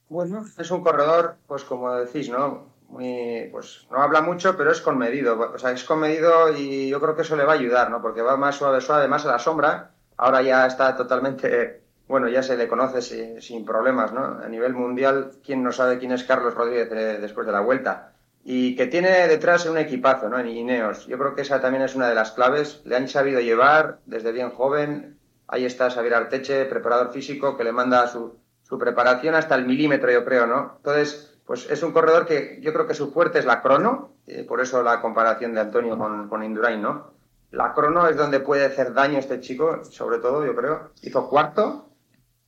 Bueno, 0.09 0.45
es 0.57 0.69
un 0.69 0.83
corredor, 0.83 1.37
pues 1.47 1.63
como 1.63 1.91
decís, 1.95 2.29
¿no? 2.29 2.73
Muy, 2.89 3.47
pues 3.51 3.87
no 3.89 4.01
habla 4.01 4.21
mucho, 4.21 4.57
pero 4.57 4.69
es 4.71 4.81
conmedido. 4.81 5.39
O 5.39 5.57
sea, 5.57 5.71
es 5.71 5.85
conmedido 5.85 6.55
y 6.55 6.89
yo 6.89 6.99
creo 6.99 7.15
que 7.15 7.21
eso 7.21 7.37
le 7.37 7.45
va 7.45 7.53
a 7.53 7.55
ayudar, 7.55 7.89
¿no? 7.89 8.01
Porque 8.01 8.21
va 8.21 8.35
más 8.35 8.55
suave, 8.55 8.81
suave, 8.81 9.07
más 9.07 9.25
a 9.25 9.31
la 9.31 9.39
sombra. 9.39 9.91
Ahora 10.17 10.41
ya 10.41 10.67
está 10.67 10.95
totalmente, 10.97 11.83
bueno, 12.09 12.27
ya 12.27 12.43
se 12.43 12.57
le 12.57 12.67
conoce 12.67 13.01
sin, 13.41 13.65
problemas, 13.65 14.11
¿no? 14.11 14.39
A 14.43 14.49
nivel 14.49 14.73
mundial, 14.73 15.31
¿quién 15.41 15.63
no 15.63 15.71
sabe 15.71 15.99
quién 15.99 16.11
es 16.11 16.25
Carlos 16.25 16.53
Rodríguez 16.53 16.91
eh, 16.91 17.17
después 17.21 17.47
de 17.47 17.53
la 17.53 17.61
vuelta? 17.61 18.11
Y 18.43 18.75
que 18.75 18.87
tiene 18.87 19.27
detrás 19.27 19.65
un 19.65 19.77
equipazo, 19.77 20.27
¿no? 20.29 20.37
En 20.37 20.47
Ineos. 20.47 21.07
Yo 21.07 21.17
creo 21.17 21.33
que 21.33 21.43
esa 21.43 21.61
también 21.61 21.83
es 21.83 21.95
una 21.95 22.09
de 22.09 22.15
las 22.15 22.31
claves. 22.31 22.81
Le 22.83 22.95
han 22.97 23.07
sabido 23.07 23.39
llevar 23.39 23.99
desde 24.05 24.33
bien 24.33 24.49
joven. 24.51 25.17
Ahí 25.47 25.65
está 25.65 25.89
Xavier 25.89 26.15
Arteche, 26.15 26.65
preparador 26.65 27.11
físico, 27.13 27.55
que 27.55 27.63
le 27.63 27.71
manda 27.71 28.07
su, 28.07 28.37
su 28.63 28.77
preparación 28.77 29.35
hasta 29.35 29.55
el 29.55 29.65
milímetro, 29.65 30.11
yo 30.11 30.25
creo, 30.25 30.45
¿no? 30.45 30.73
Entonces, 30.77 31.37
pues 31.45 31.69
es 31.69 31.83
un 31.83 31.91
corredor 31.91 32.25
que 32.25 32.59
yo 32.61 32.73
creo 32.73 32.87
que 32.87 32.93
su 32.93 33.11
fuerte 33.11 33.39
es 33.39 33.45
la 33.45 33.61
crono, 33.61 34.13
eh, 34.27 34.45
por 34.47 34.61
eso 34.61 34.83
la 34.83 35.01
comparación 35.01 35.53
de 35.53 35.61
Antonio 35.61 35.97
con, 35.97 36.27
con 36.27 36.43
Indurain, 36.43 36.81
¿no? 36.81 37.13
La 37.51 37.73
crono 37.73 38.07
es 38.07 38.17
donde 38.17 38.39
puede 38.39 38.65
hacer 38.65 38.93
daño 38.93 39.19
este 39.19 39.39
chico, 39.39 39.83
sobre 39.85 40.17
todo, 40.17 40.45
yo 40.45 40.55
creo. 40.55 40.91
Hizo 41.01 41.29
cuarto, 41.29 41.89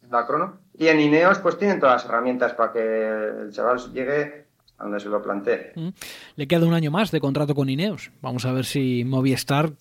la 0.09 0.25
crono. 0.25 0.59
Y 0.73 0.87
en 0.87 0.99
Ineos, 0.99 1.39
pues 1.39 1.57
tienen 1.57 1.79
todas 1.79 2.03
las 2.03 2.11
herramientas 2.11 2.53
para 2.53 2.71
que 2.73 3.17
el 3.43 3.51
chaval 3.51 3.77
llegue 3.93 4.44
donde 4.79 4.99
se 4.99 5.09
lo 5.09 5.21
plantee. 5.21 5.71
Mm. 5.75 5.89
Le 6.35 6.47
queda 6.47 6.65
un 6.65 6.73
año 6.73 6.91
más 6.91 7.11
de 7.11 7.19
contrato 7.19 7.55
con 7.55 7.69
Ineos. 7.69 8.11
Vamos 8.21 8.45
a 8.45 8.51
ver 8.51 8.65
si 8.65 9.03
Movistar, 9.05 9.71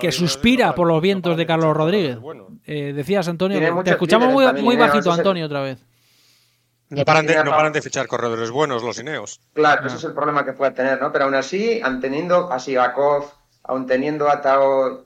que, 0.00 0.12
suspira 0.12 0.74
por 0.74 0.86
los 0.86 1.02
vientos 1.02 1.36
de 1.36 1.46
Carlos 1.46 1.76
Rodríguez. 1.76 2.18
Eh, 2.64 2.92
decías, 2.92 3.28
Antonio, 3.28 3.82
te 3.82 3.90
escuchamos 3.90 4.32
muy, 4.32 4.76
bajito, 4.76 5.12
Antonio, 5.12 5.46
otra 5.46 5.62
vez. 5.62 5.84
No 6.88 7.06
paran, 7.06 7.72
de, 7.72 7.80
fichar 7.80 8.06
corredores 8.06 8.50
buenos 8.50 8.82
los 8.82 8.98
Ineos. 8.98 9.40
Claro, 9.54 9.86
ese 9.86 9.96
es 9.96 10.04
el 10.04 10.12
problema 10.12 10.44
que 10.44 10.52
puede 10.52 10.72
tener, 10.72 11.00
¿no? 11.00 11.10
Pero 11.10 11.24
aún 11.24 11.34
así, 11.34 11.80
teniendo 12.02 12.52
a 12.52 12.58
Sigakov, 12.58 13.32
aún 13.62 13.86
teniendo 13.86 14.28
a 14.28 14.42
Tao 14.42 15.04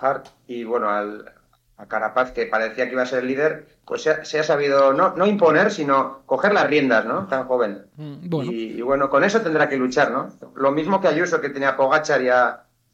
Hart 0.00 0.26
y, 0.48 0.64
bueno, 0.64 0.90
al, 0.90 1.32
a 1.76 1.86
Carapaz, 1.86 2.32
que 2.32 2.46
parecía 2.46 2.86
que 2.86 2.92
iba 2.92 3.02
a 3.02 3.06
ser 3.06 3.20
el 3.20 3.28
líder, 3.28 3.66
pues 3.84 4.02
se 4.02 4.38
ha, 4.38 4.42
sabido 4.44 4.92
no, 4.92 5.14
no, 5.14 5.26
imponer, 5.26 5.70
sino 5.70 6.22
coger 6.26 6.54
las 6.54 6.66
riendas, 6.68 7.04
¿no? 7.04 7.26
Tan 7.26 7.46
joven. 7.46 7.86
Mm, 7.96 8.34
y, 8.44 8.80
bueno, 8.80 9.10
con 9.10 9.24
eso 9.24 9.40
tendrá 9.40 9.68
que 9.68 9.76
luchar, 9.76 10.10
¿no? 10.10 10.30
Lo 10.54 10.72
mismo 10.72 11.00
que 11.00 11.08
Ayuso, 11.08 11.40
que 11.40 11.50
tenía 11.50 11.76
Pogachar 11.76 12.22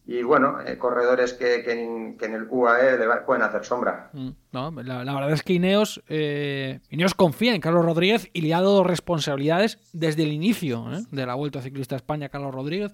y, 0.07 0.23
bueno, 0.23 0.61
eh, 0.67 0.77
corredores 0.79 1.35
que, 1.35 1.63
que, 1.63 1.73
en, 1.73 2.35
el 2.35 2.47
UAE 2.49 2.99
le 2.99 3.07
pueden 3.25 3.43
hacer 3.43 3.65
sombra. 3.65 4.11
Mm, 4.13 4.31
no, 4.53 4.71
la, 4.83 5.05
verdad 5.05 5.33
es 5.33 5.43
que 5.43 5.55
Ineos, 5.55 6.03
eh, 6.09 6.81
Ineos 6.91 7.15
confía 7.15 7.55
en 7.55 7.61
Carlos 7.61 7.85
Rodríguez 7.85 8.29
y 8.33 8.41
le 8.41 8.55
ha 8.55 8.61
dado 8.61 8.85
responsabilidades 8.85 9.79
desde 9.93 10.25
el 10.25 10.33
inicio 10.33 10.93
¿eh? 10.93 11.03
de 11.11 11.27
la 11.27 11.35
Vuelta 11.35 11.63
Ciclista 11.63 11.95
a 11.95 11.99
España, 11.99 12.29
Carlos 12.29 12.55
Rodríguez 12.55 12.93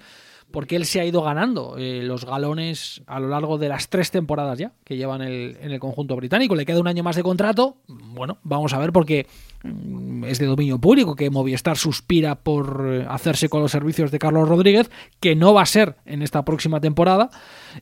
porque 0.51 0.77
él 0.77 0.87
se 0.87 1.01
ha 1.01 1.05
ido 1.05 1.23
ganando 1.23 1.77
eh, 1.77 2.03
los 2.03 2.25
galones 2.25 3.03
a 3.07 3.21
lo 3.21 3.29
largo 3.29 3.59
de 3.59 3.69
las 3.69 3.89
tres 3.89 4.11
temporadas 4.11 4.59
ya 4.59 4.73
que 4.85 4.97
llevan 4.97 5.23
el, 5.23 5.57
en 5.61 5.73
el 5.73 5.81
conjunto 5.81 6.17
británico. 6.17 6.55
Le 6.55 6.65
queda 6.65 6.81
un 6.81 6.89
año 6.89 7.03
más 7.03 7.17
de 7.17 7.23
contrato. 7.23 7.79
Bueno, 7.89 8.39
vamos 8.43 8.73
a 8.73 8.79
ver 8.79 8.93
porque 8.93 9.27
mm, 9.65 10.25
es 10.25 10.39
de 10.39 10.47
dominio 10.47 10.79
público 10.79 11.17
que 11.17 11.31
Movistar 11.31 11.77
suspira 11.77 12.37
por 12.37 12.87
eh, 12.89 13.07
hacerse 13.09 13.49
con 13.49 13.61
los 13.61 13.73
servicios 13.73 14.11
de 14.11 14.19
Carlos 14.19 14.49
Rodríguez, 14.49 14.91
que 15.21 15.35
no 15.35 15.53
va 15.53 15.63
a 15.63 15.67
ser 15.67 15.97
en 16.07 16.23
esta 16.23 16.45
próxima 16.45 16.81
temporada 16.81 17.31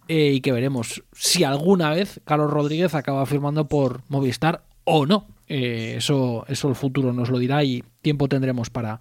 eh, 0.08 0.32
y 0.34 0.40
que 0.40 0.52
veremos 0.52 1.02
si 1.12 1.44
alguna 1.44 1.90
vez 1.90 2.20
Carlos 2.24 2.50
Rodríguez 2.50 2.94
acaba 2.94 3.26
firmando 3.26 3.68
por 3.68 4.02
Movistar 4.08 4.64
o 4.84 5.06
no. 5.06 5.26
eso, 5.46 6.44
eso 6.48 6.68
el 6.68 6.74
futuro 6.74 7.12
nos 7.12 7.30
lo 7.30 7.38
dirá 7.38 7.64
y 7.64 7.84
tiempo 8.02 8.28
tendremos 8.28 8.70
para 8.70 9.00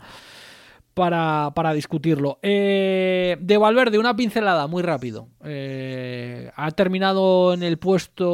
para, 0.94 1.52
para 1.56 1.74
discutirlo. 1.74 2.40
Eh, 2.42 3.38
de 3.40 3.58
Valverde, 3.58 3.98
una 3.98 4.16
pincelada 4.16 4.68
muy 4.68 4.84
rápido. 4.84 5.28
Eh, 5.44 6.52
ha 6.56 6.72
terminado 6.72 7.54
en 7.54 7.64
el 7.64 7.78
puesto. 7.78 8.30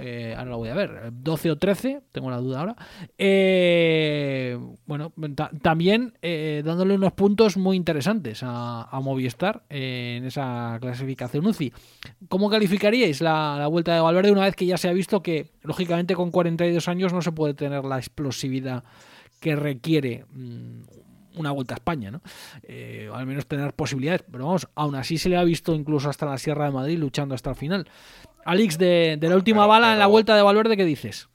Eh, 0.00 0.34
ahora 0.36 0.50
lo 0.50 0.58
voy 0.58 0.68
a 0.70 0.74
ver, 0.74 1.10
12 1.12 1.50
o 1.50 1.56
13, 1.58 2.00
tengo 2.12 2.30
la 2.30 2.38
duda 2.38 2.60
ahora. 2.60 2.76
Eh, 3.18 4.58
bueno, 4.86 5.12
también 5.62 6.14
dándole 6.64 6.94
unos 6.94 7.12
puntos 7.12 7.56
muy 7.56 7.76
interesantes 7.76 8.40
a, 8.42 8.88
Movistar 9.00 9.62
en 9.70 10.26
esa 10.26 10.76
clasificación 10.80 11.46
UCI. 11.46 11.72
¿Cómo 12.28 12.50
calificaríais 12.50 13.22
la, 13.22 13.56
la 13.58 13.66
vuelta 13.66 13.94
de 13.94 14.00
Valverde 14.00 14.30
una 14.30 14.44
vez 14.44 14.54
que 14.54 14.66
ya 14.66 14.76
se 14.76 14.88
ha 14.88 14.92
visto 14.92 15.22
que, 15.22 15.52
lógicamente, 15.62 16.14
con 16.14 16.30
42 16.30 16.86
años 16.88 17.14
no 17.14 17.22
se 17.22 17.32
puede 17.32 17.54
tener 17.54 17.84
la 17.84 17.96
explosividad? 17.96 18.84
que 19.40 19.56
requiere 19.56 20.26
mm, 20.32 20.82
una 21.36 21.52
vuelta 21.52 21.74
a 21.74 21.76
España, 21.76 22.10
¿no? 22.10 22.22
Eh, 22.62 23.10
al 23.12 23.26
menos 23.26 23.46
tener 23.46 23.72
posibilidades, 23.74 24.24
pero 24.30 24.46
vamos, 24.46 24.68
aún 24.74 24.94
así 24.94 25.18
se 25.18 25.28
le 25.28 25.36
ha 25.36 25.44
visto 25.44 25.74
incluso 25.74 26.08
hasta 26.10 26.26
la 26.26 26.38
Sierra 26.38 26.66
de 26.66 26.72
Madrid 26.72 26.98
luchando 26.98 27.34
hasta 27.34 27.50
el 27.50 27.56
final. 27.56 27.88
Alix, 28.44 28.78
de, 28.78 29.18
la 29.20 29.36
última 29.36 29.66
bala 29.66 29.92
en 29.92 29.98
la 29.98 30.06
vuelta 30.06 30.34
de 30.34 30.42
Valverde, 30.42 30.76
¿qué 30.76 30.84
dices? 30.84 31.28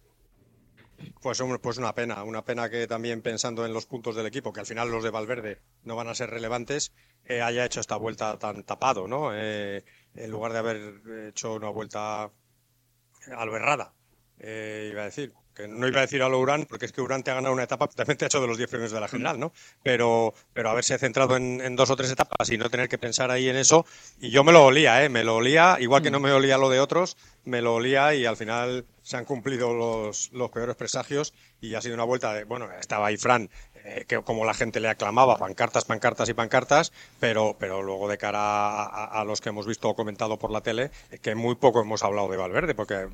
Pues, 1.22 1.42
pues 1.62 1.78
una 1.78 1.94
pena, 1.94 2.24
una 2.24 2.44
pena 2.44 2.70
que 2.70 2.88
también 2.88 3.22
pensando 3.22 3.66
en 3.66 3.74
los 3.74 3.86
puntos 3.86 4.16
del 4.16 4.26
equipo, 4.26 4.54
que 4.54 4.62
al 4.62 4.66
final 4.66 4.90
los 4.90 5.04
de 5.04 5.12
Valverde 5.12 5.60
no 5.84 5.96
van 5.96 6.08
a 6.08 6.16
ser 6.16 6.30
relevantes, 6.30 6.94
eh, 7.26 7.42
haya 7.42 7.66
hecho 7.66 7.80
esta 7.80 7.98
vuelta 7.98 8.38
tan 8.40 8.64
tapado, 8.64 9.08
¿no? 9.08 9.30
Eh, 9.34 9.84
en 10.16 10.32
lugar 10.32 10.54
de 10.54 10.60
haber 10.60 11.28
hecho 11.30 11.54
una 11.54 11.70
vuelta 11.70 12.32
alberrada, 13.36 13.94
iba 14.40 15.02
a 15.02 15.06
decir 15.06 15.34
que 15.56 15.68
no 15.68 15.88
iba 15.88 16.00
a 16.00 16.02
decir 16.02 16.22
a 16.22 16.30
lo 16.30 16.40
Urán, 16.40 16.66
porque 16.66 16.86
es 16.86 16.92
que 16.92 17.02
Urán 17.02 17.24
te 17.24 17.32
ha 17.32 17.36
ganado 17.36 17.54
una 17.54 17.64
etapa, 17.64 17.88
también 17.88 18.18
te 18.18 18.26
ha 18.26 18.28
hecho 18.28 18.42
de 18.42 18.48
los 18.48 18.58
10 18.58 18.70
primeros 18.70 18.92
de 18.92 19.00
la 19.00 19.08
general, 19.08 19.40
¿no? 19.40 19.54
Pero, 19.82 20.34
pero 20.54 20.70
haberse 20.70 20.98
centrado 20.98 21.38
en, 21.38 21.76
dos 21.76 21.90
o 21.90 21.96
tres 21.96 22.12
etapas 22.12 22.50
y 22.50 22.58
no 22.58 22.70
tener 22.70 22.90
que 22.90 22.98
pensar 22.98 23.32
ahí 23.32 23.50
en 23.50 23.56
eso, 23.56 23.86
y 24.20 24.30
yo 24.30 24.44
me 24.44 24.52
lo 24.52 24.66
olía, 24.66 25.04
¿eh? 25.04 25.10
Me 25.10 25.24
lo 25.24 25.36
olía, 25.36 25.78
igual 25.80 26.04
que 26.04 26.12
no 26.12 26.20
me 26.20 26.32
olía 26.32 26.58
lo 26.58 26.70
de 26.70 26.80
otros, 26.80 27.18
me 27.46 27.62
lo 27.62 27.76
olía 27.76 28.14
y 28.14 28.26
al 28.26 28.38
final 28.38 28.86
se 29.02 29.18
han 29.18 29.26
cumplido 29.26 29.74
los, 29.74 30.32
los 30.34 30.52
peores 30.52 30.76
presagios 30.76 31.34
y 31.62 31.76
ha 31.76 31.82
sido 31.82 31.96
una 31.96 32.04
vuelta 32.04 32.34
de, 32.34 32.44
bueno, 32.44 32.70
estaba 32.80 33.08
ahí 33.08 33.18
Fran, 33.18 33.50
eh, 33.86 34.06
que 34.08 34.22
como 34.24 34.46
la 34.46 34.56
gente 34.56 34.80
le 34.80 34.90
aclamaba, 34.90 35.38
pancartas, 35.38 35.86
pancartas 35.86 36.28
y 36.28 36.34
pancartas, 36.34 36.92
pero, 37.20 37.56
pero 37.60 37.84
luego 37.84 38.08
de 38.08 38.18
cara 38.18 38.84
a, 38.84 39.24
los 39.24 39.42
que 39.42 39.50
hemos 39.50 39.68
visto 39.68 39.90
o 39.90 39.96
comentado 39.96 40.38
por 40.40 40.50
la 40.50 40.62
tele, 40.62 40.90
que 41.22 41.36
muy 41.36 41.56
poco 41.56 41.82
hemos 41.82 42.04
hablado 42.04 42.28
de 42.30 42.38
Valverde, 42.38 42.74
porque 42.74 43.08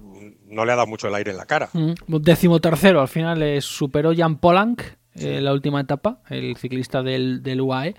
no 0.47 0.63
le 0.65 0.72
ha 0.72 0.76
dado 0.76 0.88
mucho 0.88 1.09
el 1.09 1.15
aire 1.15 1.32
en 1.32 1.38
la 1.38 1.45
cara. 1.45 1.69
Mm, 1.74 1.93
décimo 2.07 2.61
tercero, 2.61 3.01
al 3.01 3.09
final 3.09 3.39
le 3.39 3.59
superó 3.59 4.13
Jan 4.15 4.38
Polank, 4.38 4.82
eh, 5.14 5.41
la 5.41 5.51
última 5.51 5.82
etapa, 5.82 6.20
el 6.30 6.55
ciclista 6.55 7.03
del, 7.03 7.43
del 7.43 7.59
UAE. 7.59 7.95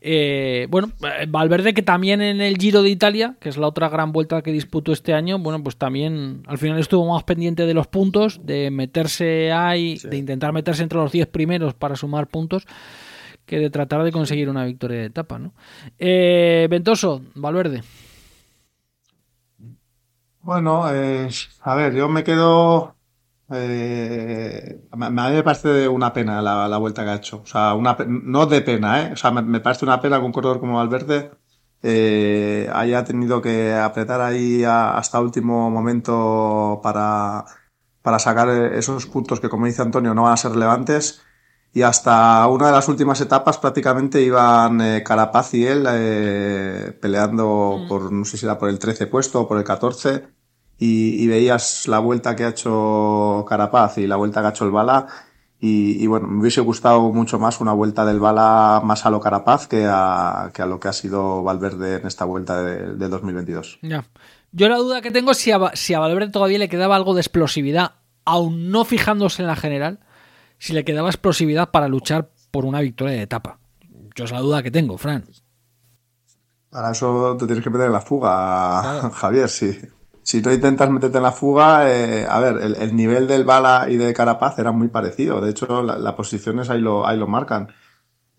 Eh, 0.00 0.66
bueno, 0.70 0.90
eh, 1.02 1.26
Valverde 1.28 1.74
que 1.74 1.82
también 1.82 2.22
en 2.22 2.40
el 2.40 2.56
Giro 2.56 2.82
de 2.82 2.88
Italia, 2.88 3.36
que 3.40 3.50
es 3.50 3.58
la 3.58 3.66
otra 3.66 3.90
gran 3.90 4.10
vuelta 4.10 4.40
que 4.40 4.52
disputó 4.52 4.92
este 4.92 5.12
año, 5.12 5.38
bueno, 5.38 5.62
pues 5.62 5.76
también 5.76 6.42
al 6.46 6.56
final 6.56 6.78
estuvo 6.78 7.12
más 7.12 7.24
pendiente 7.24 7.66
de 7.66 7.74
los 7.74 7.88
puntos, 7.88 8.40
de 8.46 8.70
meterse 8.70 9.52
ahí, 9.52 9.98
de 10.02 10.16
intentar 10.16 10.54
meterse 10.54 10.82
entre 10.82 10.98
los 10.98 11.12
10 11.12 11.26
primeros 11.26 11.74
para 11.74 11.94
sumar 11.94 12.26
puntos, 12.26 12.66
que 13.44 13.58
de 13.58 13.68
tratar 13.68 14.02
de 14.02 14.10
conseguir 14.10 14.48
una 14.48 14.64
victoria 14.64 15.00
de 15.00 15.06
etapa, 15.06 15.38
¿no? 15.38 15.52
Ventoso, 15.98 17.22
Valverde. 17.34 17.82
Bueno, 20.40 20.84
a 20.84 20.92
ver, 21.74 21.94
yo 21.94 22.08
me 22.08 22.24
quedo 22.24 22.95
Eh, 23.48 24.88
a 24.90 24.96
mí 24.96 25.10
me 25.10 25.42
parece 25.44 25.88
una 25.88 26.12
pena 26.12 26.42
la, 26.42 26.78
vuelta 26.78 27.04
que 27.04 27.10
ha 27.10 27.14
hecho. 27.16 27.42
O 27.42 27.46
sea, 27.46 27.74
una, 27.74 27.96
no 28.08 28.46
de 28.46 28.62
pena, 28.62 29.02
¿eh? 29.02 29.12
O 29.12 29.16
sea, 29.16 29.30
me, 29.30 29.60
parece 29.60 29.84
una 29.84 30.00
pena 30.00 30.18
que 30.18 30.24
un 30.24 30.32
corredor 30.32 30.60
como 30.60 30.76
Valverde 30.76 31.30
eh, 31.82 32.68
haya 32.72 33.04
tenido 33.04 33.40
que 33.40 33.74
apretar 33.74 34.20
ahí 34.20 34.64
hasta 34.64 35.20
último 35.20 35.70
momento 35.70 36.80
para, 36.82 37.44
para 38.02 38.18
sacar 38.18 38.48
esos 38.48 39.06
puntos 39.06 39.40
que, 39.40 39.48
como 39.48 39.66
dice 39.66 39.82
Antonio, 39.82 40.14
no 40.14 40.24
van 40.24 40.32
a 40.34 40.36
ser 40.36 40.52
relevantes. 40.52 41.22
Y 41.72 41.82
hasta 41.82 42.46
una 42.48 42.66
de 42.68 42.72
las 42.72 42.88
últimas 42.88 43.20
etapas 43.20 43.58
prácticamente 43.58 44.22
iban 44.22 44.80
eh, 44.80 45.02
Carapaz 45.04 45.52
y 45.54 45.66
él 45.66 45.86
eh, 45.90 46.98
peleando 47.00 47.80
mm. 47.84 47.88
por, 47.88 48.10
no 48.12 48.24
sé 48.24 48.38
si 48.38 48.46
era 48.46 48.58
por 48.58 48.70
el 48.70 48.78
13 48.78 49.06
puesto 49.08 49.42
o 49.42 49.48
por 49.48 49.58
el 49.58 49.64
14 49.64 50.26
y, 50.78 51.26
veías 51.26 51.88
la 51.88 51.98
vuelta 51.98 52.36
que 52.36 52.44
ha 52.44 52.50
hecho 52.50 53.44
Carapaz 53.48 53.98
y 53.98 54.06
la 54.06 54.16
vuelta 54.16 54.40
que 54.40 54.46
ha 54.48 54.50
hecho 54.50 54.64
el 54.64 54.70
Bala. 54.70 55.06
Y, 55.58 56.06
bueno, 56.06 56.28
me 56.28 56.40
hubiese 56.40 56.60
gustado 56.60 57.00
mucho 57.12 57.38
más 57.38 57.60
una 57.60 57.72
vuelta 57.72 58.04
del 58.04 58.20
Bala 58.20 58.82
más 58.84 59.06
a 59.06 59.10
lo 59.10 59.20
Carapaz 59.20 59.66
que 59.66 59.86
a, 59.88 60.50
que 60.52 60.62
a 60.62 60.66
lo 60.66 60.78
que 60.78 60.88
ha 60.88 60.92
sido 60.92 61.42
Valverde 61.42 61.96
en 61.96 62.06
esta 62.06 62.24
vuelta 62.24 62.62
de, 62.62 63.08
2022. 63.08 63.78
Ya. 63.82 64.04
Yo 64.52 64.68
la 64.68 64.76
duda 64.76 65.00
que 65.00 65.10
tengo 65.10 65.32
es 65.32 65.38
si 65.38 65.50
a, 65.50 65.72
si 65.74 65.94
a 65.94 65.98
Valverde 65.98 66.30
todavía 66.30 66.58
le 66.58 66.68
quedaba 66.68 66.94
algo 66.94 67.14
de 67.14 67.22
explosividad, 67.22 67.92
aún 68.24 68.70
no 68.70 68.84
fijándose 68.84 69.42
en 69.42 69.48
la 69.48 69.56
general, 69.56 70.00
si 70.58 70.72
le 70.72 70.84
quedaba 70.84 71.08
explosividad 71.08 71.70
para 71.70 71.88
luchar 71.88 72.30
por 72.50 72.64
una 72.64 72.80
victoria 72.80 73.14
de 73.14 73.22
etapa. 73.22 73.58
Yo 74.14 74.24
es 74.24 74.32
la 74.32 74.40
duda 74.40 74.62
que 74.62 74.70
tengo, 74.70 74.98
Fran. 74.98 75.24
Para 76.70 76.92
eso 76.92 77.36
te 77.38 77.46
tienes 77.46 77.64
que 77.64 77.70
meter 77.70 77.86
en 77.86 77.92
la 77.92 78.00
fuga, 78.02 79.10
Javier, 79.14 79.48
sí 79.48 79.78
si 80.26 80.42
tú 80.42 80.50
intentas 80.50 80.90
meterte 80.90 81.18
en 81.18 81.22
la 81.22 81.30
fuga, 81.30 81.88
eh, 81.88 82.26
a 82.28 82.40
ver, 82.40 82.56
el, 82.80 82.96
nivel 82.96 83.28
del 83.28 83.44
Bala 83.44 83.86
y 83.88 83.96
de 83.96 84.12
Carapaz 84.12 84.58
era 84.58 84.72
muy 84.72 84.88
parecido. 84.88 85.40
De 85.40 85.50
hecho, 85.50 85.84
las 85.84 86.14
posiciones 86.14 86.68
ahí 86.68 86.80
lo, 86.80 87.06
ahí 87.06 87.16
lo 87.16 87.28
marcan. 87.28 87.68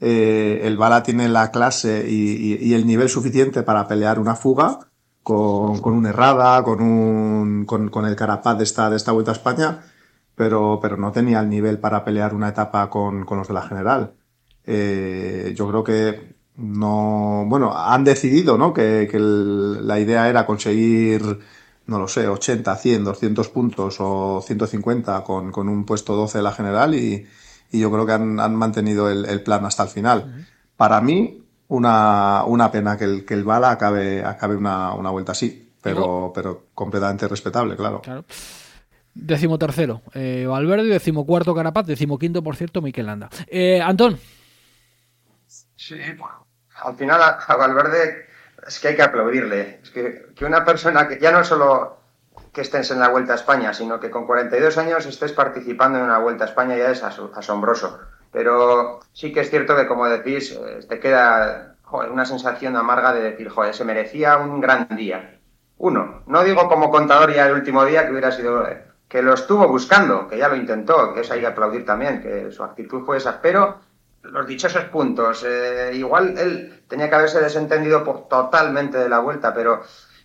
Eh, 0.01 0.59
el 0.63 0.75
Bala 0.75 1.01
tiene 1.01 1.29
la 1.29 1.49
clase 1.49 2.05
y, 2.09 2.73
el 2.73 2.85
nivel 2.85 3.07
suficiente 3.07 3.63
para 3.63 3.87
pelear 3.87 4.19
una 4.19 4.35
fuga 4.35 4.79
con, 5.23 5.79
con 5.79 5.93
una 5.93 6.09
errada, 6.09 6.61
con, 6.61 6.81
un, 6.81 7.65
con, 7.65 8.05
el 8.05 8.17
Carapaz 8.17 8.57
de 8.57 8.65
esta, 8.65 8.89
de 8.89 8.97
esta 8.97 9.13
Vuelta 9.13 9.31
a 9.31 9.35
España, 9.35 9.85
pero, 10.35 10.79
pero 10.81 10.97
no 10.97 11.13
tenía 11.13 11.39
el 11.39 11.47
nivel 11.49 11.79
para 11.79 12.03
pelear 12.03 12.33
una 12.33 12.49
etapa 12.49 12.89
con, 12.89 13.23
con 13.23 13.37
los 13.37 13.47
de 13.47 13.53
la 13.53 13.61
general. 13.61 14.11
Eh, 14.65 15.53
yo 15.55 15.69
creo 15.69 15.85
que 15.85 16.35
no, 16.57 17.45
bueno, 17.47 17.71
han 17.73 18.03
decidido, 18.03 18.57
¿no? 18.57 18.73
Que, 18.73 19.07
que 19.09 19.19
la 19.19 20.01
idea 20.01 20.27
era 20.27 20.45
conseguir 20.45 21.39
no 21.87 21.99
lo 21.99 22.07
sé, 22.07 22.27
80, 22.27 22.75
100, 22.75 23.03
200 23.05 23.49
puntos 23.49 23.97
o 23.99 24.41
150 24.45 25.23
con, 25.23 25.51
con 25.51 25.69
un 25.69 25.85
puesto 25.85 26.15
12 26.15 26.37
de 26.37 26.43
la 26.43 26.51
general 26.51 26.93
y, 26.93 27.25
y 27.71 27.79
yo 27.79 27.91
creo 27.91 28.05
que 28.05 28.11
han, 28.11 28.39
han 28.39 28.55
mantenido 28.55 29.09
el, 29.09 29.25
el, 29.25 29.41
plan 29.41 29.65
hasta 29.65 29.83
el 29.83 29.89
final. 29.89 30.45
Para 30.75 30.99
mí, 31.01 31.43
una, 31.69 32.43
una 32.45 32.71
pena 32.71 32.97
que 32.97 33.05
el, 33.05 33.25
que 33.25 33.33
el 33.33 33.45
Bala 33.45 33.71
acabe, 33.71 34.23
acabe 34.23 34.55
una, 34.55 34.93
una 34.93 35.09
vuelta 35.09 35.31
así, 35.31 35.71
pero, 35.81 36.31
pero 36.35 36.67
completamente 36.73 37.27
respetable, 37.27 37.75
claro. 37.75 38.01
claro. 38.01 38.25
Décimo 39.13 39.57
tercero, 39.57 40.03
eh, 40.13 40.45
Valverde, 40.47 40.89
décimo 40.89 41.25
cuarto 41.25 41.55
Carapaz, 41.55 41.87
décimo 41.87 42.19
quinto, 42.19 42.43
por 42.43 42.55
cierto, 42.55 42.81
Miquel 42.81 43.07
Landa. 43.07 43.29
Eh, 43.47 43.81
Antón. 43.81 44.19
Sí, 45.75 45.95
al 46.83 46.95
final 46.95 47.21
a 47.21 47.55
Valverde 47.55 48.26
es 48.65 48.79
que 48.79 48.89
hay 48.89 48.95
que 48.95 49.03
aplaudirle. 49.03 49.79
Es 49.83 49.91
que, 49.91 50.27
que 50.35 50.45
una 50.45 50.65
persona 50.65 51.07
que 51.07 51.19
ya 51.19 51.31
no 51.31 51.43
solo 51.43 51.97
que 52.53 52.61
estés 52.61 52.89
en 52.91 52.99
la 52.99 53.09
Vuelta 53.09 53.33
a 53.33 53.35
España, 53.35 53.73
sino 53.73 53.99
que 53.99 54.09
con 54.09 54.25
42 54.25 54.77
años 54.77 55.05
estés 55.05 55.31
participando 55.31 55.99
en 55.99 56.05
una 56.05 56.17
Vuelta 56.17 56.45
a 56.45 56.47
España 56.47 56.75
ya 56.75 56.91
es 56.91 57.03
asombroso. 57.03 57.99
Pero 58.31 58.99
sí 59.13 59.31
que 59.31 59.41
es 59.41 59.49
cierto 59.49 59.75
que, 59.75 59.87
como 59.87 60.07
decís, 60.07 60.51
eh, 60.51 60.79
te 60.87 60.99
queda 60.99 61.75
una 61.91 62.25
sensación 62.25 62.75
amarga 62.75 63.13
de 63.13 63.21
decir, 63.21 63.49
joder, 63.49 63.73
se 63.73 63.85
merecía 63.85 64.37
un 64.37 64.59
gran 64.59 64.87
día. 64.89 65.39
Uno, 65.77 66.23
no 66.25 66.43
digo 66.43 66.67
como 66.67 66.89
contador 66.89 67.33
ya 67.33 67.47
el 67.47 67.53
último 67.53 67.85
día 67.85 68.05
que 68.05 68.11
hubiera 68.11 68.31
sido, 68.31 68.67
eh, 68.67 68.83
que 69.07 69.21
lo 69.21 69.33
estuvo 69.33 69.67
buscando, 69.67 70.27
que 70.27 70.37
ya 70.37 70.49
lo 70.49 70.55
intentó, 70.55 71.13
que 71.13 71.21
eso 71.21 71.33
hay 71.33 71.41
que 71.41 71.47
aplaudir 71.47 71.85
también, 71.85 72.21
que 72.21 72.51
su 72.51 72.63
actitud 72.63 73.05
fue 73.05 73.17
esa, 73.17 73.41
pero 73.41 73.79
los 74.23 74.47
dichosos 74.47 74.85
puntos. 74.85 75.43
Eh, 75.47 75.91
igual 75.93 76.37
él 76.37 76.83
tenía 76.87 77.09
que 77.09 77.15
haberse 77.15 77.39
desentendido 77.39 78.03
por, 78.03 78.27
totalmente 78.27 78.97
de 78.97 79.09
la 79.09 79.19
vuelta, 79.19 79.53
pero 79.53 79.83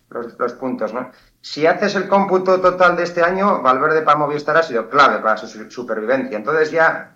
los, 0.09 0.53
puntos, 0.53 0.93
¿no? 0.93 1.11
Si 1.41 1.65
haces 1.65 1.95
el 1.95 2.07
cómputo 2.07 2.61
total 2.61 2.95
de 2.95 3.03
este 3.03 3.23
año, 3.23 3.61
Valverde 3.61 4.01
para 4.01 4.17
Movistar 4.17 4.57
ha 4.57 4.63
sido 4.63 4.89
clave 4.89 5.19
para 5.19 5.37
su 5.37 5.47
supervivencia. 5.69 6.37
Entonces 6.37 6.71
ya 6.71 7.15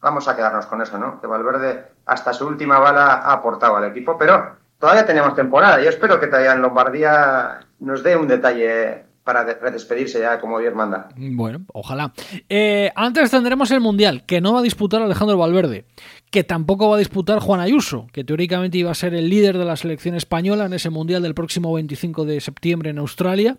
vamos 0.00 0.28
a 0.28 0.36
quedarnos 0.36 0.66
con 0.66 0.82
eso, 0.82 0.98
¿no? 0.98 1.20
Que 1.20 1.26
Valverde 1.26 1.92
hasta 2.04 2.32
su 2.32 2.46
última 2.46 2.78
bala 2.78 3.14
ha 3.14 3.32
aportado 3.32 3.76
al 3.76 3.84
equipo, 3.84 4.16
pero 4.18 4.56
todavía 4.78 5.06
tenemos 5.06 5.34
temporada. 5.34 5.80
Yo 5.80 5.88
espero 5.88 6.20
que 6.20 6.26
todavía 6.26 6.52
en 6.52 6.62
Lombardía 6.62 7.60
nos 7.80 8.02
dé 8.02 8.16
un 8.16 8.28
detalle 8.28 9.05
para 9.26 9.44
despedirse 9.44 10.20
ya 10.20 10.40
como 10.40 10.60
Dios 10.60 10.72
manda. 10.72 11.08
Bueno, 11.16 11.66
ojalá. 11.72 12.12
Eh, 12.48 12.92
antes 12.94 13.28
tendremos 13.28 13.72
el 13.72 13.80
Mundial, 13.80 14.24
que 14.24 14.40
no 14.40 14.52
va 14.52 14.60
a 14.60 14.62
disputar 14.62 15.02
Alejandro 15.02 15.36
Valverde, 15.36 15.84
que 16.30 16.44
tampoco 16.44 16.88
va 16.88 16.94
a 16.94 17.00
disputar 17.00 17.40
Juan 17.40 17.58
Ayuso, 17.58 18.06
que 18.12 18.22
teóricamente 18.22 18.78
iba 18.78 18.92
a 18.92 18.94
ser 18.94 19.14
el 19.14 19.28
líder 19.28 19.58
de 19.58 19.64
la 19.64 19.74
selección 19.74 20.14
española 20.14 20.66
en 20.66 20.74
ese 20.74 20.90
Mundial 20.90 21.24
del 21.24 21.34
próximo 21.34 21.72
25 21.72 22.24
de 22.24 22.40
septiembre 22.40 22.90
en 22.90 22.98
Australia. 22.98 23.58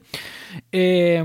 Eh, 0.72 1.22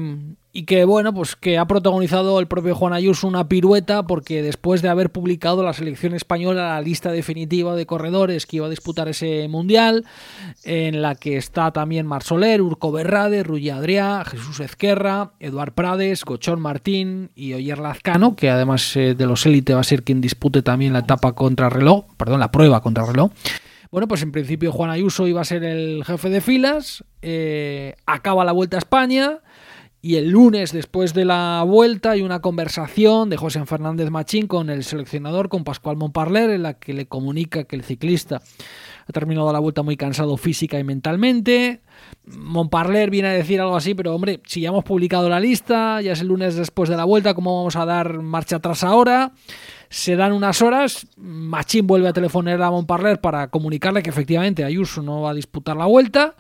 y 0.55 0.65
que 0.65 0.85
bueno, 0.85 1.15
pues 1.15 1.35
que 1.35 1.57
ha 1.57 1.67
protagonizado 1.67 2.39
el 2.39 2.47
propio 2.47 2.75
Juan 2.75 2.93
Ayuso 2.93 3.27
una 3.27 3.49
pirueta 3.49 4.03
porque 4.03 4.43
después 4.43 4.83
de 4.83 4.91
haber 4.91 5.11
publicado 5.11 5.63
la 5.63 5.73
selección 5.73 6.15
española 6.15 6.75
la 6.75 6.81
lista 6.83 7.11
definitiva 7.11 7.75
de 7.75 7.87
corredores 7.87 8.45
que 8.45 8.57
iba 8.57 8.67
a 8.67 8.71
disputar 8.71 9.09
ese 9.09 9.49
mundial, 9.49 10.05
en 10.65 11.01
la 11.01 11.15
que 11.15 11.39
está 11.39 11.71
también 11.71 12.07
Mar 12.07 12.23
Soler, 12.23 12.61
Urco 12.61 12.93
Berrade, 12.93 13.43
Rulli 13.43 13.71
Adrià, 13.71 14.25
Jesús 14.27 14.61
Ezquerra, 14.61 15.33
Eduard 15.41 15.73
Prades, 15.73 16.23
Gochón 16.25 16.61
Martín 16.61 17.31
y 17.35 17.55
Oyer 17.55 17.79
Lazcano, 17.79 18.37
que 18.37 18.51
además 18.51 18.95
eh, 18.97 19.15
de 19.15 19.27
los 19.27 19.47
élite 19.47 19.73
va 19.73 19.81
a 19.81 19.85
ser 19.85 20.03
quien 20.03 20.21
dispute 20.21 20.61
también 20.61 20.93
la 20.93 21.01
etapa 21.01 21.33
contra 21.33 21.71
reloj, 21.71 22.05
perdón, 22.19 22.41
la 22.41 22.53
prueba 22.53 22.83
contra 22.83 23.07
reloj. 23.07 23.33
Bueno, 23.91 24.09
pues 24.09 24.23
en 24.23 24.33
principio 24.33 24.73
Juan 24.73 24.91
Ayuso 24.91 25.27
iba 25.27 25.43
a 25.43 25.45
ser 25.45 25.65
el 25.65 26.03
jefe 26.05 26.31
de 26.31 26.41
filas, 26.41 27.05
eh, 27.21 27.95
acaba 28.07 28.43
la 28.45 28.53
Vuelta 28.53 28.77
a 28.77 28.79
España, 28.79 29.41
y 30.05 30.17
el 30.17 30.31
lunes, 30.31 30.73
después 30.73 31.15
de 31.15 31.25
la 31.25 31.63
vuelta, 31.65 32.11
hay 32.11 32.23
una 32.23 32.41
conversación 32.41 33.31
de 33.31 33.37
José 33.37 33.65
Fernández 33.67 34.11
Machín 34.11 34.49
con 34.49 34.69
el 34.69 34.83
seleccionador, 34.83 35.49
con 35.49 35.63
Pascual 35.63 35.97
Montparler, 35.97 36.51
en 36.51 36.65
la 36.65 36.75
que 36.75 36.93
le 36.93 37.07
comunica 37.07 37.63
que 37.63 37.77
el 37.77 37.85
ciclista 37.85 38.43
ha 39.07 39.13
terminado 39.13 39.53
la 39.53 39.61
vuelta 39.61 39.83
muy 39.83 39.97
cansado 39.97 40.37
física 40.37 40.77
y 40.81 40.83
mentalmente. 40.83 41.83
Montparler 42.27 43.11
viene 43.11 43.29
a 43.29 43.33
decir 43.33 43.61
algo 43.61 43.77
así, 43.77 43.95
pero 43.95 44.13
hombre, 44.13 44.41
si 44.45 44.63
ya 44.63 44.71
hemos 44.71 44.83
publicado 44.83 45.29
la 45.29 45.39
lista, 45.39 46.01
ya 46.01 46.15
es 46.15 46.21
el 46.21 46.27
lunes 46.27 46.57
después 46.57 46.89
de 46.89 46.97
la 46.97 47.05
vuelta, 47.05 47.35
¿cómo 47.35 47.59
vamos 47.59 47.77
a 47.77 47.87
dar 47.87 48.23
marcha 48.23 48.57
atrás 48.57 48.83
ahora? 48.83 49.31
Se 49.89 50.17
dan 50.17 50.33
unas 50.33 50.63
horas, 50.63 51.07
Machín 51.17 51.87
vuelve 51.87 52.09
a 52.09 52.13
telefonar 52.13 52.61
a 52.61 52.73
Montparler 52.73 53.21
para 53.21 53.51
comunicarle 53.51 54.03
que 54.03 54.11
efectivamente 54.11 54.65
Ayuso 54.65 55.01
no 55.01 55.21
va 55.21 55.31
a 55.31 55.35
disputar 55.35 55.77
la 55.77 55.87
vuelta. 55.87 56.35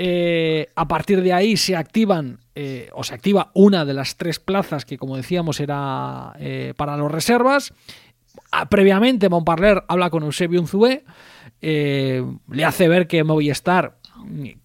Eh, 0.00 0.68
a 0.76 0.86
partir 0.86 1.22
de 1.22 1.32
ahí 1.32 1.56
se 1.56 1.74
activan 1.74 2.38
eh, 2.54 2.88
o 2.94 3.02
se 3.02 3.14
activa 3.14 3.50
una 3.54 3.84
de 3.84 3.94
las 3.94 4.16
tres 4.16 4.38
plazas 4.38 4.84
que, 4.84 4.96
como 4.96 5.16
decíamos, 5.16 5.58
era 5.58 6.34
eh, 6.38 6.72
para 6.76 6.96
los 6.96 7.10
reservas. 7.10 7.74
Ah, 8.52 8.68
previamente, 8.68 9.28
Montparler 9.28 9.82
habla 9.88 10.10
con 10.10 10.22
Eusebio 10.22 10.60
Unzué, 10.60 11.04
le 11.60 12.64
hace 12.64 12.86
ver 12.86 13.08
que 13.08 13.24
Movistar, 13.24 13.98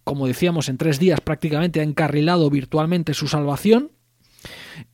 como 0.03 0.27
decíamos, 0.27 0.69
en 0.69 0.77
tres 0.77 0.99
días 0.99 1.19
prácticamente 1.21 1.79
ha 1.79 1.84
encarrilado 1.84 2.51
virtualmente 2.51 3.15
su 3.15 3.27
salvación. 3.27 3.91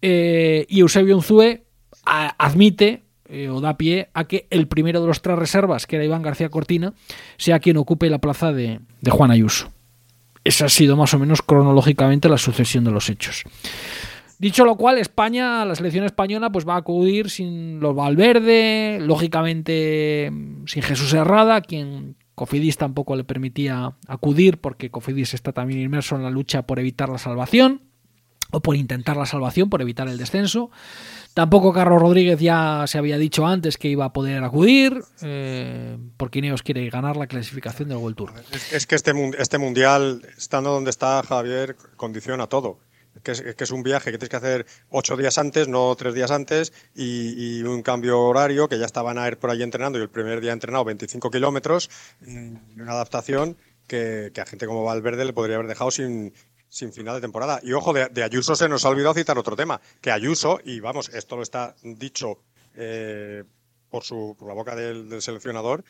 y 0.01 0.79
Eusebio 0.79 1.17
Unzué 1.17 1.65
admite 2.05 3.03
o 3.51 3.59
da 3.59 3.77
pie 3.77 4.09
a 4.13 4.23
que 4.23 4.47
el 4.49 4.69
primero 4.69 5.01
de 5.01 5.07
los 5.07 5.21
tres 5.21 5.37
reservas, 5.37 5.85
que 5.85 5.97
era 5.97 6.05
Iván 6.05 6.21
García 6.21 6.47
Cortina, 6.47 6.93
sea 7.37 7.59
quien 7.59 7.75
ocupe 7.75 8.09
la 8.09 8.19
plaza 8.19 8.53
de 8.53 8.79
Juan 9.09 9.31
Ayuso. 9.31 9.73
Esa 10.43 10.65
ha 10.65 10.69
sido 10.69 10.95
más 10.95 11.13
o 11.13 11.19
menos 11.19 11.41
cronológicamente 11.41 12.29
la 12.29 12.37
sucesión 12.37 12.83
de 12.83 12.91
los 12.91 13.09
hechos. 13.09 13.43
Dicho 14.37 14.63
lo 14.63 14.77
cual, 14.77 14.97
España, 14.97 15.65
la 15.65 15.75
selección 15.75 16.05
española, 16.05 16.49
pues 16.49 16.65
va 16.67 16.75
a 16.75 16.77
acudir 16.77 17.29
sin 17.29 17.81
los 17.81 17.93
Valverde, 17.93 18.99
lógicamente 19.01 20.31
sin 20.65 20.81
Jesús 20.81 21.13
Herrada, 21.13 21.59
quien 21.59 22.15
Cofidis 22.35 22.77
tampoco 22.77 23.17
le 23.17 23.25
permitía 23.25 23.97
acudir 24.07 24.59
porque 24.59 24.89
Cofidis 24.89 25.33
está 25.33 25.51
también 25.51 25.81
inmerso 25.81 26.15
en 26.15 26.23
la 26.23 26.29
lucha 26.29 26.61
por 26.61 26.79
evitar 26.79 27.09
la 27.09 27.17
salvación 27.17 27.88
o 28.51 28.61
por 28.61 28.75
intentar 28.75 29.17
la 29.17 29.25
salvación, 29.25 29.69
por 29.69 29.81
evitar 29.81 30.07
el 30.07 30.17
descenso. 30.17 30.71
Tampoco 31.33 31.71
Carlos 31.71 32.01
Rodríguez 32.01 32.39
ya 32.39 32.85
se 32.87 32.97
había 32.97 33.17
dicho 33.17 33.45
antes 33.45 33.77
que 33.77 33.87
iba 33.87 34.05
a 34.05 34.13
poder 34.13 34.43
acudir, 34.43 35.03
eh, 35.21 35.97
porque 36.17 36.39
Ineos 36.39 36.63
quiere 36.63 36.89
ganar 36.89 37.17
la 37.17 37.27
clasificación 37.27 37.89
del 37.89 37.99
World 37.99 38.17
Tour. 38.17 38.33
Es, 38.71 38.87
que 38.87 38.95
este, 38.95 39.13
este 39.37 39.57
mundial, 39.57 40.21
estando 40.37 40.71
donde 40.71 40.89
está 40.89 41.21
Javier, 41.23 41.75
condiciona 41.95 42.47
todo. 42.47 42.79
que 43.23 43.31
es, 43.31 43.41
es 43.41 43.71
un 43.71 43.83
viaje 43.83 44.11
que 44.11 44.17
tienes 44.17 44.29
que 44.29 44.35
hacer 44.35 44.65
ocho 44.89 45.15
días 45.15 45.37
antes, 45.37 45.67
no 45.67 45.95
tres 45.95 46.13
días 46.15 46.31
antes, 46.31 46.73
y, 46.95 47.61
un 47.61 47.83
cambio 47.83 48.19
horario, 48.19 48.67
que 48.67 48.79
ya 48.79 48.85
estaban 48.85 49.17
a 49.19 49.27
ir 49.27 49.37
por 49.37 49.51
ahí 49.51 49.61
entrenando 49.61 49.99
y 49.99 50.01
el 50.01 50.09
primer 50.09 50.41
día 50.41 50.51
entrenado 50.51 50.83
25 50.85 51.29
kilómetros, 51.29 51.89
mm, 52.21 52.81
una 52.81 52.91
adaptación 52.93 53.55
que, 53.87 54.31
que 54.33 54.41
a 54.41 54.45
gente 54.45 54.65
como 54.65 54.83
Valverde 54.83 55.25
le 55.25 55.33
podría 55.33 55.55
haber 55.55 55.67
dejado 55.67 55.91
sin, 55.91 56.33
sin 56.69 56.93
final 56.93 57.15
de 57.15 57.21
temporada. 57.21 57.59
Y 57.63 57.73
ojo, 57.73 57.91
de, 57.93 58.07
de, 58.07 58.23
Ayuso 58.23 58.55
se 58.55 58.69
nos 58.69 58.85
ha 58.85 58.89
olvidado 58.89 59.15
citar 59.15 59.37
otro 59.37 59.55
tema, 59.55 59.81
que 60.01 60.11
Ayuso, 60.11 60.59
y 60.63 60.79
vamos, 60.79 61.09
esto 61.09 61.35
lo 61.35 61.41
está 61.41 61.75
dicho 61.83 62.39
eh, 62.75 63.43
por, 63.89 64.03
su, 64.03 64.35
por 64.37 64.47
la 64.47 64.53
boca 64.53 64.75
del, 64.75 65.09
del, 65.09 65.21
seleccionador, 65.21 65.83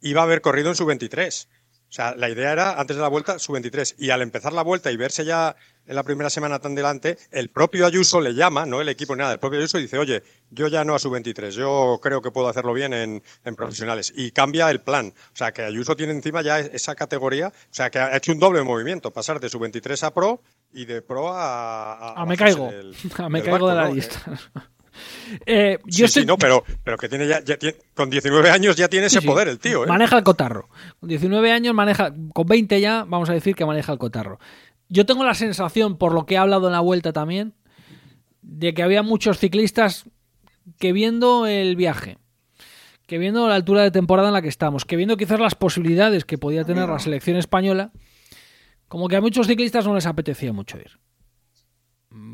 iba 0.00 0.20
a 0.20 0.24
haber 0.24 0.40
corrido 0.40 0.68
en 0.68 0.76
su 0.76 0.84
23. 0.84 1.48
O 1.94 1.96
sea, 1.96 2.12
la 2.16 2.28
idea 2.28 2.50
era, 2.50 2.80
antes 2.80 2.96
de 2.96 3.02
la 3.02 3.08
vuelta, 3.08 3.38
su 3.38 3.52
23. 3.52 3.94
Y 3.98 4.10
al 4.10 4.20
empezar 4.20 4.52
la 4.52 4.62
vuelta 4.62 4.90
y 4.90 4.96
verse 4.96 5.24
ya 5.24 5.54
en 5.86 5.94
la 5.94 6.02
primera 6.02 6.28
semana 6.28 6.58
tan 6.58 6.74
delante, 6.74 7.16
el 7.30 7.50
propio 7.50 7.86
Ayuso 7.86 8.20
le 8.20 8.34
llama, 8.34 8.66
no 8.66 8.80
el 8.80 8.88
equipo 8.88 9.14
ni 9.14 9.20
nada, 9.20 9.34
el 9.34 9.38
propio 9.38 9.60
Ayuso 9.60 9.78
dice, 9.78 9.96
oye, 9.96 10.24
yo 10.50 10.66
ya 10.66 10.82
no 10.82 10.96
a 10.96 10.98
su 10.98 11.08
23, 11.08 11.54
yo 11.54 12.00
creo 12.02 12.20
que 12.20 12.32
puedo 12.32 12.48
hacerlo 12.48 12.72
bien 12.72 12.94
en, 12.94 13.22
en, 13.44 13.54
profesionales. 13.54 14.12
Y 14.16 14.32
cambia 14.32 14.68
el 14.72 14.80
plan. 14.80 15.14
O 15.32 15.36
sea, 15.36 15.52
que 15.52 15.62
Ayuso 15.62 15.94
tiene 15.94 16.14
encima 16.14 16.42
ya 16.42 16.58
esa 16.58 16.96
categoría, 16.96 17.50
o 17.50 17.74
sea, 17.74 17.90
que 17.90 18.00
ha 18.00 18.16
hecho 18.16 18.32
un 18.32 18.40
doble 18.40 18.64
movimiento, 18.64 19.12
pasar 19.12 19.38
de 19.38 19.48
su 19.48 19.60
23 19.60 20.02
a 20.02 20.12
pro 20.12 20.42
y 20.72 20.86
de 20.86 21.00
pro 21.00 21.32
a... 21.32 21.92
A, 21.92 22.08
a, 22.08 22.22
a 22.22 22.26
me 22.26 22.36
caigo, 22.36 22.70
el, 22.70 22.96
a 23.18 23.28
me 23.28 23.40
caigo 23.40 23.52
barco, 23.52 23.68
de 23.68 23.74
la 23.76 23.88
¿no? 23.88 23.94
lista. 23.94 24.20
Eh, 25.46 25.78
yo 25.84 25.90
sí, 25.90 26.04
estoy... 26.04 26.22
sí, 26.22 26.26
no, 26.26 26.36
pero, 26.36 26.64
pero 26.82 26.96
que 26.96 27.08
tiene 27.08 27.26
ya, 27.26 27.42
ya 27.42 27.56
tiene, 27.56 27.76
con 27.94 28.10
19 28.10 28.50
años 28.50 28.76
ya 28.76 28.88
tiene 28.88 29.06
ese 29.06 29.20
sí, 29.20 29.26
poder 29.26 29.48
el 29.48 29.58
tío. 29.58 29.84
¿eh? 29.84 29.86
Maneja 29.86 30.18
el 30.18 30.24
cotarro. 30.24 30.68
Con 31.00 31.08
19 31.08 31.52
años 31.52 31.74
maneja, 31.74 32.12
con 32.32 32.46
20 32.46 32.80
ya 32.80 33.04
vamos 33.06 33.30
a 33.30 33.32
decir 33.32 33.54
que 33.54 33.64
maneja 33.64 33.92
el 33.92 33.98
cotarro. 33.98 34.38
Yo 34.88 35.06
tengo 35.06 35.24
la 35.24 35.34
sensación, 35.34 35.96
por 35.96 36.12
lo 36.12 36.26
que 36.26 36.34
he 36.34 36.38
hablado 36.38 36.66
en 36.66 36.72
la 36.72 36.80
vuelta 36.80 37.12
también, 37.12 37.54
de 38.42 38.74
que 38.74 38.82
había 38.82 39.02
muchos 39.02 39.38
ciclistas 39.38 40.04
que 40.78 40.92
viendo 40.92 41.46
el 41.46 41.76
viaje, 41.76 42.18
que 43.06 43.18
viendo 43.18 43.48
la 43.48 43.54
altura 43.54 43.82
de 43.82 43.90
temporada 43.90 44.28
en 44.28 44.34
la 44.34 44.42
que 44.42 44.48
estamos, 44.48 44.84
que 44.84 44.96
viendo 44.96 45.16
quizás 45.16 45.40
las 45.40 45.54
posibilidades 45.54 46.24
que 46.24 46.38
podía 46.38 46.64
tener 46.64 46.88
la 46.88 46.98
selección 46.98 47.36
española, 47.36 47.92
como 48.88 49.08
que 49.08 49.16
a 49.16 49.20
muchos 49.20 49.46
ciclistas 49.46 49.86
no 49.86 49.94
les 49.94 50.06
apetecía 50.06 50.52
mucho 50.52 50.78
ir. 50.78 50.98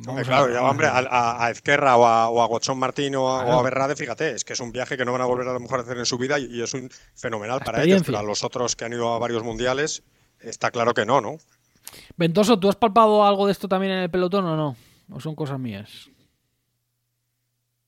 Hombre, 0.07 0.25
claro, 0.25 0.53
ya, 0.53 0.63
hombre, 0.63 0.87
a, 0.89 1.45
a 1.45 1.51
Ezquerra 1.51 1.97
o 1.97 2.05
a, 2.05 2.29
o 2.29 2.43
a 2.43 2.47
Gochón 2.47 2.79
Martín 2.79 3.17
o 3.17 3.35
a, 3.35 3.43
claro. 3.45 3.57
o 3.57 3.61
a, 3.61 3.63
Berrade, 3.63 3.97
fíjate, 3.97 4.33
es 4.33 4.45
que 4.45 4.53
es 4.53 4.61
un 4.61 4.73
viaje 4.73 4.97
que 4.97 5.07
no 5.07 5.13
van 5.13 5.23
a 5.23 5.25
volver 5.25 5.49
a 5.49 5.55
lo 5.55 5.61
mejor 5.61 5.79
a 5.81 5.83
hacer 5.83 5.97
en 5.97 6.05
su 6.05 6.19
vida 6.19 6.39
y, 6.39 6.47
y 6.47 6.63
es 6.63 6.75
un 6.75 6.91
fenomenal 7.15 7.61
para 7.65 7.83
ellos. 7.83 8.03
Para 8.03 8.23
los 8.23 8.45
otros 8.45 8.77
que 8.77 8.85
han 8.85 8.93
ido 8.93 9.15
a 9.15 9.19
varios 9.19 9.43
mundiales, 9.43 10.03
está 10.39 10.71
claro 10.71 10.93
que 10.93 11.07
no, 11.07 11.21
¿no? 11.21 11.39
Ventoso, 12.17 12.59
¿tú 12.59 12.69
has 12.69 12.77
palpado 12.77 13.25
algo 13.25 13.47
de 13.47 13.53
esto 13.53 13.69
también 13.69 13.93
en 13.93 13.99
el 14.01 14.11
pelotón 14.11 14.45
o 14.45 14.57
no? 14.57 14.77
¿O 15.11 15.21
son 15.21 15.35
cosas 15.35 15.59
mías? 15.59 16.11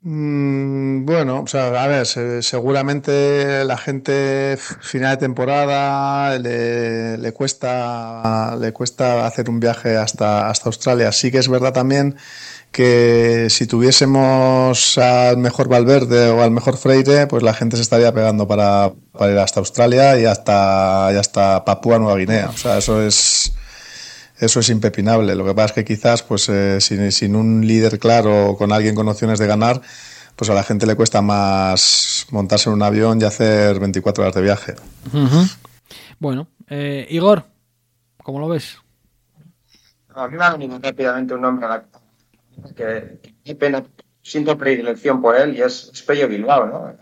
Mm, 0.04 1.04
bueno, 1.04 1.42
o 1.42 1.46
sea, 1.46 1.68
a 1.80 1.86
ver, 1.86 2.06
se, 2.06 2.42
seguramente 2.42 3.64
la 3.64 3.76
gente 3.78 4.58
final 4.80 5.12
de 5.12 5.16
temporada 5.18 6.38
le, 6.40 7.18
le, 7.18 7.32
cuesta 7.32 8.56
le 8.60 8.72
cuesta 8.72 9.26
hacer 9.26 9.48
un 9.48 9.60
viaje 9.60 9.96
hasta, 9.96 10.48
hasta 10.50 10.68
Australia. 10.68 11.12
Sí 11.12 11.30
que 11.30 11.38
es 11.38 11.48
verdad 11.48 11.72
también 11.72 12.16
que 12.72 13.48
si 13.50 13.66
tuviésemos 13.66 14.98
al 14.98 15.36
mejor 15.36 15.68
Valverde 15.68 16.30
o 16.30 16.42
al 16.42 16.50
mejor 16.50 16.78
Freire, 16.78 17.28
pues 17.28 17.44
la 17.44 17.54
gente 17.54 17.76
se 17.76 17.82
estaría 17.82 18.12
pegando 18.12 18.48
para, 18.48 18.92
para 19.12 19.32
ir 19.32 19.38
hasta 19.38 19.60
Australia 19.60 20.18
y 20.18 20.24
hasta, 20.24 21.10
y 21.12 21.16
hasta 21.16 21.64
Papúa 21.64 21.98
Nueva 22.00 22.18
Guinea. 22.18 22.50
O 22.52 22.56
sea, 22.56 22.78
eso 22.78 23.00
es 23.02 23.52
eso 24.42 24.60
es 24.60 24.68
impepinable. 24.70 25.34
Lo 25.34 25.44
que 25.44 25.54
pasa 25.54 25.66
es 25.66 25.72
que 25.72 25.84
quizás, 25.84 26.22
pues, 26.22 26.48
eh, 26.48 26.80
sin, 26.80 27.12
sin, 27.12 27.36
un 27.36 27.66
líder 27.66 27.98
claro 27.98 28.50
o 28.50 28.56
con 28.56 28.72
alguien 28.72 28.94
con 28.94 29.08
opciones 29.08 29.38
de 29.38 29.46
ganar, 29.46 29.80
pues 30.36 30.50
a 30.50 30.54
la 30.54 30.62
gente 30.62 30.86
le 30.86 30.96
cuesta 30.96 31.22
más 31.22 32.26
montarse 32.30 32.68
en 32.68 32.74
un 32.74 32.82
avión 32.82 33.20
y 33.20 33.24
hacer 33.24 33.78
24 33.78 34.24
horas 34.24 34.34
de 34.34 34.42
viaje. 34.42 34.74
Uh 35.12 35.16
-huh. 35.16 35.56
Bueno, 36.18 36.48
eh, 36.68 37.06
Igor, 37.10 37.44
¿cómo 38.22 38.40
lo 38.40 38.48
ves? 38.48 38.78
A 40.14 40.28
mí 40.28 40.36
me 40.36 40.44
ha 40.44 40.52
venido 40.52 40.78
rápidamente 40.78 41.34
un 41.34 41.40
nombre 41.40 41.66
a 41.66 41.68
la 41.68 41.84
que 42.74 43.54
pena, 43.54 43.84
siento 44.22 44.58
predilección 44.58 45.22
por 45.22 45.36
él 45.36 45.56
y 45.56 45.62
es, 45.62 45.90
es 45.92 46.02
Pello 46.02 46.28
Bilbao, 46.28 46.66
¿no? 46.66 46.94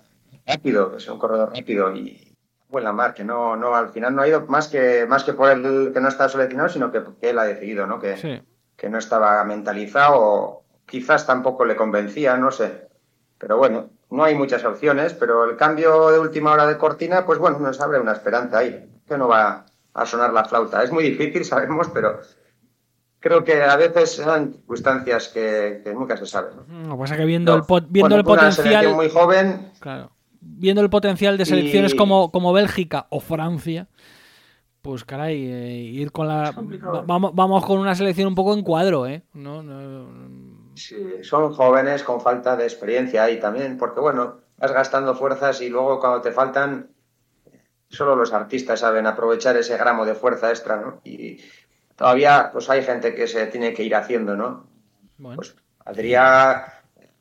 Rápido, 0.47 0.97
es 0.97 1.09
un 1.09 1.19
corredor 1.19 1.53
rápido 1.55 1.95
y 1.95 2.30
buena 2.71 2.93
mar, 2.93 3.15
que 3.15 3.25
no, 3.25 3.57
no, 3.57 3.75
al 3.75 3.91
final 3.91 4.15
no 4.15 4.23
ha 4.23 4.29
ido 4.29 4.47
más 4.47 4.69
que, 4.69 5.07
más 5.07 5.25
que 5.25 5.33
por 5.33 5.51
el 5.51 5.93
que 5.93 6.01
no 6.01 6.09
está 6.09 6.29
seleccionado, 6.29 6.69
sino 6.69 6.91
que, 6.91 7.03
que 7.21 7.31
él 7.31 7.39
ha 7.39 7.45
decidido, 7.45 7.87
¿no? 7.87 7.99
Que, 7.99 8.17
sí. 8.17 8.41
que 8.77 8.89
no 8.89 8.99
estaba 8.99 9.43
mentalizado 9.45 10.15
o 10.17 10.65
quizás 10.87 11.27
tampoco 11.27 11.65
le 11.65 11.77
convencía, 11.77 12.37
no 12.37 12.51
sé. 12.51 12.89
Pero 13.39 13.57
bueno, 13.57 13.91
no 14.11 14.25
hay 14.25 14.35
muchas 14.35 14.65
opciones, 14.65 15.15
pero 15.15 15.45
el 15.45 15.57
cambio 15.57 16.11
de 16.11 16.19
última 16.19 16.53
hora 16.53 16.67
de 16.67 16.79
Cortina, 16.79 17.27
pues 17.27 17.39
bueno, 17.39 17.59
nos 17.59 17.81
abre 17.81 18.01
una 18.01 18.13
esperanza 18.13 18.59
ahí, 18.59 18.89
que 19.07 19.19
no 19.19 19.29
va 19.29 19.67
a 19.95 20.07
sonar 20.07 20.33
la 20.33 20.45
flauta. 20.45 20.83
Es 20.83 20.93
muy 20.93 21.05
difícil, 21.05 21.45
sabemos, 21.47 21.89
pero 21.93 22.21
creo 23.19 23.43
que 23.45 23.63
a 23.63 23.77
veces 23.77 24.13
son 24.13 24.53
circunstancias 24.53 25.29
que, 25.29 25.81
que 25.85 25.93
nunca 25.93 26.17
se 26.17 26.27
sabe. 26.27 26.51
¿no? 26.55 26.89
Lo 26.89 26.95
que 26.95 27.01
pasa 27.01 27.17
que 27.17 27.25
viendo 27.25 27.53
no, 27.53 27.59
el, 27.59 27.65
pot 27.65 27.85
viendo 27.89 28.17
bueno, 28.17 28.21
el 28.21 28.25
potencial... 28.25 28.87
Una 28.87 28.97
muy 28.97 29.11
joven... 29.11 29.73
Claro 29.81 30.13
viendo 30.41 30.83
el 30.83 30.91
potencial 30.91 31.39
de 31.39 31.47
selecciones 31.47 31.95
y... 31.95 31.97
como, 31.97 32.31
como 32.31 32.53
Bélgica 32.53 33.07
o 33.11 33.21
Francia, 33.21 33.89
pues 34.83 35.05
caray, 35.05 35.47
eh, 35.47 35.77
ir 35.77 36.11
con 36.11 36.29
la. 36.29 36.55
Vamos, 37.07 37.35
vamos 37.35 37.65
con 37.67 37.79
una 37.79 37.95
selección 37.95 38.29
un 38.29 38.35
poco 38.35 38.55
en 38.55 38.63
cuadro, 38.63 39.07
¿eh? 39.07 39.23
No, 39.35 39.63
no... 39.63 40.71
Sí, 40.75 41.23
son 41.23 41.53
jóvenes 41.53 42.03
con 42.03 42.21
falta 42.21 42.57
de 42.57 42.65
experiencia 42.65 43.25
ahí 43.25 43.39
también, 43.39 43.77
porque 43.77 44.01
bueno, 44.01 44.39
vas 44.57 44.73
gastando 44.73 45.15
fuerzas 45.15 45.61
y 45.61 45.69
luego 45.69 46.01
cuando 46.01 46.23
te 46.23 46.33
faltan, 46.33 46.91
solo 47.89 48.17
los 48.17 48.33
artistas 48.33 48.81
saben 48.81 49.07
aprovechar 49.07 49.57
ese 49.57 49.77
gramo 49.77 50.07
de 50.07 50.15
fuerza 50.15 50.49
extra, 50.49 50.77
¿no? 50.77 51.01
Y 51.05 51.39
todavía, 51.97 52.51
pues 52.53 52.71
hay 52.71 52.83
gente 52.83 53.15
que 53.15 53.27
se 53.27 53.47
tiene 53.49 53.75
que 53.75 53.83
ir 53.83 53.95
haciendo, 53.95 54.37
¿no? 54.37 54.67
Bueno. 55.19 55.37
Pues 55.37 55.55
Adrián, 55.85 56.63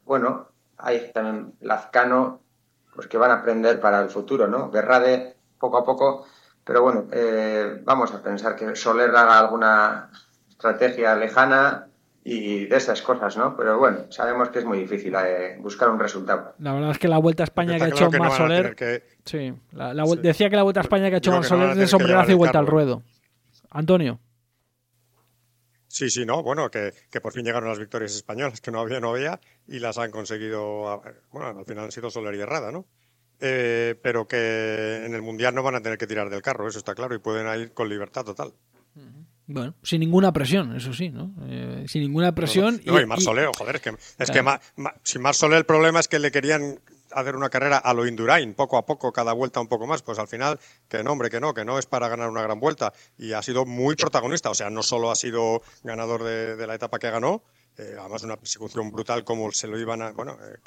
bueno, 0.06 0.48
hay 0.78 1.12
también 1.14 1.56
Lazcano, 1.60 2.42
pues 3.00 3.08
que 3.08 3.18
van 3.18 3.32
a 3.32 3.36
aprender 3.36 3.80
para 3.80 4.02
el 4.02 4.10
futuro, 4.10 4.46
¿no? 4.46 4.70
Berrade 4.70 5.38
poco 5.58 5.78
a 5.78 5.86
poco, 5.86 6.28
pero 6.66 6.82
bueno, 6.82 7.08
eh, 7.14 7.80
vamos 7.86 8.12
a 8.12 8.22
pensar 8.22 8.58
que 8.58 8.76
Soler 8.76 9.10
haga 9.12 9.40
alguna 9.40 10.10
estrategia 10.50 11.16
lejana 11.16 11.88
y 12.26 12.66
de 12.66 12.76
esas 12.76 13.02
cosas, 13.02 13.38
¿no? 13.38 13.56
Pero 13.56 13.80
bueno, 13.80 14.12
sabemos 14.12 14.50
que 14.50 14.60
es 14.60 14.66
muy 14.66 14.80
difícil 14.80 15.16
eh, 15.16 15.56
buscar 15.62 15.90
un 15.90 15.98
resultado. 15.98 16.56
La 16.60 16.74
verdad 16.74 16.92
es 16.92 17.00
que 17.00 17.08
la 17.08 17.20
Vuelta 17.20 17.44
a 17.44 17.46
España 17.46 17.78
que 17.78 17.86
ha 17.86 17.88
hecho 17.88 18.12
más 18.12 18.20
no 18.20 18.32
Soler... 18.32 18.76
Que... 18.76 19.04
Sí, 19.24 19.54
la, 19.72 19.94
la, 19.94 20.06
sí, 20.06 20.18
decía 20.18 20.50
que 20.50 20.58
la 20.58 20.64
Vuelta 20.64 20.82
a 20.82 20.84
España 20.84 21.08
que 21.08 21.16
ha 21.16 21.20
hecho 21.20 21.32
más 21.32 21.48
Soler 21.48 21.70
es 21.70 21.78
de 21.78 21.88
sombrerazo 21.88 22.34
y 22.34 22.36
vuelta 22.36 22.60
al 22.60 22.68
ruedo. 22.68 23.02
Antonio. 23.70 24.20
Sí, 25.88 26.10
sí, 26.10 26.26
no, 26.26 26.44
bueno, 26.44 26.70
que, 26.70 26.94
que, 27.10 27.22
por 27.22 27.32
fin 27.32 27.46
llegaron 27.46 27.70
las 27.70 27.80
victorias 27.80 28.14
españolas, 28.14 28.60
que 28.60 28.72
no 28.72 28.82
había, 28.82 29.00
no 29.00 29.12
había, 29.12 29.40
y 29.70 29.80
las 29.80 29.98
han 29.98 30.12
conseguido, 30.12 31.02
bueno, 31.32 31.60
al 31.60 31.66
final 31.66 31.86
han 31.86 31.92
sido 31.92 32.10
Soler 32.10 32.36
y 32.36 32.40
Herrada, 32.40 32.72
¿no? 32.72 32.86
Eh, 33.40 33.96
pero 34.02 34.28
que 34.28 35.04
en 35.06 35.14
el 35.14 35.22
Mundial 35.22 35.56
no 35.56 35.64
van 35.64 35.76
a 35.76 35.82
tener 35.82 35.98
que 35.98 36.08
tirar 36.08 36.30
del 36.30 36.42
carro, 36.42 36.68
eso 36.68 36.80
está 36.80 36.96
claro, 36.96 37.16
y 37.16 37.20
pueden 37.20 37.62
ir 37.62 37.74
con 37.74 37.88
libertad 37.88 38.26
total. 38.26 38.54
Bueno, 39.46 39.76
sin 39.82 40.02
ninguna 40.02 40.32
presión, 40.34 40.76
eso 40.76 40.94
sí, 40.94 41.10
¿no? 41.10 41.34
Eh, 41.48 41.86
sin 41.88 42.02
ninguna 42.02 42.36
presión. 42.36 42.82
No, 42.86 42.94
no, 42.94 43.00
y, 43.00 43.04
y 43.04 43.06
Mar 43.06 43.22
Soler, 43.22 43.50
joder, 43.58 43.78
es 43.78 43.82
que, 43.82 43.90
es 43.90 44.16
claro. 44.18 44.34
que 44.34 44.42
ma, 44.44 44.62
ma, 44.76 44.94
sin 45.04 45.22
Mar 45.22 45.34
Soler 45.34 45.58
el 45.60 45.66
problema 45.66 46.00
es 46.00 46.08
que 46.08 46.20
le 46.20 46.32
querían 46.32 46.80
hacer 47.12 47.36
una 47.36 47.50
carrera 47.50 47.78
a 47.78 47.94
lo 47.94 48.06
Indurain, 48.06 48.54
poco 48.54 48.78
a 48.78 48.86
poco, 48.86 49.12
cada 49.12 49.34
vuelta 49.34 49.60
un 49.60 49.68
poco 49.68 49.88
más, 49.88 50.02
pues 50.04 50.20
al 50.20 50.28
final, 50.28 50.60
que 50.88 51.04
no, 51.04 51.14
hombre, 51.14 51.30
que 51.30 51.40
no, 51.40 51.54
que 51.54 51.66
no 51.66 51.80
es 51.80 51.86
para 51.86 52.08
ganar 52.10 52.30
una 52.30 52.44
gran 52.44 52.60
vuelta. 52.60 52.94
Y 53.18 53.34
ha 53.34 53.42
sido 53.42 53.66
muy 53.66 53.96
protagonista, 53.96 54.50
o 54.50 54.56
sea, 54.56 54.70
no 54.70 54.84
solo 54.84 55.10
ha 55.10 55.16
sido 55.16 55.62
ganador 55.84 56.24
de, 56.24 56.56
de 56.56 56.68
la 56.68 56.76
etapa 56.76 57.00
que 57.00 57.10
ganó, 57.10 57.44
eh, 57.80 57.96
además 57.98 58.24
una 58.24 58.36
persecución 58.36 58.92
brutal 58.92 59.24
como 59.24 59.52
se 59.52 59.68
lo 59.68 59.80
iban 59.80 60.02
a, 60.02 60.12
bueno, 60.12 60.38
eh, 60.42 60.58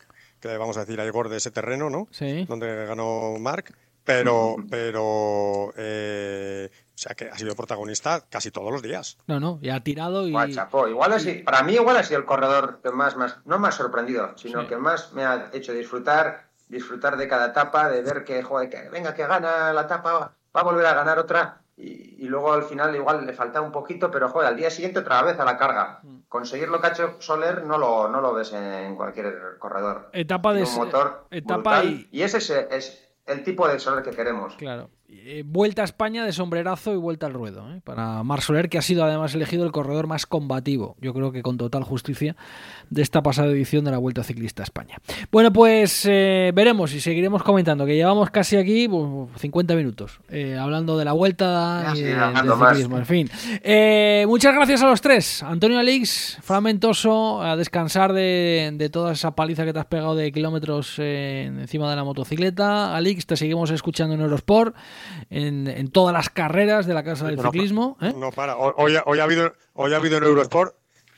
que 0.40 0.48
le 0.48 0.56
vamos 0.56 0.76
a 0.76 0.80
decir 0.80 1.00
a 1.00 1.06
Igor 1.06 1.28
de 1.28 1.36
ese 1.36 1.50
terreno, 1.50 1.90
¿no? 1.90 2.08
Sí. 2.10 2.46
Donde 2.46 2.86
ganó 2.86 3.36
Mark, 3.38 3.74
pero, 4.04 4.56
pero, 4.68 5.72
eh, 5.76 6.70
o 6.72 6.98
sea, 6.98 7.14
que 7.14 7.28
ha 7.28 7.38
sido 7.38 7.54
protagonista 7.54 8.24
casi 8.28 8.50
todos 8.50 8.72
los 8.72 8.82
días. 8.82 9.18
No, 9.26 9.38
no, 9.38 9.58
y 9.62 9.70
ha 9.70 9.80
tirado 9.80 10.26
y... 10.26 10.30
Igual, 10.30 10.52
chapó. 10.52 10.88
igual 10.88 11.12
así, 11.12 11.34
para 11.34 11.62
mí 11.62 11.74
igual 11.74 11.96
ha 11.96 12.02
sido 12.02 12.18
el 12.18 12.26
corredor 12.26 12.80
que 12.82 12.90
más, 12.90 13.16
más 13.16 13.38
no 13.44 13.58
más 13.58 13.76
sorprendido, 13.76 14.32
sino 14.36 14.62
sí. 14.62 14.68
que 14.68 14.76
más 14.76 15.12
me 15.12 15.24
ha 15.24 15.50
hecho 15.52 15.72
disfrutar, 15.72 16.48
disfrutar 16.68 17.16
de 17.16 17.28
cada 17.28 17.48
etapa, 17.48 17.88
de 17.90 18.02
ver 18.02 18.24
que, 18.24 18.42
joder, 18.42 18.68
que 18.68 18.88
venga, 18.88 19.14
que 19.14 19.26
gana 19.26 19.72
la 19.72 19.82
etapa, 19.82 20.34
va 20.56 20.60
a 20.60 20.64
volver 20.64 20.86
a 20.86 20.94
ganar 20.94 21.18
otra, 21.18 21.61
y, 21.76 22.24
y, 22.24 22.28
luego 22.28 22.52
al 22.52 22.64
final 22.64 22.94
igual 22.94 23.24
le 23.24 23.32
falta 23.32 23.60
un 23.60 23.72
poquito, 23.72 24.10
pero 24.10 24.28
joder, 24.28 24.48
al 24.48 24.56
día 24.56 24.70
siguiente 24.70 24.98
otra 24.98 25.22
vez 25.22 25.38
a 25.40 25.44
la 25.44 25.56
carga. 25.56 26.00
Mm. 26.02 26.18
Conseguir 26.28 26.68
lo 26.68 26.80
que 26.80 26.88
ha 26.88 26.90
hecho 26.90 27.16
Soler 27.20 27.64
no 27.64 27.78
lo, 27.78 28.08
no 28.08 28.20
lo 28.20 28.34
ves 28.34 28.52
en 28.52 28.94
cualquier 28.94 29.56
corredor. 29.58 30.10
Etapa 30.12 30.52
de 30.52 30.64
un 30.64 30.74
motor 30.74 31.26
etapa 31.30 31.84
y... 31.84 32.08
y 32.12 32.22
ese 32.22 32.38
es, 32.38 32.50
es, 32.50 33.08
el 33.26 33.42
tipo 33.42 33.66
de 33.68 33.78
Soler 33.78 34.04
que 34.04 34.10
queremos. 34.10 34.54
Claro. 34.56 34.90
Eh, 35.14 35.42
vuelta 35.44 35.82
a 35.82 35.84
España 35.84 36.24
de 36.24 36.32
sombrerazo 36.32 36.94
y 36.94 36.96
vuelta 36.96 37.26
al 37.26 37.34
ruedo. 37.34 37.70
¿eh? 37.70 37.80
Para 37.84 38.22
Mar 38.22 38.40
Soler, 38.40 38.70
que 38.70 38.78
ha 38.78 38.82
sido 38.82 39.04
además 39.04 39.34
elegido 39.34 39.64
el 39.64 39.70
corredor 39.70 40.06
más 40.06 40.24
combativo, 40.24 40.96
yo 41.00 41.12
creo 41.12 41.32
que 41.32 41.42
con 41.42 41.58
total 41.58 41.84
justicia, 41.84 42.34
de 42.88 43.02
esta 43.02 43.22
pasada 43.22 43.48
edición 43.48 43.84
de 43.84 43.90
la 43.90 43.98
Vuelta 43.98 44.24
Ciclista 44.24 44.62
a 44.62 44.64
España. 44.64 44.96
Bueno, 45.30 45.52
pues 45.52 46.06
eh, 46.08 46.50
veremos 46.54 46.94
y 46.94 47.00
seguiremos 47.00 47.42
comentando, 47.42 47.84
que 47.84 47.94
llevamos 47.94 48.30
casi 48.30 48.56
aquí 48.56 48.88
50 49.36 49.74
minutos 49.74 50.18
hablando 50.58 50.96
de 50.96 51.04
la 51.04 51.12
Vuelta 51.12 51.92
y 51.94 52.00
de, 52.00 52.16
ciclismo. 52.68 52.98
En 52.98 53.06
fin, 53.06 53.30
muchas 54.26 54.54
gracias 54.54 54.82
a 54.82 54.88
los 54.88 55.00
tres. 55.00 55.42
Antonio 55.42 55.78
Alix, 55.78 56.38
fragmentoso, 56.42 57.42
a 57.42 57.56
descansar 57.56 58.14
de, 58.14 58.70
de, 58.74 58.88
toda 58.88 59.12
esa 59.12 59.34
paliza 59.34 59.64
que 59.64 59.72
te 59.72 59.78
has 59.78 59.86
pegado 59.86 60.14
de 60.14 60.32
kilómetros 60.32 60.98
encima 60.98 61.90
de 61.90 61.96
la 61.96 62.04
motocicleta. 62.04 62.96
Alix, 62.96 63.26
te 63.26 63.36
seguimos 63.36 63.70
escuchando 63.70 64.14
en 64.14 64.22
Eurosport 64.22 64.74
en, 65.30 65.88
todas 65.90 66.12
las 66.12 66.30
carreras 66.30 66.86
de 66.86 66.94
la 66.94 67.02
Casa 67.02 67.26
del 67.26 67.40
Ciclismo. 67.40 67.96
¿eh? 68.00 68.12
No 68.16 68.30
para. 68.30 68.56
Hoy, 68.56 68.96
hoy, 69.04 69.18
ha 69.18 69.24
habido, 69.24 69.52
hoy 69.74 69.92
ha 69.92 69.96
habido 69.96 70.18
en 70.18 70.24
Eurosport 70.24 70.74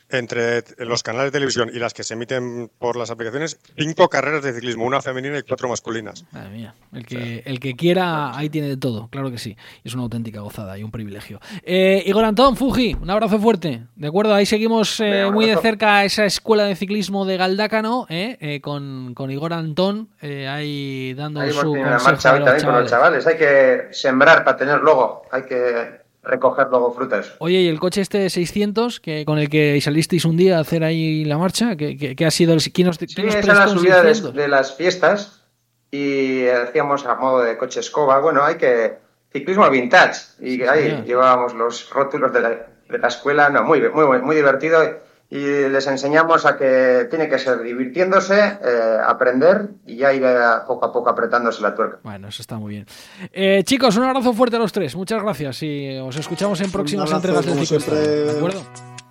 entre 0.09 0.63
los 0.77 1.03
canales 1.03 1.31
de 1.31 1.31
televisión 1.31 1.69
y 1.73 1.79
las 1.79 1.93
que 1.93 2.03
se 2.03 2.13
emiten 2.13 2.69
por 2.79 2.95
las 2.95 3.09
aplicaciones, 3.09 3.59
cinco 3.77 4.07
carreras 4.09 4.43
de 4.43 4.53
ciclismo, 4.53 4.85
una 4.85 5.01
femenina 5.01 5.37
y 5.37 5.43
cuatro 5.43 5.67
masculinas. 5.67 6.25
Madre 6.31 6.49
mía, 6.49 6.75
el 6.93 7.05
que, 7.05 7.43
el 7.45 7.59
que 7.59 7.75
quiera, 7.75 8.35
ahí 8.37 8.49
tiene 8.49 8.67
de 8.67 8.77
todo, 8.77 9.07
claro 9.09 9.31
que 9.31 9.37
sí. 9.37 9.57
Es 9.83 9.93
una 9.93 10.03
auténtica 10.03 10.41
gozada 10.41 10.77
y 10.77 10.83
un 10.83 10.91
privilegio. 10.91 11.39
Eh, 11.63 12.03
Igor 12.05 12.25
Antón, 12.25 12.55
Fuji, 12.55 12.95
un 13.01 13.09
abrazo 13.09 13.39
fuerte. 13.39 13.83
De 13.95 14.07
acuerdo, 14.07 14.33
ahí 14.33 14.45
seguimos 14.45 14.99
eh, 14.99 15.29
muy 15.31 15.45
de 15.45 15.57
cerca 15.57 16.03
esa 16.03 16.25
escuela 16.25 16.65
de 16.65 16.75
ciclismo 16.75 17.25
de 17.25 17.37
Galdácano, 17.37 18.05
eh, 18.09 18.59
con, 18.61 19.13
con, 19.13 19.31
Igor 19.31 19.53
Antón, 19.53 20.09
ahí 20.21 21.13
dando 21.15 21.41
su 21.51 21.73
consejo 21.73 22.71
los 22.71 22.89
chavales. 22.89 23.27
Hay 23.27 23.37
que 23.37 23.87
sembrar 23.91 24.43
para 24.43 24.57
tener 24.57 24.79
luego, 24.79 25.23
hay 25.31 25.43
que 25.43 26.04
recoger 26.25 26.67
luego 26.69 26.93
frutas. 26.93 27.33
Oye, 27.39 27.61
¿y 27.61 27.67
el 27.67 27.79
coche 27.79 28.01
este 28.01 28.29
600 28.29 28.99
que 28.99 29.25
con 29.25 29.37
el 29.37 29.49
que 29.49 29.79
salisteis 29.81 30.25
un 30.25 30.37
día 30.37 30.57
a 30.57 30.61
hacer 30.61 30.83
ahí 30.83 31.25
la 31.25 31.37
marcha? 31.37 31.75
¿Qué, 31.75 32.15
ha 32.25 32.31
sido 32.31 32.53
el 32.53 32.61
quién 32.73 32.87
os, 32.87 32.97
sí, 32.97 33.07
esa 33.17 33.53
la 33.53 33.67
subida 33.67 34.03
de, 34.03 34.47
las 34.47 34.75
fiestas 34.75 35.43
y 35.91 36.47
hacíamos 36.47 37.05
a 37.05 37.15
modo 37.15 37.41
de 37.41 37.57
coche 37.57 37.79
escoba. 37.79 38.19
Bueno, 38.19 38.43
hay 38.43 38.55
que 38.55 38.97
ciclismo 39.31 39.69
vintage 39.69 40.21
y 40.41 40.61
ahí 40.63 41.03
llevábamos 41.05 41.53
los 41.53 41.89
rótulos 41.89 42.33
de 42.33 42.41
la, 42.41 42.49
de 42.89 42.97
la 42.97 43.07
escuela, 43.07 43.49
no, 43.49 43.63
muy 43.63 43.81
muy 43.89 44.21
muy 44.21 44.35
divertido 44.35 45.04
y 45.29 45.37
les 45.37 45.87
enseñamos 45.87 46.45
a 46.45 46.57
que 46.57 47.07
tiene 47.09 47.27
que 47.27 47.39
ser 47.39 47.61
divirtiéndose, 47.61 48.37
eh, 48.37 48.97
aprender 49.05 49.69
y 49.85 49.97
ya 49.97 50.13
ir 50.13 50.23
poco 50.67 50.85
a 50.85 50.93
poco 50.93 51.09
apretándose 51.09 51.61
la 51.61 51.73
tuerca. 51.73 51.99
Bueno, 52.03 52.27
eso 52.27 52.41
está 52.41 52.57
muy 52.57 52.73
bien. 52.73 52.85
Eh, 53.33 53.63
chicos, 53.63 53.97
un 53.97 54.03
abrazo 54.03 54.33
fuerte 54.33 54.55
a 54.55 54.59
los 54.59 54.71
tres. 54.71 54.95
Muchas 54.95 55.21
gracias 55.21 55.63
y 55.63 55.97
os 55.97 56.15
escuchamos 56.15 56.61
en 56.61 56.71
próximas 56.71 57.11
entregas 57.11 57.45
del 57.45 57.65
ciclo. 57.65 57.95
¿De 57.95 58.37
acuerdo? 58.37 58.61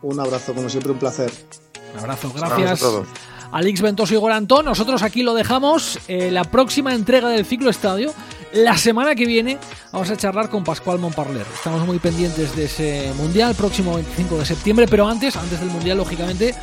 Un 0.03 0.21
abrazo, 0.21 0.55
como 0.55 0.69
siempre, 0.69 0.93
un 0.93 0.99
placer. 0.99 1.31
Un 1.95 2.01
abrazo, 2.01 2.33
gracias. 2.35 2.83
a 2.83 2.87
todos. 2.87 3.09
Alix 3.53 3.83
Ventoso 3.83 4.15
y 4.15 4.17
Gorantón, 4.17 4.65
nosotros 4.65 5.03
aquí 5.03 5.23
lo 5.23 5.33
dejamos. 5.33 6.01
Eh, 6.09 6.31
la 6.31 6.45
próxima 6.45 6.93
entrega 6.93 7.29
del 7.29 7.45
ciclo 7.45 7.71
estadio 7.71 8.13
la 8.55 8.79
semana 8.79 9.17
que 9.17 9.27
viene 9.27 9.59
vamos 9.91 10.11
a 10.11 10.17
charlar 10.17 10.49
con 10.49 10.63
Pascual 10.63 10.99
Montparler. 11.01 11.47
Estamos 11.53 11.85
muy 11.87 11.99
pendientes 11.99 12.55
de 12.55 12.65
ese 12.65 13.13
mundial, 13.17 13.55
próximo 13.55 13.95
25 13.95 14.39
de 14.39 14.47
septiembre, 14.47 14.87
pero 14.89 15.09
antes, 15.09 15.37
antes 15.37 15.59
del 15.59 15.71
mundial, 15.71 15.99
lógicamente, 15.99 16.55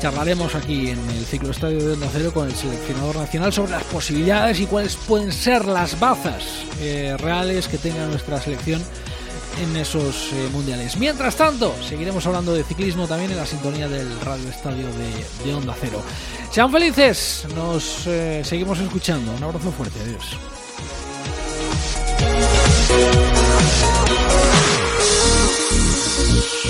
charlaremos 0.00 0.54
aquí 0.54 0.90
en 0.90 0.98
el 1.10 1.24
ciclo 1.24 1.50
estadio 1.50 1.82
de 1.82 1.94
Onda 1.94 2.08
Cero 2.12 2.32
con 2.34 2.48
el 2.48 2.54
seleccionador 2.54 3.16
nacional 3.16 3.52
sobre 3.52 3.72
las 3.72 3.84
posibilidades 3.84 4.60
y 4.60 4.66
cuáles 4.66 4.96
pueden 4.96 5.32
ser 5.32 5.64
las 5.64 5.98
bazas 5.98 6.44
eh, 6.80 7.16
reales 7.18 7.66
que 7.66 7.78
tenga 7.78 8.06
nuestra 8.06 8.40
selección 8.40 8.82
en 9.62 9.74
esos 9.76 10.32
eh, 10.34 10.48
mundiales. 10.52 10.98
Mientras 10.98 11.34
tanto, 11.36 11.74
seguiremos 11.82 12.26
hablando 12.26 12.52
de 12.52 12.62
ciclismo 12.62 13.08
también 13.08 13.30
en 13.30 13.38
la 13.38 13.46
sintonía 13.46 13.88
del 13.88 14.20
Radio 14.20 14.48
Estadio 14.50 14.86
de, 15.44 15.54
Onda 15.54 15.74
Cero. 15.80 16.02
Sean 16.50 16.70
felices, 16.70 17.46
nos 17.56 18.06
eh, 18.06 18.42
seguimos 18.44 18.78
escuchando. 18.80 19.32
Un 19.32 19.42
abrazo 19.42 19.72
fuerte, 19.72 19.98
adiós. 20.00 20.36